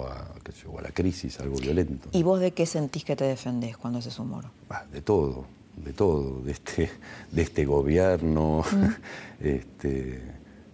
a, 0.05 0.33
la 0.81 0.91
crisis, 0.91 1.39
algo 1.39 1.57
violento. 1.57 2.09
¿Y 2.11 2.23
vos 2.23 2.39
de 2.39 2.51
qué 2.51 2.65
sentís 2.65 3.03
que 3.03 3.15
te 3.15 3.25
defendés 3.25 3.77
cuando 3.77 3.99
haces 3.99 4.17
humor? 4.19 4.45
de 4.91 5.01
todo, 5.01 5.45
de 5.83 5.93
todo, 5.93 6.41
de 6.41 6.51
este, 6.51 6.89
de 7.31 7.41
este 7.41 7.65
gobierno, 7.65 8.63
este, 9.39 10.21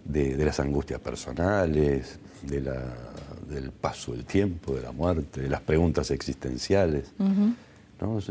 de, 0.04 0.36
de 0.36 0.44
las 0.44 0.60
angustias 0.60 1.00
personales, 1.00 2.18
de 2.42 2.60
la 2.60 2.82
del 3.44 3.70
paso 3.70 4.12
del 4.12 4.24
tiempo, 4.24 4.74
de 4.74 4.82
la 4.82 4.92
muerte, 4.92 5.42
de 5.42 5.48
las 5.48 5.60
preguntas 5.60 6.10
existenciales. 6.10 7.12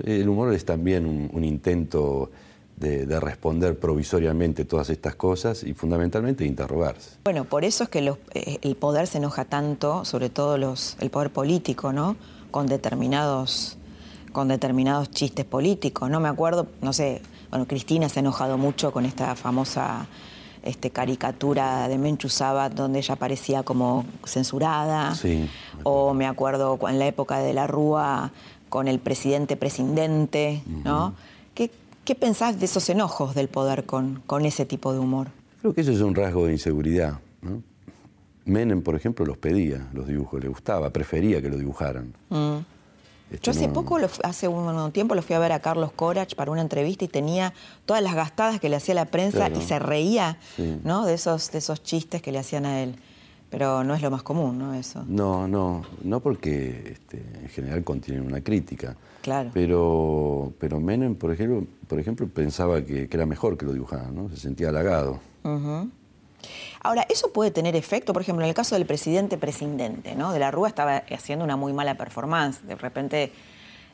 El 0.03 0.30
humor 0.30 0.53
es 0.53 0.66
también 0.66 1.30
un, 1.34 1.43
intento 1.43 2.30
de, 2.78 3.20
responder 3.20 3.78
provisoriamente 3.80 4.66
todas 4.66 4.89
estas 4.89 5.16
cosas 5.16 5.64
y 5.64 5.74
fundamentalmente 5.74 6.45
interrogarse. 6.45 7.18
Bueno, 7.24 7.45
por 7.45 7.66
eso 7.66 7.86
es 7.86 7.89
que 7.89 8.14
eh, 8.34 8.59
el 8.61 8.76
poder 8.76 9.07
se 9.07 9.18
enoja 9.18 9.45
tanto, 9.45 10.05
sobre 10.05 10.30
todo 10.30 10.57
los, 10.57 10.97
el 10.99 11.09
poder 11.09 11.32
político, 11.32 11.93
¿no? 11.93 12.18
Con 12.51 12.68
determinados, 12.68 13.78
con 14.32 14.47
determinados 14.47 15.09
chistes 15.11 15.45
políticos. 15.45 16.09
No 16.09 16.20
me 16.20 16.30
acuerdo, 16.30 16.68
no 16.82 16.93
sé, 16.93 17.22
bueno, 17.49 17.68
Cristina 17.68 18.09
se 18.09 18.20
ha 18.20 18.22
enojado 18.22 18.57
mucho 18.57 18.91
con 18.91 19.05
esta 19.05 19.36
famosa 19.36 20.07
este, 20.64 20.89
caricatura 20.89 21.88
de 21.88 21.97
Menchu 21.97 22.30
Sabat 22.30 22.74
donde 22.74 22.99
ella 22.99 23.16
parecía 23.16 23.64
como 23.64 24.05
censurada. 24.26 25.14
o 25.84 26.14
me 26.14 26.26
acuerdo 26.26 26.80
en 26.88 26.99
la 26.99 27.07
época 27.07 27.39
de 27.39 27.53
la 27.53 27.68
Rúa 27.68 28.32
con 28.70 28.88
el 28.88 28.99
presidente 28.99 29.55
presidente, 29.55 30.64
¿no? 30.84 31.14
¿Qué, 31.53 31.70
¿Qué, 32.05 32.16
pensás 32.16 32.59
de 32.59 32.66
esos 32.66 32.89
enojos 32.89 33.36
del 33.36 33.47
poder 33.47 33.86
con, 33.86 34.24
con 34.26 34.45
ese 34.45 34.66
tipo 34.66 34.93
de 34.93 34.99
humor? 34.99 35.28
Creo 35.61 35.74
que 35.74 35.82
eso 35.82 35.91
es 35.91 36.01
un 36.01 36.16
rasgo 36.16 36.47
de 36.47 36.53
inseguridad. 36.53 37.20
¿no? 37.41 37.61
Menem, 38.45 38.82
por 38.82 38.95
ejemplo, 38.95 39.26
los 39.26 39.38
pedía, 39.38 39.88
los 39.93 40.07
dibujos, 40.07 40.41
le 40.41 40.49
gustaba, 40.49 40.89
prefería 40.89 41.41
que 41.41 41.49
lo 41.49 41.57
dibujaran. 41.57 42.14
Mm. 43.32 43.36
Yo 43.41 43.51
hace 43.51 43.67
poco, 43.69 43.97
hace 44.24 44.47
un 44.47 44.91
tiempo, 44.91 45.15
lo 45.15 45.21
fui 45.21 45.36
a 45.36 45.39
ver 45.39 45.51
a 45.51 45.59
Carlos 45.59 45.91
Corach 45.91 46.36
para 46.36 46.51
una 46.51 46.61
entrevista 46.61 47.05
y 47.05 47.07
tenía 47.07 47.53
todas 47.86 48.03
las 48.03 48.15
gastadas 48.15 48.59
que 48.59 48.69
le 48.69 48.76
hacía 48.76 48.95
la 48.95 49.05
prensa 49.05 49.49
y 49.49 49.61
se 49.61 49.80
reía 49.80 50.38
¿no? 50.84 51.05
de, 51.05 51.15
esos, 51.15 51.51
de 51.51 51.57
esos 51.59 51.82
chistes 51.84 52.21
que 52.21 52.32
le 52.32 52.39
hacían 52.39 52.65
a 52.65 52.82
él. 52.82 52.95
Pero 53.49 53.84
no 53.84 53.93
es 53.93 54.01
lo 54.01 54.09
más 54.09 54.24
común, 54.24 54.57
¿no? 54.57 54.74
Eso. 54.74 55.05
No, 55.07 55.47
no, 55.47 55.84
no 56.03 56.19
porque 56.21 56.93
este, 56.93 57.24
en 57.39 57.49
general 57.49 57.84
contienen 57.84 58.26
una 58.26 58.41
crítica. 58.41 58.95
Claro. 59.21 59.51
Pero, 59.53 60.53
pero 60.59 60.80
Menem, 60.80 61.13
por 61.13 61.32
ejemplo, 61.32 61.67
por 61.88 61.99
ejemplo 61.99 62.28
pensaba 62.28 62.82
que, 62.82 63.07
era 63.11 63.28
mejor 63.28 63.55
que 63.55 63.65
lo 63.65 63.74
dibujaran, 63.74 64.15
¿no? 64.15 64.30
Se 64.30 64.38
sentía 64.38 64.69
halagado. 64.69 65.19
Ahora, 66.81 67.05
eso 67.09 67.31
puede 67.31 67.51
tener 67.51 67.75
efecto, 67.75 68.13
por 68.13 68.21
ejemplo, 68.21 68.43
en 68.43 68.49
el 68.49 68.55
caso 68.55 68.75
del 68.75 68.85
presidente 68.85 69.37
presidente, 69.37 70.15
¿no? 70.15 70.33
De 70.33 70.39
la 70.39 70.51
Rúa 70.51 70.67
estaba 70.67 71.03
haciendo 71.11 71.45
una 71.45 71.55
muy 71.55 71.73
mala 71.73 71.95
performance. 71.95 72.65
De 72.65 72.75
repente, 72.75 73.31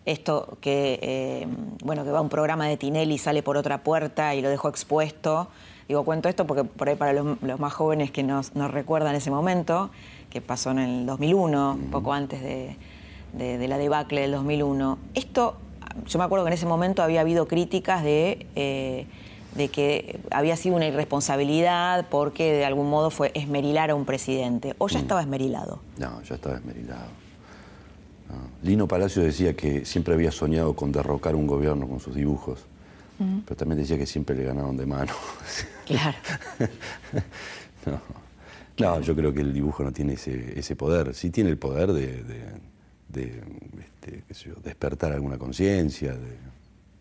esto 0.06 0.58
que, 0.62 1.00
eh, 1.02 1.47
bueno, 1.84 2.04
que 2.04 2.12
va 2.12 2.20
a 2.20 2.22
un 2.22 2.30
programa 2.30 2.68
de 2.68 2.78
Tinelli 2.78 3.16
y 3.16 3.18
sale 3.18 3.43
por 3.43 3.58
otra 3.58 3.84
puerta 3.84 4.34
y 4.36 4.41
lo 4.41 4.50
dejó 4.50 4.70
expuesto. 4.70 5.50
Digo, 5.88 6.04
cuento 6.04 6.30
esto 6.30 6.45
porque 6.45 6.64
por 6.64 6.89
ahí 6.89 6.95
para 6.95 7.14
los, 7.14 7.60
más 7.60 7.74
jóvenes 7.74 8.12
que 8.12 8.24
nos, 8.24 8.54
recuerdan 8.54 9.16
ese 9.16 9.32
momento, 9.32 9.89
que 10.30 10.41
pasó 10.41 10.72
en 10.72 10.80
el 10.80 11.06
2001, 11.06 11.74
un 11.74 11.91
poco 11.91 12.14
antes 12.14 12.41
de, 12.41 12.76
la 13.68 13.78
debacle 13.78 14.22
del 14.22 14.32
2001. 14.32 14.97
Esto, 15.14 15.58
yo 16.08 16.20
me 16.20 16.26
acuerdo 16.26 16.45
que 16.45 16.50
en 16.50 16.54
ese 16.54 16.66
momento 16.66 17.04
había 17.04 17.22
habido 17.22 17.47
críticas 17.47 18.04
de... 18.04 18.47
Eh, 18.56 19.08
de 19.60 19.68
que 19.68 20.22
había 20.32 20.55
sido 20.55 20.78
una 20.78 20.88
irresponsabilidad 20.88 22.07
porque 22.10 22.53
de 22.53 22.66
algún 22.66 22.89
modo 22.89 23.12
fue 23.12 23.32
esmerilar 23.36 23.89
a 23.89 23.95
un 23.95 24.05
presidente. 24.05 24.74
¿O 24.78 24.88
ya 24.88 24.99
mm. 24.99 25.01
estaba 25.01 25.22
esmerilado? 25.22 25.82
No, 25.97 26.24
ya 26.24 26.36
estaba 26.36 26.55
esmerilado. 26.55 27.10
Lino 28.64 28.88
Palacio 28.88 29.22
decía 29.22 29.55
que 29.55 29.86
siempre 29.86 30.14
había 30.14 30.32
soñado 30.32 30.76
con 30.76 30.91
derrocar 30.91 31.36
un 31.36 31.45
gobierno 31.45 31.88
con 31.88 31.99
sus 31.99 32.16
dibujos, 32.16 32.60
pero 33.18 33.57
también 33.57 33.80
decía 33.80 33.97
que 33.97 34.05
siempre 34.05 34.36
le 34.36 34.45
ganaron 34.45 34.78
de 34.78 34.86
mano. 34.86 35.14
Claro. 35.86 36.18
no. 38.78 39.01
yo 39.01 39.16
creo 39.16 39.34
que 39.34 39.41
el 39.41 39.51
dibujo 39.51 39.84
no 39.84 39.91
tiene 39.91 40.14
ese, 40.14 40.76
poder. 40.76 41.16
Sí 41.16 41.32
tiene 41.32 41.49
el 41.49 41.57
poder 41.57 41.91
de, 41.91 42.24
este, 43.12 44.24
despertar 44.64 45.12
alguna 45.12 45.39
conciencia, 45.39 46.14
de, 46.14 46.38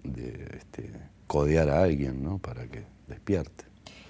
este, 0.04 0.92
codear 1.26 1.68
a 1.70 1.82
alguien, 1.82 2.22
¿no? 2.22 2.38
Para 2.38 2.66
que 2.66 2.84
despierte. 3.06 3.64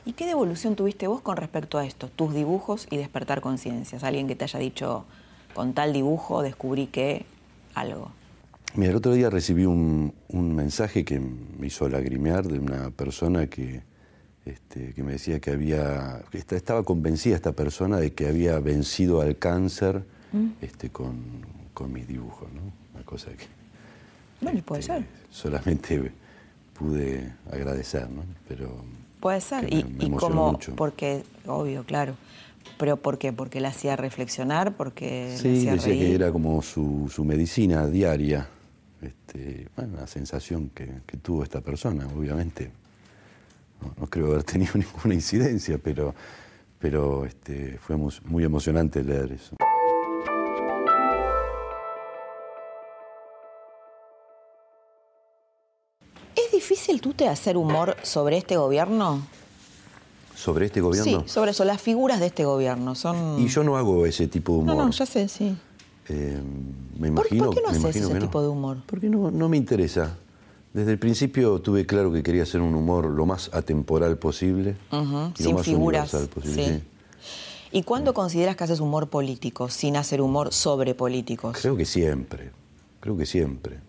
¿Y 0.05 0.13
qué 0.15 0.27
devolución 0.27 0.75
tuviste 0.75 1.07
vos 1.07 1.21
con 1.21 1.37
respecto 1.37 1.77
a 1.77 1.85
esto? 1.85 2.09
Tus 2.09 2.33
dibujos 2.33 2.87
y 2.91 2.97
despertar 2.97 3.43
conciencias. 3.43 4.05
Alguien 4.05 4.27
que 4.27 4.37
te 4.37 4.45
haya 4.45 4.59
dicho, 4.59 5.05
con 5.55 5.75
tal 5.75 5.93
dibujo 5.93 6.43
descubrí 6.43 6.87
que 6.87 7.27
algo. 7.75 8.11
Mira, 8.75 8.91
el 8.91 8.97
otro 8.97 9.13
día 9.13 9.29
recibí 9.29 9.67
un, 9.67 10.15
mensaje 10.33 11.05
que 11.05 11.21
me 11.21 11.67
hizo 11.67 11.89
lagrimear 11.89 12.47
de 12.49 12.59
una 12.59 12.91
persona 12.91 13.49
que, 13.49 13.83
este, 14.47 14.95
que 14.95 15.03
me 15.03 15.13
decía 15.13 15.41
que 15.41 15.51
había, 15.51 16.23
estaba 16.33 16.83
convencida 16.85 17.37
esta 17.37 17.53
persona 17.53 17.99
de 17.99 18.13
que 18.13 18.29
había 18.29 18.59
vencido 18.61 19.21
al 19.21 19.37
cáncer 19.37 20.05
mm. 20.33 20.49
este, 20.63 20.91
con, 20.91 21.19
con 21.75 21.93
mis 21.93 22.07
dibujos, 22.07 22.51
¿no? 22.53 22.61
Una 22.95 23.05
cosa 23.05 23.31
que... 23.33 23.58
Bueno, 24.41 24.63
puede 24.63 24.81
este, 24.81 24.95
ser. 24.95 25.05
Solamente 25.31 26.13
pude 26.79 27.33
agradecer, 27.51 28.09
¿no? 28.09 28.23
Pero 28.47 28.85
puede 29.21 29.41
ser 29.41 29.73
y, 29.73 29.83
como 30.11 30.59
porque 30.77 31.23
obvio, 31.47 31.85
claro. 31.85 32.15
Pero 32.77 32.97
¿por 32.97 33.19
qué? 33.19 33.33
Porque 33.33 33.61
la 33.61 33.69
hacía 33.69 33.97
reflexionar, 33.97 34.77
porque 34.77 35.35
sí, 35.37 35.59
hacía 35.69 35.73
decía 35.73 35.93
que 35.95 36.15
era 36.15 36.31
como 36.31 36.63
su, 36.63 37.11
su 37.13 37.25
medicina 37.25 37.87
diaria. 37.87 38.49
Este, 39.01 39.69
bueno, 39.77 39.97
la 39.97 40.07
sensación 40.07 40.71
que, 40.71 40.87
tuvo 41.23 41.43
esta 41.43 41.61
persona, 41.61 42.07
obviamente. 42.07 42.71
No, 43.99 44.07
creo 44.07 44.33
haber 44.33 44.45
tenido 44.45 44.73
ninguna 44.75 45.15
incidencia, 45.15 45.79
pero, 45.79 46.15
pero 46.79 47.25
este, 47.25 47.79
fue 47.79 47.97
muy 47.97 48.45
emocionante 48.45 49.03
leer 49.03 49.33
eso. 49.33 49.57
Difícil 56.89 57.01
tú 57.01 57.15
te 57.15 57.29
hacer 57.29 57.57
humor 57.57 57.97
sobre 58.03 58.39
este 58.39 58.57
gobierno? 58.57 59.27
¿Sobre 60.35 60.67
este 60.67 60.81
gobierno? 60.81 61.23
Sí, 61.27 61.29
sobre 61.29 61.51
eso, 61.51 61.65
las 61.65 61.81
figuras 61.81 62.21
de 62.21 62.27
este 62.27 62.45
gobierno. 62.45 62.95
Son... 62.95 63.41
Y 63.41 63.49
yo 63.49 63.65
no 63.65 63.77
hago 63.77 64.07
ese 64.07 64.29
tipo 64.29 64.53
de 64.53 64.59
humor. 64.61 64.77
No, 64.77 64.85
no, 64.87 64.91
ya 64.91 65.05
sé, 65.05 65.29
sí. 65.29 65.57
Eh, 66.09 66.41
me 66.99 67.09
imagino, 67.09 67.47
¿Por, 67.47 67.55
qué 67.55 67.61
no 67.61 67.69
haces 67.69 67.97
ese 67.97 68.15
tipo 68.19 68.41
de 68.41 68.49
humor? 68.49 68.79
Porque 68.87 69.09
no, 69.09 69.31
no 69.31 69.49
me 69.49 69.57
interesa. 69.57 70.17
Desde 70.73 70.93
el 70.93 70.99
principio 70.99 71.61
tuve 71.61 71.87
claro 71.87 72.13
que 72.13 72.23
quería 72.23 72.45
hacer 72.45 72.61
un 72.61 72.75
humor 72.75 73.07
lo 73.07 73.27
más 73.27 73.51
atemporal 73.53 74.17
posible 74.17 74.77
y 74.91 75.43
sin 75.43 75.51
lo 75.51 75.59
más 75.59 75.67
figuras, 75.67 76.11
posible. 76.33 76.83
¿Y 77.71 77.83
cuándo 77.83 78.15
consideras 78.15 78.57
que 78.57 78.65
haces 78.65 78.81
humor 78.81 79.09
político, 79.09 79.69
sin 79.69 79.97
hacer 79.97 80.23
humor 80.23 80.55
sobre 80.55 80.95
políticos? 80.95 81.59
Creo 81.61 81.77
que 81.77 81.85
siempre, 81.85 82.53
creo 83.01 83.17
que 83.17 83.27
siempre. 83.27 83.81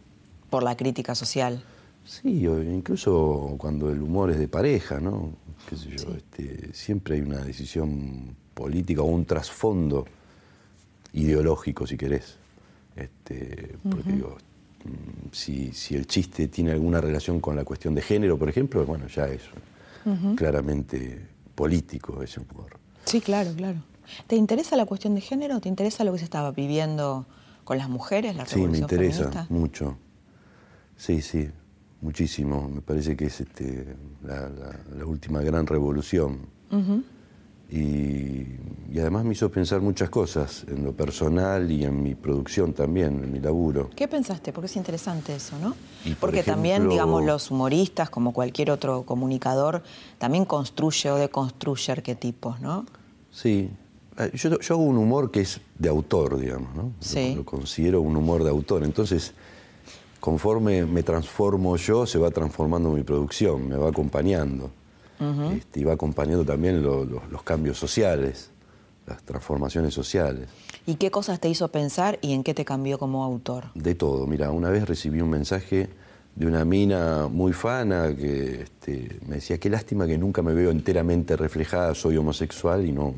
¿Por 0.49 0.63
la 0.63 0.75
crítica 0.75 1.15
social? 1.15 1.63
Sí, 2.09 2.45
incluso 2.45 3.53
cuando 3.59 3.91
el 3.91 4.01
humor 4.01 4.31
es 4.31 4.39
de 4.39 4.47
pareja, 4.47 4.99
¿no? 4.99 5.29
¿Qué 5.69 5.77
sé 5.77 5.89
yo? 5.89 6.15
Este, 6.15 6.73
siempre 6.73 7.15
hay 7.15 7.21
una 7.21 7.37
decisión 7.37 8.35
política 8.55 9.03
o 9.03 9.05
un 9.05 9.25
trasfondo 9.25 10.05
ideológico, 11.13 11.85
si 11.85 11.97
querés. 11.97 12.37
Este, 12.95 13.77
porque 13.87 14.11
digo, 14.11 14.37
mm, 14.85 15.27
si, 15.31 15.71
si, 15.71 15.95
el 15.95 16.07
chiste 16.07 16.47
tiene 16.47 16.71
alguna 16.71 16.99
relación 16.99 17.39
con 17.39 17.55
la 17.55 17.63
cuestión 17.63 17.93
de 17.93 18.01
género, 18.01 18.39
por 18.39 18.49
ejemplo, 18.49 18.83
bueno, 18.87 19.05
ya 19.05 19.27
es 19.27 19.43
claramente 20.35 21.27
político 21.53 22.23
ese 22.23 22.39
humor. 22.39 22.79
Sí, 23.05 23.21
claro, 23.21 23.53
claro. 23.55 23.83
¿Te 24.25 24.35
interesa 24.35 24.75
la 24.75 24.87
cuestión 24.87 25.13
de 25.13 25.21
género? 25.21 25.59
¿Te 25.59 25.69
interesa 25.69 26.03
lo 26.03 26.13
que 26.13 26.17
se 26.17 26.25
estaba 26.25 26.49
viviendo 26.49 27.27
con 27.65 27.77
las 27.77 27.87
mujeres, 27.87 28.35
la 28.35 28.47
Sí, 28.47 28.67
me 28.67 28.79
interesa 28.79 29.45
mucho. 29.51 29.95
Sí, 30.97 31.21
sí 31.21 31.51
muchísimo. 32.01 32.69
Me 32.73 32.81
parece 32.81 33.15
que 33.15 33.25
es 33.25 33.41
este, 33.41 33.95
la, 34.23 35.05
última 35.05 35.41
gran 35.41 35.67
revolución. 35.67 36.39
y, 37.71 38.99
además 38.99 39.23
me 39.23 39.33
hizo 39.33 39.49
pensar 39.49 39.81
muchas 39.81 40.09
cosas, 40.09 40.65
en 40.67 40.83
lo 40.83 40.93
personal 40.93 41.71
y 41.71 41.85
en 41.85 42.01
mi 42.01 42.15
producción 42.15 42.73
también, 42.73 43.23
en 43.23 43.31
mi 43.31 43.39
laburo. 43.39 43.89
¿Qué 43.95 44.07
pensaste? 44.07 44.51
Porque 44.51 44.65
es 44.65 44.75
interesante 44.75 45.35
eso, 45.35 45.57
¿no? 45.59 45.75
Porque 46.19 46.43
también, 46.43 46.89
digamos, 46.89 47.23
los 47.23 47.51
humoristas, 47.51 48.09
como 48.09 48.33
cualquier 48.33 48.71
otro 48.71 49.03
comunicador, 49.03 49.83
también 50.17 50.45
construye 50.45 51.11
o 51.11 51.15
deconstruye 51.15 51.91
arquetipos, 51.91 52.59
¿no? 52.59 52.85
Sí. 53.31 53.69
Eh, 54.17 54.31
yo, 54.33 54.57
hago 54.69 54.83
un 54.83 54.97
humor 54.97 55.31
que 55.31 55.41
es 55.41 55.61
de 55.77 55.87
autor, 55.87 56.39
digamos, 56.39 56.75
¿no? 56.75 56.91
Sí. 56.99 57.35
lo 57.35 57.45
considero 57.45 58.01
un 58.01 58.17
humor 58.17 58.43
de 58.43 58.49
autor. 58.49 58.83
Entonces, 58.83 59.33
conforme 60.19 60.85
me 60.85 61.03
transformo 61.03 61.75
yo, 61.77 62.05
se 62.05 62.17
va 62.17 62.31
transformando 62.31 62.91
mi 62.91 63.03
producción, 63.03 63.67
me 63.67 63.75
va 63.75 63.89
acompañando. 63.89 64.71
Este, 65.53 65.81
y 65.81 65.83
va 65.83 65.93
acompañando 65.93 66.45
también 66.45 66.81
los 66.81 67.43
cambios 67.43 67.77
sociales, 67.77 68.51
las 69.05 69.21
transformaciones 69.23 69.93
sociales. 69.93 70.47
¿Y 70.85 70.95
qué 70.95 71.11
cosas 71.11 71.41
te 71.41 71.49
hizo 71.49 71.67
pensar 71.67 72.19
y 72.21 72.31
en 72.31 72.41
qué 72.41 72.53
te 72.53 72.63
cambió 72.63 72.97
como 72.97 73.23
autor? 73.25 73.65
De 73.75 73.95
todo. 73.95 74.25
Mira, 74.27 74.51
una 74.51 74.69
vez 74.69 74.87
recibí 74.87 75.19
un 75.19 75.29
mensaje 75.29 75.89
de 76.35 76.47
una 76.47 76.63
mina 76.63 77.27
muy 77.27 77.51
fana 77.51 78.15
que 78.15 78.61
este, 78.61 79.19
me 79.27 79.35
decía, 79.35 79.57
qué 79.57 79.69
lástima 79.69 80.07
que 80.07 80.17
nunca 80.17 80.41
me 80.41 80.53
veo 80.53 80.71
enteramente 80.71 81.35
reflejada, 81.35 81.93
soy 81.95 82.15
homosexual 82.15 82.85
y 82.85 82.93
no, 82.93 83.13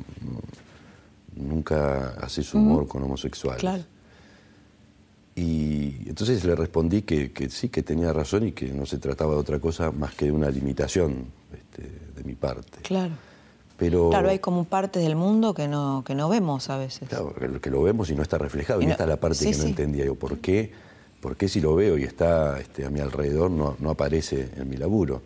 nunca 1.35 2.15
haces 2.19 2.51
humor 2.55 2.87
con 2.87 3.03
homosexuales. 3.03 3.59
Claro. 3.59 3.83
Y 5.41 6.07
entonces 6.07 6.43
le 6.43 6.55
respondí 6.55 7.01
que, 7.01 7.31
sí, 7.49 7.69
que 7.69 7.81
tenía 7.81 8.13
razón 8.13 8.47
y 8.47 8.51
que 8.51 8.69
no 8.69 8.85
se 8.85 8.99
trataba 8.99 9.33
de 9.33 9.39
otra 9.39 9.59
cosa 9.59 9.91
más 9.91 10.13
que 10.13 10.25
de 10.25 10.31
una 10.31 10.51
limitación 10.51 11.25
este, 11.51 11.81
de 12.15 12.23
mi 12.23 12.35
parte. 12.35 12.81
Claro. 12.83 13.13
Pero, 13.75 14.11
claro, 14.11 14.29
hay 14.29 14.37
como 14.37 14.65
partes 14.65 15.01
del 15.01 15.15
mundo 15.15 15.55
que 15.55 15.67
no, 15.67 16.03
que 16.05 16.13
no 16.13 16.29
vemos 16.29 16.69
a 16.69 16.77
veces. 16.77 17.09
Claro, 17.09 17.33
que 17.59 17.71
lo 17.71 17.81
vemos 17.81 18.11
y 18.11 18.15
no 18.15 18.21
está 18.21 18.37
reflejado. 18.37 18.83
Y, 18.83 18.85
esta 18.85 19.05
es 19.05 19.09
la 19.09 19.19
parte 19.19 19.49
que 19.49 19.57
no 19.57 19.63
entendía 19.63 20.05
yo. 20.05 20.13
¿Por 20.13 20.37
qué, 20.37 20.71
¿Por 21.19 21.35
qué 21.35 21.47
si 21.47 21.59
lo 21.59 21.73
veo 21.73 21.97
y 21.97 22.03
está 22.03 22.59
este, 22.59 22.85
a 22.85 22.91
mi 22.91 22.99
alrededor 22.99 23.49
no, 23.49 23.77
no 23.79 23.89
aparece 23.89 24.51
en 24.55 24.69
mi 24.69 24.77
laburo? 24.77 25.23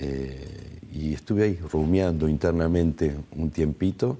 Eh, 0.00 0.80
y 0.92 1.14
estuve 1.14 1.44
ahí 1.44 1.58
rumiando 1.70 2.28
internamente 2.28 3.14
un 3.36 3.50
tiempito 3.50 4.18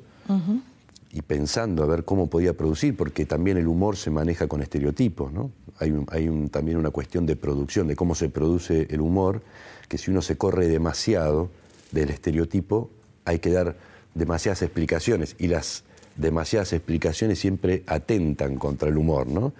y 1.14 1.22
pensando 1.22 1.84
a 1.84 1.86
ver 1.86 2.04
cómo 2.04 2.28
podía 2.28 2.54
producir, 2.54 2.96
porque 2.96 3.24
también 3.24 3.56
el 3.56 3.68
humor 3.68 3.96
se 3.96 4.10
maneja 4.10 4.48
con 4.48 4.60
estereotipos, 4.62 5.32
¿no? 5.32 5.52
Hay, 5.78 5.94
hay 6.08 6.48
también 6.48 6.76
una 6.76 6.90
cuestión 6.90 7.24
de 7.24 7.36
producción, 7.36 7.86
de 7.86 7.94
cómo 7.94 8.16
se 8.16 8.28
produce 8.30 8.88
el 8.90 9.00
humor, 9.00 9.40
que 9.88 9.96
si 9.96 10.10
uno 10.10 10.22
se 10.22 10.36
corre 10.36 10.66
demasiado 10.66 11.50
del 11.92 12.10
estereotipo, 12.10 12.90
hay 13.24 13.38
que 13.38 13.50
dar 13.50 13.76
demasiadas 14.14 14.62
explicaciones, 14.62 15.36
y 15.38 15.46
las 15.46 15.84
demasiadas 16.16 16.72
explicaciones 16.72 17.38
siempre 17.38 17.84
atentan 17.86 18.56
contra 18.56 18.88
el 18.88 18.98
humor, 18.98 19.28
¿no? 19.28 19.52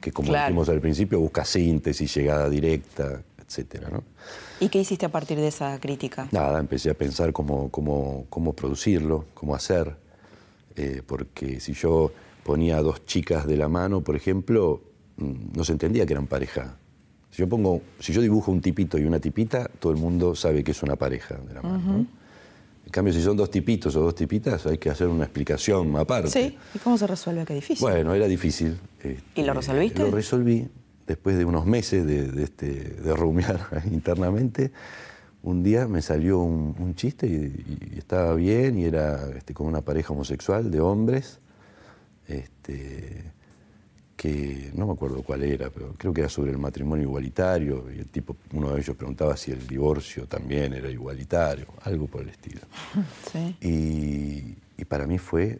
Que 0.00 0.12
como 0.12 0.32
dijimos 0.32 0.68
al 0.68 0.80
principio, 0.80 1.18
busca 1.18 1.44
síntesis, 1.44 2.14
llegada 2.14 2.48
directa, 2.48 3.22
etcétera, 3.44 3.88
¿no? 3.90 4.04
¿Y 4.60 4.68
qué 4.68 4.78
hiciste 4.78 5.06
a 5.06 5.10
partir 5.10 5.38
de 5.38 5.48
esa 5.48 5.80
crítica? 5.80 6.28
Nada, 6.30 6.60
empecé 6.60 6.90
a 6.90 6.94
pensar 6.94 7.32
cómo, 7.32 7.70
cómo, 7.70 8.26
cómo 8.30 8.52
producirlo, 8.52 9.24
cómo 9.34 9.56
hacer, 9.56 9.96
eh, 10.76 11.02
porque 11.04 11.60
si 11.60 11.72
yo 11.72 12.12
ponía 12.42 12.78
a 12.78 12.82
dos 12.82 13.04
chicas 13.06 13.46
de 13.46 13.56
la 13.56 13.68
mano, 13.68 14.00
por 14.00 14.16
ejemplo, 14.16 14.82
mm, 15.16 15.56
no 15.56 15.64
se 15.64 15.72
entendía 15.72 16.06
que 16.06 16.12
eran 16.12 16.26
pareja. 16.26 16.76
Si 17.30 17.38
yo 17.38 17.48
pongo, 17.48 17.80
si 17.98 18.12
yo 18.12 18.20
dibujo 18.20 18.52
un 18.52 18.60
tipito 18.60 18.98
y 18.98 19.04
una 19.04 19.18
tipita, 19.18 19.68
todo 19.78 19.92
el 19.92 19.98
mundo 19.98 20.34
sabe 20.34 20.62
que 20.62 20.72
es 20.72 20.82
una 20.82 20.96
pareja 20.96 21.36
de 21.36 21.54
la 21.54 21.62
mano. 21.62 22.06
En 22.84 22.90
cambio, 22.90 23.14
si 23.14 23.22
son 23.22 23.36
dos 23.36 23.50
tipitos 23.50 23.96
o 23.96 24.02
dos 24.02 24.14
tipitas, 24.14 24.66
hay 24.66 24.76
que 24.76 24.90
hacer 24.90 25.08
una 25.08 25.24
explicación 25.24 25.96
aparte. 25.96 26.28
Sí, 26.28 26.58
¿y 26.74 26.78
cómo 26.78 26.98
se 26.98 27.06
resuelve? 27.06 27.46
Qué 27.46 27.54
difícil. 27.54 27.80
Bueno, 27.80 28.12
era 28.12 28.26
difícil. 28.26 28.78
¿Y 29.02 29.08
lo 29.08 29.14
este, 29.14 29.52
resolviste? 29.54 30.02
Lo 30.02 30.10
resolví 30.10 30.68
después 31.06 31.38
de 31.38 31.44
unos 31.44 31.64
meses 31.64 32.06
de, 32.06 32.42
este, 32.42 32.66
de 32.66 33.16
rumiar 33.16 33.82
internamente 33.90 34.72
un 35.42 35.62
día 35.62 35.88
me 35.88 36.02
salió 36.02 36.38
un, 36.40 36.94
chiste 36.94 37.26
y, 37.26 37.98
estaba 37.98 38.34
bien 38.34 38.78
y 38.78 38.84
era 38.84 39.28
este, 39.36 39.54
con 39.54 39.66
una 39.66 39.80
pareja 39.80 40.12
homosexual 40.12 40.70
de 40.70 40.80
hombres, 40.80 41.40
este, 42.28 43.24
que 44.16 44.70
no 44.74 44.86
me 44.86 44.92
acuerdo 44.92 45.22
cuál 45.22 45.42
era, 45.42 45.70
pero 45.70 45.94
creo 45.98 46.14
que 46.14 46.20
era 46.20 46.30
sobre 46.30 46.52
el 46.52 46.58
matrimonio 46.58 47.04
igualitario 47.04 47.86
y 47.92 47.98
el 47.98 48.08
tipo, 48.08 48.36
uno 48.52 48.70
de 48.70 48.80
ellos 48.80 48.96
preguntaba 48.96 49.36
si 49.36 49.50
el 49.50 49.66
divorcio 49.66 50.26
también 50.26 50.74
era 50.74 50.88
igualitario, 50.88 51.66
algo 51.82 52.06
por 52.06 52.22
el 52.22 52.28
estilo. 52.28 52.60
Y, 53.60 54.84
para 54.84 55.06
mí 55.06 55.16
fue 55.16 55.58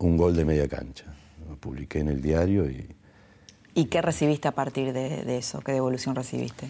un 0.00 0.18
gol 0.18 0.36
de 0.36 0.44
media 0.44 0.68
cancha. 0.68 1.06
Lo 1.48 1.56
publiqué 1.56 2.00
en 2.00 2.08
el 2.08 2.20
diario 2.20 2.68
y... 2.68 2.84
¿Y 3.74 3.86
qué 3.86 4.02
recibiste 4.02 4.48
a 4.48 4.52
partir 4.52 4.92
de, 4.92 5.24
de 5.24 5.38
eso? 5.38 5.60
¿Qué 5.60 5.72
devolución 5.72 6.14
recibiste? 6.14 6.68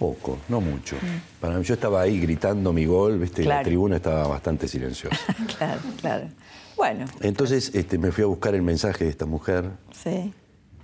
Poco, 0.00 0.38
no 0.48 0.62
mucho. 0.62 0.96
Mm. 0.96 1.40
Para 1.42 1.58
mí, 1.58 1.62
yo 1.62 1.74
estaba 1.74 2.00
ahí 2.00 2.18
gritando 2.18 2.72
mi 2.72 2.86
gol, 2.86 3.18
¿viste? 3.18 3.44
la 3.44 3.62
tribuna 3.62 3.96
estaba 3.96 4.26
bastante 4.26 4.66
silenciosa. 4.66 5.18
claro, 5.58 5.80
claro. 6.00 6.28
Bueno. 6.74 7.04
Entonces 7.20 7.70
este, 7.74 7.98
me 7.98 8.10
fui 8.10 8.24
a 8.24 8.26
buscar 8.26 8.54
el 8.54 8.62
mensaje 8.62 9.04
de 9.04 9.10
esta 9.10 9.26
mujer. 9.26 9.66
Sí. 9.92 10.32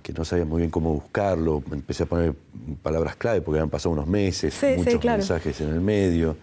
Que 0.03 0.13
no 0.13 0.23
sabía 0.23 0.45
muy 0.45 0.59
bien 0.59 0.69
cómo 0.69 0.93
buscarlo. 0.93 1.63
Empecé 1.71 2.03
a 2.03 2.05
poner 2.05 2.35
palabras 2.83 3.15
clave 3.15 3.41
porque 3.41 3.57
habían 3.57 3.71
pasado 3.71 3.93
unos 3.93 4.05
meses, 4.05 4.55
muchos 4.77 5.03
mensajes 5.03 5.61
en 5.61 5.69
el 5.69 5.81
medio. 5.81 6.37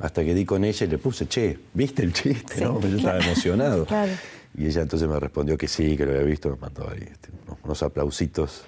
Hasta 0.00 0.24
que 0.24 0.34
di 0.34 0.44
con 0.44 0.64
ella 0.64 0.86
y 0.86 0.90
le 0.90 0.98
puse, 0.98 1.28
che, 1.28 1.56
¿viste 1.72 2.02
el 2.02 2.12
chiste? 2.12 2.64
¿no? 2.64 2.80
Yo 2.80 2.96
estaba 2.96 3.20
emocionado. 3.20 3.86
claro. 3.86 4.10
Y 4.56 4.66
ella 4.66 4.82
entonces 4.82 5.08
me 5.08 5.20
respondió 5.20 5.56
que 5.56 5.68
sí, 5.68 5.96
que 5.96 6.04
lo 6.04 6.10
había 6.10 6.24
visto, 6.24 6.50
me 6.50 6.56
mandó 6.56 6.90
ahí 6.90 7.06
este, 7.08 7.28
unos, 7.62 7.82
aplausitos. 7.84 8.64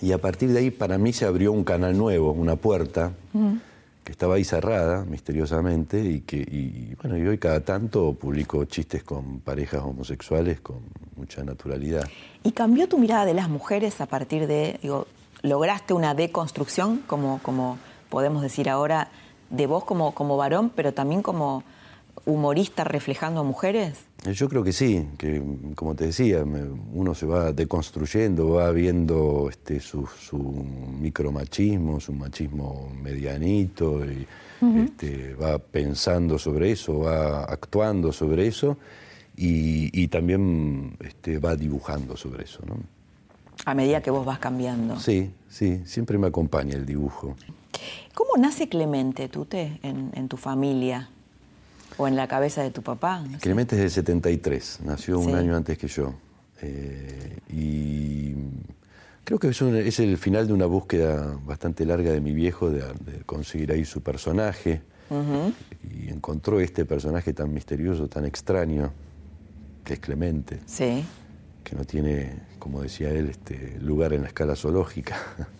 Y 0.00 0.12
a 0.12 0.18
partir 0.18 0.52
de 0.52 0.60
ahí 0.60 0.70
para 0.70 0.98
mí 0.98 1.12
se 1.12 1.24
abrió 1.24 1.52
un 1.52 1.64
canal 1.64 1.96
nuevo, 1.96 2.32
una 2.32 2.56
puerta 2.56 3.12
que 4.04 4.12
estaba 4.12 4.36
ahí 4.36 4.44
cerrada 4.44 5.04
misteriosamente 5.04 6.00
y 6.00 6.20
que 6.20 6.94
bueno, 7.02 7.18
y 7.18 7.26
hoy 7.26 7.38
cada 7.38 7.60
tanto 7.60 8.12
publico 8.14 8.64
chistes 8.64 9.02
con 9.02 9.40
parejas 9.40 9.82
homosexuales 9.82 10.60
con 10.60 10.76
mucha 11.16 11.42
naturalidad. 11.42 12.04
¿Y 12.44 12.52
cambió 12.52 12.88
tu 12.88 12.98
mirada 12.98 13.24
de 13.24 13.34
las 13.34 13.48
mujeres 13.48 14.00
a 14.00 14.06
partir 14.06 14.46
de, 14.46 14.78
digo, 14.80 15.08
lograste 15.42 15.92
una 15.92 16.14
deconstrucción, 16.14 17.02
como, 17.06 17.40
como 17.42 17.78
podemos 18.08 18.42
decir 18.42 18.70
ahora, 18.70 19.08
de 19.50 19.66
vos 19.66 19.84
como, 19.84 20.14
como 20.14 20.36
varón, 20.36 20.70
pero 20.74 20.92
también 20.94 21.22
como 21.22 21.64
humorista 22.24 22.84
reflejando 22.84 23.40
a 23.40 23.42
mujeres? 23.42 24.04
Yo 24.32 24.48
creo 24.48 24.64
que 24.64 24.72
sí, 24.72 25.06
que 25.18 25.42
como 25.74 25.94
te 25.94 26.06
decía, 26.06 26.44
uno 26.92 27.14
se 27.14 27.26
va 27.26 27.52
deconstruyendo, 27.52 28.50
va 28.50 28.70
viendo 28.72 29.48
este, 29.50 29.80
su, 29.80 30.08
micromachismo, 31.00 32.00
su 32.00 32.12
machismo 32.12 32.90
medianito, 33.02 34.04
y 34.04 34.26
este, 34.84 35.34
va 35.34 35.58
pensando 35.58 36.38
sobre 36.38 36.72
eso, 36.72 37.00
va 37.00 37.44
actuando 37.44 38.12
sobre 38.12 38.46
eso 38.46 38.76
y, 39.36 40.08
también 40.08 40.96
este, 41.00 41.38
va 41.38 41.54
dibujando 41.56 42.16
sobre 42.16 42.44
eso. 42.44 42.60
¿no? 42.66 42.76
A 43.64 43.74
medida 43.74 44.00
que 44.00 44.10
vos 44.10 44.24
vas 44.24 44.38
cambiando. 44.38 44.98
Sí, 44.98 45.30
sí, 45.48 45.82
siempre 45.84 46.18
me 46.18 46.26
acompaña 46.26 46.74
el 46.74 46.86
dibujo. 46.86 47.36
¿Cómo 48.14 48.36
nace 48.38 48.68
Clemente, 48.68 49.28
Tute, 49.28 49.78
en, 49.82 50.10
en 50.14 50.28
tu 50.28 50.36
familia? 50.36 51.10
¿O 51.98 52.06
en 52.06 52.16
la 52.16 52.28
cabeza 52.28 52.62
de 52.62 52.70
tu 52.70 52.82
papá? 52.82 53.24
Clemente 53.40 53.74
es 53.74 53.80
del 53.80 53.90
73, 53.90 54.80
nació 54.84 55.18
un 55.18 55.34
año 55.34 55.56
antes 55.56 55.78
que 55.78 55.88
yo. 55.88 56.14
Eh, 56.60 57.38
y 57.48 58.34
creo 59.24 59.38
que 59.38 59.48
es, 59.48 60.00
el 60.00 60.18
final 60.18 60.46
de 60.46 60.52
una 60.52 60.66
búsqueda 60.66 61.38
bastante 61.44 61.86
larga 61.86 62.12
de 62.12 62.20
mi 62.20 62.32
viejo 62.32 62.70
de, 62.70 62.82
conseguir 63.24 63.72
ahí 63.72 63.84
su 63.84 64.02
personaje. 64.02 64.82
Y 65.88 66.08
encontró 66.08 66.60
este 66.60 66.84
personaje 66.84 67.32
tan 67.32 67.52
misterioso, 67.54 68.08
tan 68.08 68.24
extraño, 68.24 68.92
que 69.84 69.94
es 69.94 70.00
Clemente. 70.00 70.60
Sí. 70.66 71.04
Que 71.62 71.76
no 71.76 71.84
tiene, 71.84 72.34
como 72.58 72.82
decía 72.82 73.10
él, 73.10 73.30
este, 73.30 73.78
lugar 73.80 74.12
en 74.12 74.22
la 74.22 74.28
escala 74.28 74.56
zoológica. 74.56 75.16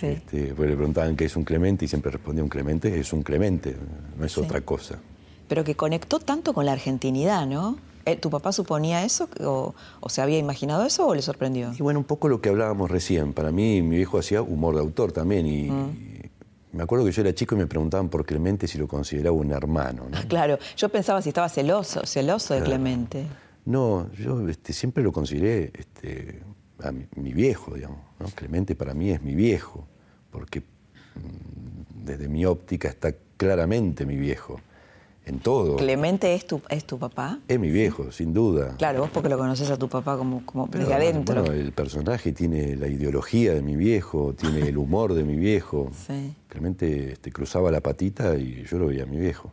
Sí. 0.00 0.06
Este, 0.06 0.54
pues 0.54 0.68
le 0.68 0.74
preguntaban 0.74 1.14
qué 1.14 1.26
es 1.26 1.36
un 1.36 1.44
Clemente 1.44 1.84
y 1.84 1.88
siempre 1.88 2.10
respondía 2.10 2.42
un 2.42 2.48
Clemente, 2.48 2.98
es 2.98 3.12
un 3.12 3.22
Clemente, 3.22 3.76
no 4.18 4.24
es 4.24 4.36
otra 4.36 4.62
cosa 4.62 4.98
pero 5.52 5.64
que 5.64 5.74
conectó 5.74 6.18
tanto 6.18 6.54
con 6.54 6.64
la 6.64 6.72
argentinidad, 6.72 7.46
¿no? 7.46 7.76
Eh, 8.06 8.16
¿Tu 8.16 8.30
papá 8.30 8.52
suponía 8.52 9.04
eso 9.04 9.28
o, 9.44 9.74
se 10.08 10.22
había 10.22 10.38
imaginado 10.38 10.86
eso 10.86 11.06
o 11.06 11.14
le 11.14 11.20
sorprendió? 11.20 11.74
Y 11.78 11.82
bueno, 11.82 12.00
un 12.00 12.06
poco 12.06 12.28
lo 12.28 12.40
que 12.40 12.48
hablábamos 12.48 12.90
recién. 12.90 13.34
Para 13.34 13.52
mí, 13.52 13.82
mi 13.82 13.96
viejo 13.96 14.18
hacía 14.18 14.40
humor 14.40 14.76
de 14.76 14.80
autor 14.80 15.12
también 15.12 15.46
y, 15.46 15.64
mm. 15.64 15.96
me 16.72 16.82
acuerdo 16.82 17.04
que 17.04 17.12
yo 17.12 17.20
era 17.20 17.34
chico 17.34 17.54
y 17.54 17.58
me 17.58 17.66
preguntaban 17.66 18.08
por 18.08 18.24
Clemente 18.24 18.66
si 18.66 18.78
lo 18.78 18.88
consideraba 18.88 19.36
un 19.36 19.52
hermano. 19.52 20.06
¿no? 20.10 20.18
Claro, 20.26 20.58
yo 20.74 20.88
pensaba 20.88 21.20
si 21.20 21.28
estaba 21.28 21.50
celoso, 21.50 22.06
celoso 22.06 22.54
de 22.54 22.62
Clemente. 22.62 23.26
No, 23.66 24.10
yo 24.14 24.48
este, 24.48 24.72
siempre 24.72 25.04
lo 25.04 25.12
consideré 25.12 25.70
este, 25.74 26.40
a 26.82 26.92
mi, 26.92 27.34
viejo, 27.34 27.74
digamos. 27.74 28.00
Clemente 28.34 28.74
para 28.74 28.94
mí 28.94 29.10
es 29.10 29.20
mi 29.20 29.34
viejo. 29.34 29.86
porque 30.30 30.60
mm, 30.60 32.06
desde 32.06 32.26
mi 32.26 32.46
óptica 32.46 32.88
está 32.88 33.14
claramente 33.36 34.06
mi 34.06 34.16
viejo 34.16 34.58
en 35.24 35.38
todo. 35.38 35.76
¿Clemente 35.76 36.34
es 36.34 36.46
tu, 36.46 36.60
es 36.68 36.84
tu 36.84 36.98
papá? 36.98 37.38
Es 37.48 37.58
mi 37.58 37.70
viejo, 37.70 38.10
sin 38.10 38.32
duda. 38.32 38.76
Claro, 38.76 39.00
vos 39.00 39.10
porque 39.10 39.28
lo 39.28 39.38
conoces 39.38 39.70
a 39.70 39.76
tu 39.76 39.88
papá 39.88 40.16
como, 40.16 40.44
como 40.44 40.66
desde 40.66 40.92
adentro. 40.92 41.42
Bueno, 41.42 41.54
el 41.54 41.72
personaje 41.72 42.32
tiene 42.32 42.76
la 42.76 42.88
ideología 42.88 43.54
de 43.54 43.62
mi 43.62 43.76
viejo, 43.76 44.34
tiene 44.34 44.68
el 44.68 44.76
humor 44.78 45.14
de 45.14 45.24
mi 45.24 45.36
viejo. 45.36 45.90
Sí. 46.02 46.34
Clemente 46.48 47.12
este, 47.12 47.30
cruzaba 47.30 47.70
la 47.70 47.80
patita 47.80 48.34
y 48.34 48.64
yo 48.64 48.78
lo 48.78 48.86
veía 48.88 49.04
a 49.04 49.06
mi 49.06 49.18
viejo. 49.18 49.52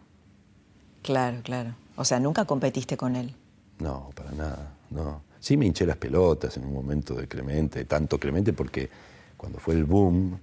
Claro, 1.03 1.38
claro. 1.43 1.76
O 1.95 2.03
sea, 2.03 2.20
¿nunca 2.20 2.45
competiste 2.45 2.97
con 2.97 3.15
él? 3.15 3.36
No, 3.78 4.09
para 4.15 4.32
nada, 4.32 4.74
no. 4.89 5.22
Sí 5.39 5.55
me 5.55 5.65
hinché 5.65 5.86
las 5.86 5.97
pelotas 5.97 6.57
en 6.57 6.65
un 6.65 6.74
momento 6.74 7.13
de 7.13 7.28
Clemente, 7.28 7.86
tanto 7.86 8.17
Clemente 8.17 8.51
porque 8.51 8.89
cuando 9.38 9.59
fue 9.59 9.76
el 9.76 9.86
boom 9.86 10.39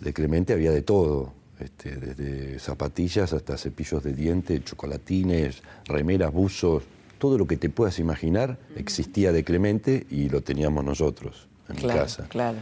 de 0.00 0.12
Clemente 0.12 0.52
había 0.52 0.70
de 0.70 0.82
todo 0.82 1.32
este, 1.60 1.96
desde 1.96 2.58
zapatillas 2.58 3.32
hasta 3.32 3.56
cepillos 3.56 4.02
de 4.02 4.12
diente, 4.12 4.62
chocolatines, 4.62 5.62
remeras, 5.86 6.32
buzos, 6.32 6.82
todo 7.18 7.38
lo 7.38 7.46
que 7.46 7.56
te 7.56 7.70
puedas 7.70 7.98
imaginar 7.98 8.58
existía 8.76 9.32
de 9.32 9.44
Clemente 9.44 10.06
y 10.10 10.28
lo 10.28 10.42
teníamos 10.42 10.84
nosotros 10.84 11.48
en 11.68 11.76
mi 11.76 11.82
casa. 11.82 12.26
Claro. 12.28 12.58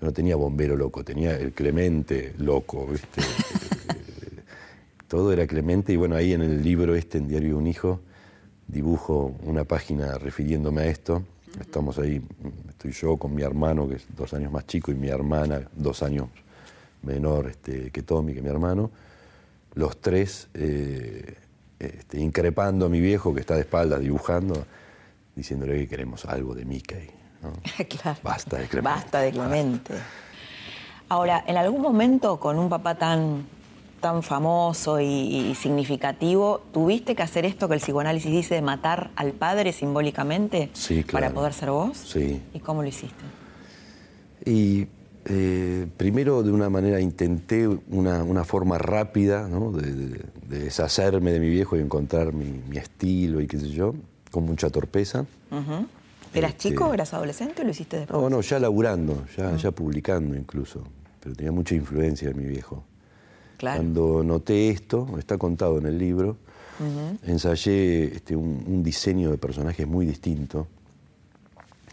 Yo 0.00 0.06
no 0.06 0.12
tenía 0.12 0.36
bombero 0.36 0.76
loco, 0.76 1.02
tenía 1.02 1.36
el 1.36 1.52
Clemente 1.52 2.34
loco, 2.38 2.86
todo 5.08 5.32
era 5.32 5.46
Clemente 5.46 5.92
y 5.92 5.96
bueno, 5.96 6.14
ahí 6.14 6.34
en 6.34 6.42
el 6.42 6.62
libro 6.62 6.94
este, 6.94 7.18
en 7.18 7.26
Diario 7.26 7.50
de 7.50 7.54
un 7.54 7.66
Hijo, 7.66 8.00
dibujo 8.68 9.34
una 9.44 9.64
página 9.64 10.18
refiriéndome 10.18 10.82
a 10.82 10.86
esto. 10.86 11.24
Estamos 11.58 11.98
ahí, 11.98 12.22
estoy 12.68 12.92
yo 12.92 13.16
con 13.16 13.34
mi 13.34 13.42
hermano, 13.42 13.88
que 13.88 13.96
es 13.96 14.06
dos 14.16 14.34
años 14.34 14.52
más 14.52 14.66
chico, 14.66 14.92
y 14.92 14.94
mi 14.94 15.08
hermana, 15.08 15.68
dos 15.74 16.02
años 16.02 16.28
menor 17.02 17.48
este, 17.48 17.90
que 17.90 18.02
Tommy, 18.02 18.34
que 18.34 18.42
mi 18.42 18.48
hermano, 18.48 18.90
los 19.74 20.00
tres 20.00 20.48
eh, 20.54 21.36
este, 21.78 22.18
increpando 22.20 22.86
a 22.86 22.88
mi 22.88 23.00
viejo 23.00 23.32
que 23.34 23.40
está 23.40 23.54
de 23.54 23.60
espaldas 23.60 24.00
dibujando, 24.00 24.66
diciéndole 25.36 25.78
que 25.78 25.88
queremos 25.88 26.24
algo 26.24 26.54
de 26.54 26.64
Mickey. 26.64 27.10
claro. 27.88 28.18
Basta 28.22 28.58
de 28.58 28.66
Clemente. 28.66 29.00
Basta 29.00 29.20
de 29.20 29.30
Clemente. 29.30 29.94
Ahora, 31.08 31.44
en 31.46 31.56
algún 31.56 31.80
momento 31.80 32.38
con 32.38 32.58
un 32.58 32.68
papá 32.68 32.96
tan, 32.96 33.46
tan 34.00 34.22
famoso 34.22 35.00
y, 35.00 35.54
significativo, 35.54 36.62
¿tuviste 36.72 37.14
que 37.14 37.22
hacer 37.22 37.44
esto 37.44 37.68
que 37.68 37.74
el 37.74 37.80
psicoanálisis 37.80 38.30
dice 38.30 38.56
de 38.56 38.62
matar 38.62 39.10
al 39.16 39.32
padre 39.32 39.72
simbólicamente 39.72 40.70
sí, 40.74 41.04
para 41.04 41.30
poder 41.30 41.52
ser 41.54 41.70
vos? 41.70 41.96
Sí. 41.96 42.42
¿Y 42.52 42.58
cómo 42.58 42.82
lo 42.82 42.88
hiciste? 42.88 43.24
Y 44.44 44.88
eh, 45.30 45.86
primero, 45.96 46.42
de 46.42 46.50
una 46.50 46.70
manera, 46.70 47.00
intenté 47.00 47.68
una, 47.68 48.44
forma 48.44 48.78
rápida 48.78 49.46
de, 49.46 50.24
deshacerme 50.48 51.32
de 51.32 51.40
mi 51.40 51.50
viejo 51.50 51.76
y 51.76 51.80
encontrar 51.80 52.32
mi, 52.32 52.76
estilo 52.78 53.40
y 53.40 53.46
qué 53.46 53.58
sé 53.58 53.68
yo, 53.68 53.94
con 54.30 54.44
mucha 54.44 54.70
torpeza. 54.70 55.26
¿Eras 56.32 56.52
este, 56.52 56.70
chico, 56.70 56.94
eras 56.94 57.12
adolescente 57.12 57.60
o 57.60 57.64
lo 57.64 57.70
hiciste 57.70 57.98
después? 57.98 58.20
No, 58.20 58.30
no, 58.30 58.40
ya 58.40 58.58
laburando, 58.58 59.26
ya, 59.36 59.54
ya 59.56 59.70
publicando 59.70 60.34
incluso, 60.34 60.82
pero 61.20 61.34
tenía 61.34 61.52
mucha 61.52 61.74
influencia 61.74 62.28
de 62.28 62.34
mi 62.34 62.46
viejo. 62.46 62.84
Cuando 63.60 64.22
noté 64.24 64.70
esto, 64.70 65.08
está 65.18 65.36
contado 65.36 65.78
en 65.78 65.86
el 65.86 65.98
libro, 65.98 66.36
ensayé 67.26 68.04
este, 68.14 68.34
un, 68.36 68.82
diseño 68.82 69.30
de 69.30 69.36
personajes 69.36 69.86
muy 69.86 70.06
distinto 70.06 70.68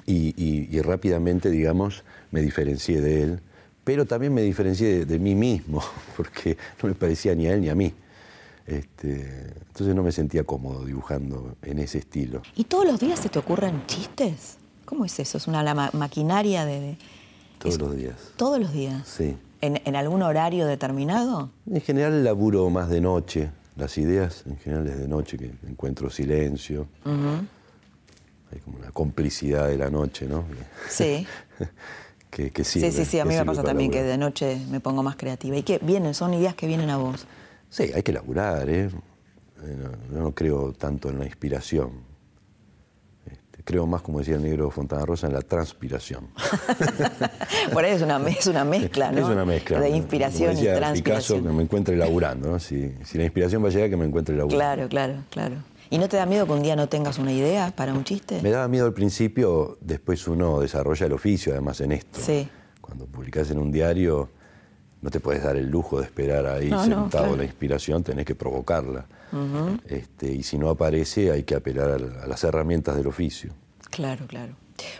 y 0.05 0.79
rápidamente, 0.81 1.49
digamos, 1.49 2.03
me 2.32 2.41
diferencié 2.41 3.01
de 3.01 3.23
él, 3.23 3.39
pero 3.84 4.05
también 4.05 4.34
me 4.34 4.41
diferencié 4.41 5.05
de, 5.05 5.19
mí 5.19 5.36
mismo, 5.36 5.82
porque 6.17 6.57
no 6.82 6.89
me 6.89 6.95
parecía 6.95 7.36
ni 7.36 7.47
a 7.47 7.53
él 7.53 7.61
ni 7.61 7.69
a 7.69 7.76
mí. 7.76 7.93
Este, 8.65 9.53
entonces 9.67 9.95
no 9.95 10.01
me 10.01 10.11
sentía 10.11 10.43
cómodo 10.43 10.86
dibujando 10.86 11.55
en 11.61 11.80
ese 11.80 11.99
estilo. 11.99 12.41
¿Y 12.55 12.63
todos 12.63 12.86
los 12.86 12.99
días 12.99 13.19
se 13.19 13.30
te 13.30 13.38
ocurren 13.38 13.86
chistes? 13.86 14.57
¿Cómo 14.86 15.05
es 15.05 15.19
eso? 15.19 15.38
¿Es 15.38 15.47
una 15.47 15.63
maquinaria 15.93 16.65
de...? 16.65 16.97
Todos 17.59 17.80
los 17.80 17.95
días. 17.95 18.15
¿Todos 18.36 18.59
los 18.59 18.73
días? 18.73 19.07
Sí. 19.07 19.38
¿En, 19.61 19.95
algún 19.95 20.21
horario 20.21 20.67
determinado? 20.67 21.49
En 21.69 21.82
general 21.82 22.23
laburo 22.23 22.69
más 22.69 22.89
de 22.89 23.01
noche. 23.01 23.49
Las 23.76 23.97
ideas 23.97 24.43
en 24.45 24.57
general 24.57 24.88
es 24.88 24.99
de 24.99 25.07
noche, 25.07 25.38
que 25.38 25.51
encuentro 25.67 26.09
silencio. 26.09 26.88
Hay 28.51 28.59
como 28.59 28.78
una 28.78 28.91
complicidad 28.91 29.67
de 29.67 29.78
la 29.78 29.89
noche, 29.89 30.28
¿no? 30.28 30.43
Sí. 30.89 31.26
Sí, 32.36 32.91
sí, 32.91 33.05
sí, 33.05 33.19
a 33.19 33.25
mí 33.25 33.33
me 33.33 33.45
pasa 33.45 33.63
también 33.63 33.91
que 33.91 34.03
de 34.03 34.17
noche 34.17 34.59
me 34.69 34.79
pongo 34.79 35.01
más 35.03 35.15
creativa. 35.15 35.55
¿Y 35.55 35.63
qué 35.63 35.79
vienen? 35.81 36.13
Son 36.13 36.33
ideas 36.33 36.53
que 36.55 36.67
vienen 36.67 36.89
a 36.89 36.97
vos. 36.97 37.25
Sí, 37.69 37.91
hay 37.93 38.03
que 38.03 38.11
laburar, 38.11 38.69
¿eh? 38.69 38.89
Yo 40.11 40.19
no 40.19 40.33
creo 40.33 40.73
tanto 40.73 41.09
en 41.09 41.19
la 41.19 41.25
inspiración. 41.25 41.91
Este, 43.25 43.63
creo 43.63 43.88
más, 43.88 44.01
como 44.01 44.19
decía 44.19 44.36
el 44.36 44.43
negro 44.43 44.69
Fontana 44.69 45.05
Rosa, 45.05 45.27
en 45.27 45.33
la 45.33 45.41
transpiración. 45.41 46.27
Por 47.73 47.86
ahí 47.86 47.93
es 47.93 48.01
una, 48.01 48.17
es 48.27 48.47
una 48.47 48.65
mezcla, 48.65 49.11
¿no? 49.11 49.19
Es 49.19 49.25
una 49.25 49.45
mezcla. 49.45 49.79
De 49.79 49.89
inspiración 49.89 50.57
y 50.57 50.63
transpiración. 50.63 51.43
que 51.43 51.49
me 51.49 51.63
encuentre 51.63 51.95
laburando, 51.95 52.51
¿no? 52.51 52.59
Si, 52.59 52.93
si 53.05 53.17
la 53.17 53.23
inspiración 53.23 53.63
va 53.63 53.69
a 53.69 53.71
llegar, 53.71 53.89
que 53.89 53.97
me 53.97 54.05
encuentre 54.05 54.36
laburando. 54.36 54.57
Claro, 54.57 54.89
claro, 54.89 55.23
claro. 55.29 55.55
¿Y 55.89 55.97
no 55.97 56.09
te 56.09 56.17
da 56.17 56.25
miedo 56.25 56.45
que 56.45 56.53
un 56.53 56.63
día 56.63 56.75
no 56.75 56.88
tengas 56.88 57.19
una 57.19 57.31
idea 57.31 57.73
para 57.75 57.93
un 57.93 58.03
chiste? 58.03 58.41
Me 58.41 58.49
daba 58.49 58.67
miedo 58.67 58.86
al 58.86 58.93
principio, 58.93 59.77
después 59.81 60.27
uno 60.27 60.59
desarrolla 60.59 61.05
el 61.05 61.13
oficio 61.13 61.53
además 61.53 61.81
en 61.81 61.91
esto. 61.91 62.19
Sí. 62.21 62.47
Cuando 62.81 63.05
publicas 63.05 63.49
en 63.51 63.59
un 63.59 63.71
diario, 63.71 64.29
no 65.01 65.11
te 65.11 65.19
puedes 65.19 65.43
dar 65.43 65.55
el 65.55 65.69
lujo 65.69 65.99
de 65.99 66.05
esperar 66.05 66.47
ahí 66.47 66.69
sentado 66.69 67.38
la 67.38 67.43
inspiración, 67.43 68.03
tenés 68.03 68.25
que 68.25 68.36
provocarla. 68.36 69.05
este, 69.86 70.31
y 70.31 70.43
si 70.43 70.57
no 70.57 70.69
aparece, 70.69 71.31
hay 71.31 71.43
que 71.43 71.55
apelar 71.55 71.91
a, 71.91 72.27
las 72.27 72.43
herramientas 72.43 72.95
del 72.95 73.07
oficio. 73.07 73.53
Claro, 73.91 74.25
claro. 74.27 74.53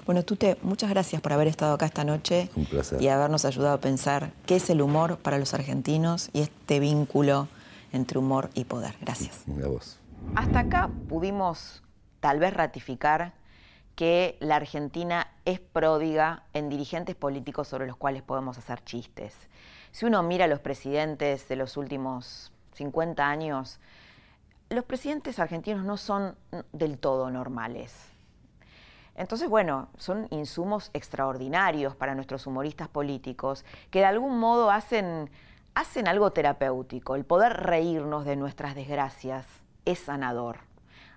Bueno, 0.06 0.24
Tute, 0.24 0.58
muchas 0.62 0.90
gracias 0.90 1.22
por 1.22 1.34
haber 1.34 1.48
estado 1.48 1.74
acá 1.74 1.86
esta 1.86 2.04
noche. 2.04 2.50
Un 2.56 2.66
placer. 2.66 3.02
Y 3.02 3.08
habernos 3.08 3.46
ayudado 3.46 3.74
a 3.74 3.82
pensar 3.82 4.32
qué 4.46 4.58
es 4.58 4.70
el 4.70 4.82
humor 4.82 5.18
para 5.18 5.38
los 5.38 5.54
argentinos 5.54 6.30
y 6.34 6.42
este 6.42 6.80
vínculo 6.80 7.48
entre 7.92 8.20
humor 8.20 8.50
y 8.54 8.66
poder. 8.66 8.96
Gracias. 9.02 9.40
A 9.64 9.68
vos. 9.68 9.98
Hasta 10.34 10.60
acá 10.60 10.90
pudimos 11.08 11.84
tal 12.20 12.40
vez 12.40 12.54
ratificar 12.54 13.34
que 13.96 14.38
la 14.40 14.58
Argentina 14.58 15.28
es 15.46 15.60
pródiga 15.60 16.44
en 16.54 16.70
dirigentes 16.70 17.16
políticos 17.16 17.68
sobre 17.68 17.88
los 17.88 17.96
cuales 17.96 18.24
podemos 18.24 18.58
hacer 18.58 18.84
chistes. 18.84 19.48
Si 19.92 20.06
uno 20.06 20.24
mira 20.24 20.46
a 20.46 20.48
los 20.48 20.60
presidentes 20.60 21.48
de 21.48 21.56
los 21.56 21.78
últimos 21.78 22.52
50 22.74 23.26
años, 23.26 23.80
los 24.70 24.84
presidentes 24.84 25.40
argentinos 25.40 25.86
no 25.86 25.98
son 25.98 26.36
del 26.74 26.98
todo 26.98 27.30
normales. 27.30 28.12
Entonces, 29.16 29.48
bueno, 29.48 29.88
son 29.98 30.28
insumos 30.32 30.90
extraordinarios 30.94 31.96
para 31.96 32.16
nuestros 32.16 32.46
humoristas 32.48 32.90
políticos 32.90 33.64
que 33.90 34.00
de 34.00 34.06
algún 34.06 34.40
modo 34.40 34.72
hacen, 34.72 35.30
hacen 35.74 36.10
algo 36.10 36.32
terapéutico, 36.32 37.16
el 37.16 37.24
poder 37.24 37.54
reírnos 37.54 38.26
de 38.26 38.36
nuestras 38.36 38.76
desgracias 38.76 39.46
es 39.86 40.00
sanador. 40.00 40.60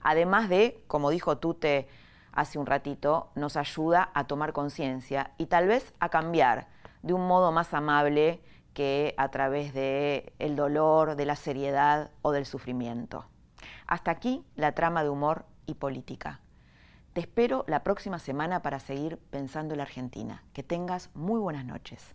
Además 0.02 0.48
de, 0.48 0.82
como 0.86 1.10
dijo 1.10 1.38
Tute 1.38 1.88
hace 2.32 2.58
un 2.58 2.66
ratito, 2.66 3.30
nos 3.34 3.56
ayuda 3.56 4.10
a 4.14 4.26
tomar 4.26 4.52
conciencia 4.52 5.32
y 5.38 5.46
tal 5.46 5.66
vez 5.66 5.92
a 5.98 6.08
cambiar 6.08 6.68
de 7.02 7.12
un 7.12 7.26
modo 7.26 7.52
más 7.52 7.74
amable 7.74 8.42
que 8.74 9.14
a 9.16 9.30
través 9.30 9.74
de 9.74 10.32
el 10.38 10.54
dolor, 10.54 11.16
de 11.16 11.26
la 11.26 11.36
seriedad 11.36 12.10
o 12.22 12.32
del 12.32 12.46
sufrimiento. 12.46 13.26
Hasta 13.86 14.10
aquí 14.10 14.44
la 14.54 14.72
trama 14.72 15.02
de 15.02 15.08
humor 15.08 15.46
y 15.66 15.74
política. 15.74 16.40
Te 17.12 17.20
espero 17.20 17.64
la 17.66 17.82
próxima 17.82 18.18
semana 18.18 18.62
para 18.62 18.78
seguir 18.78 19.18
pensando 19.30 19.74
en 19.74 19.78
la 19.78 19.84
Argentina. 19.84 20.44
Que 20.52 20.62
tengas 20.62 21.10
muy 21.14 21.40
buenas 21.40 21.64
noches. 21.64 22.14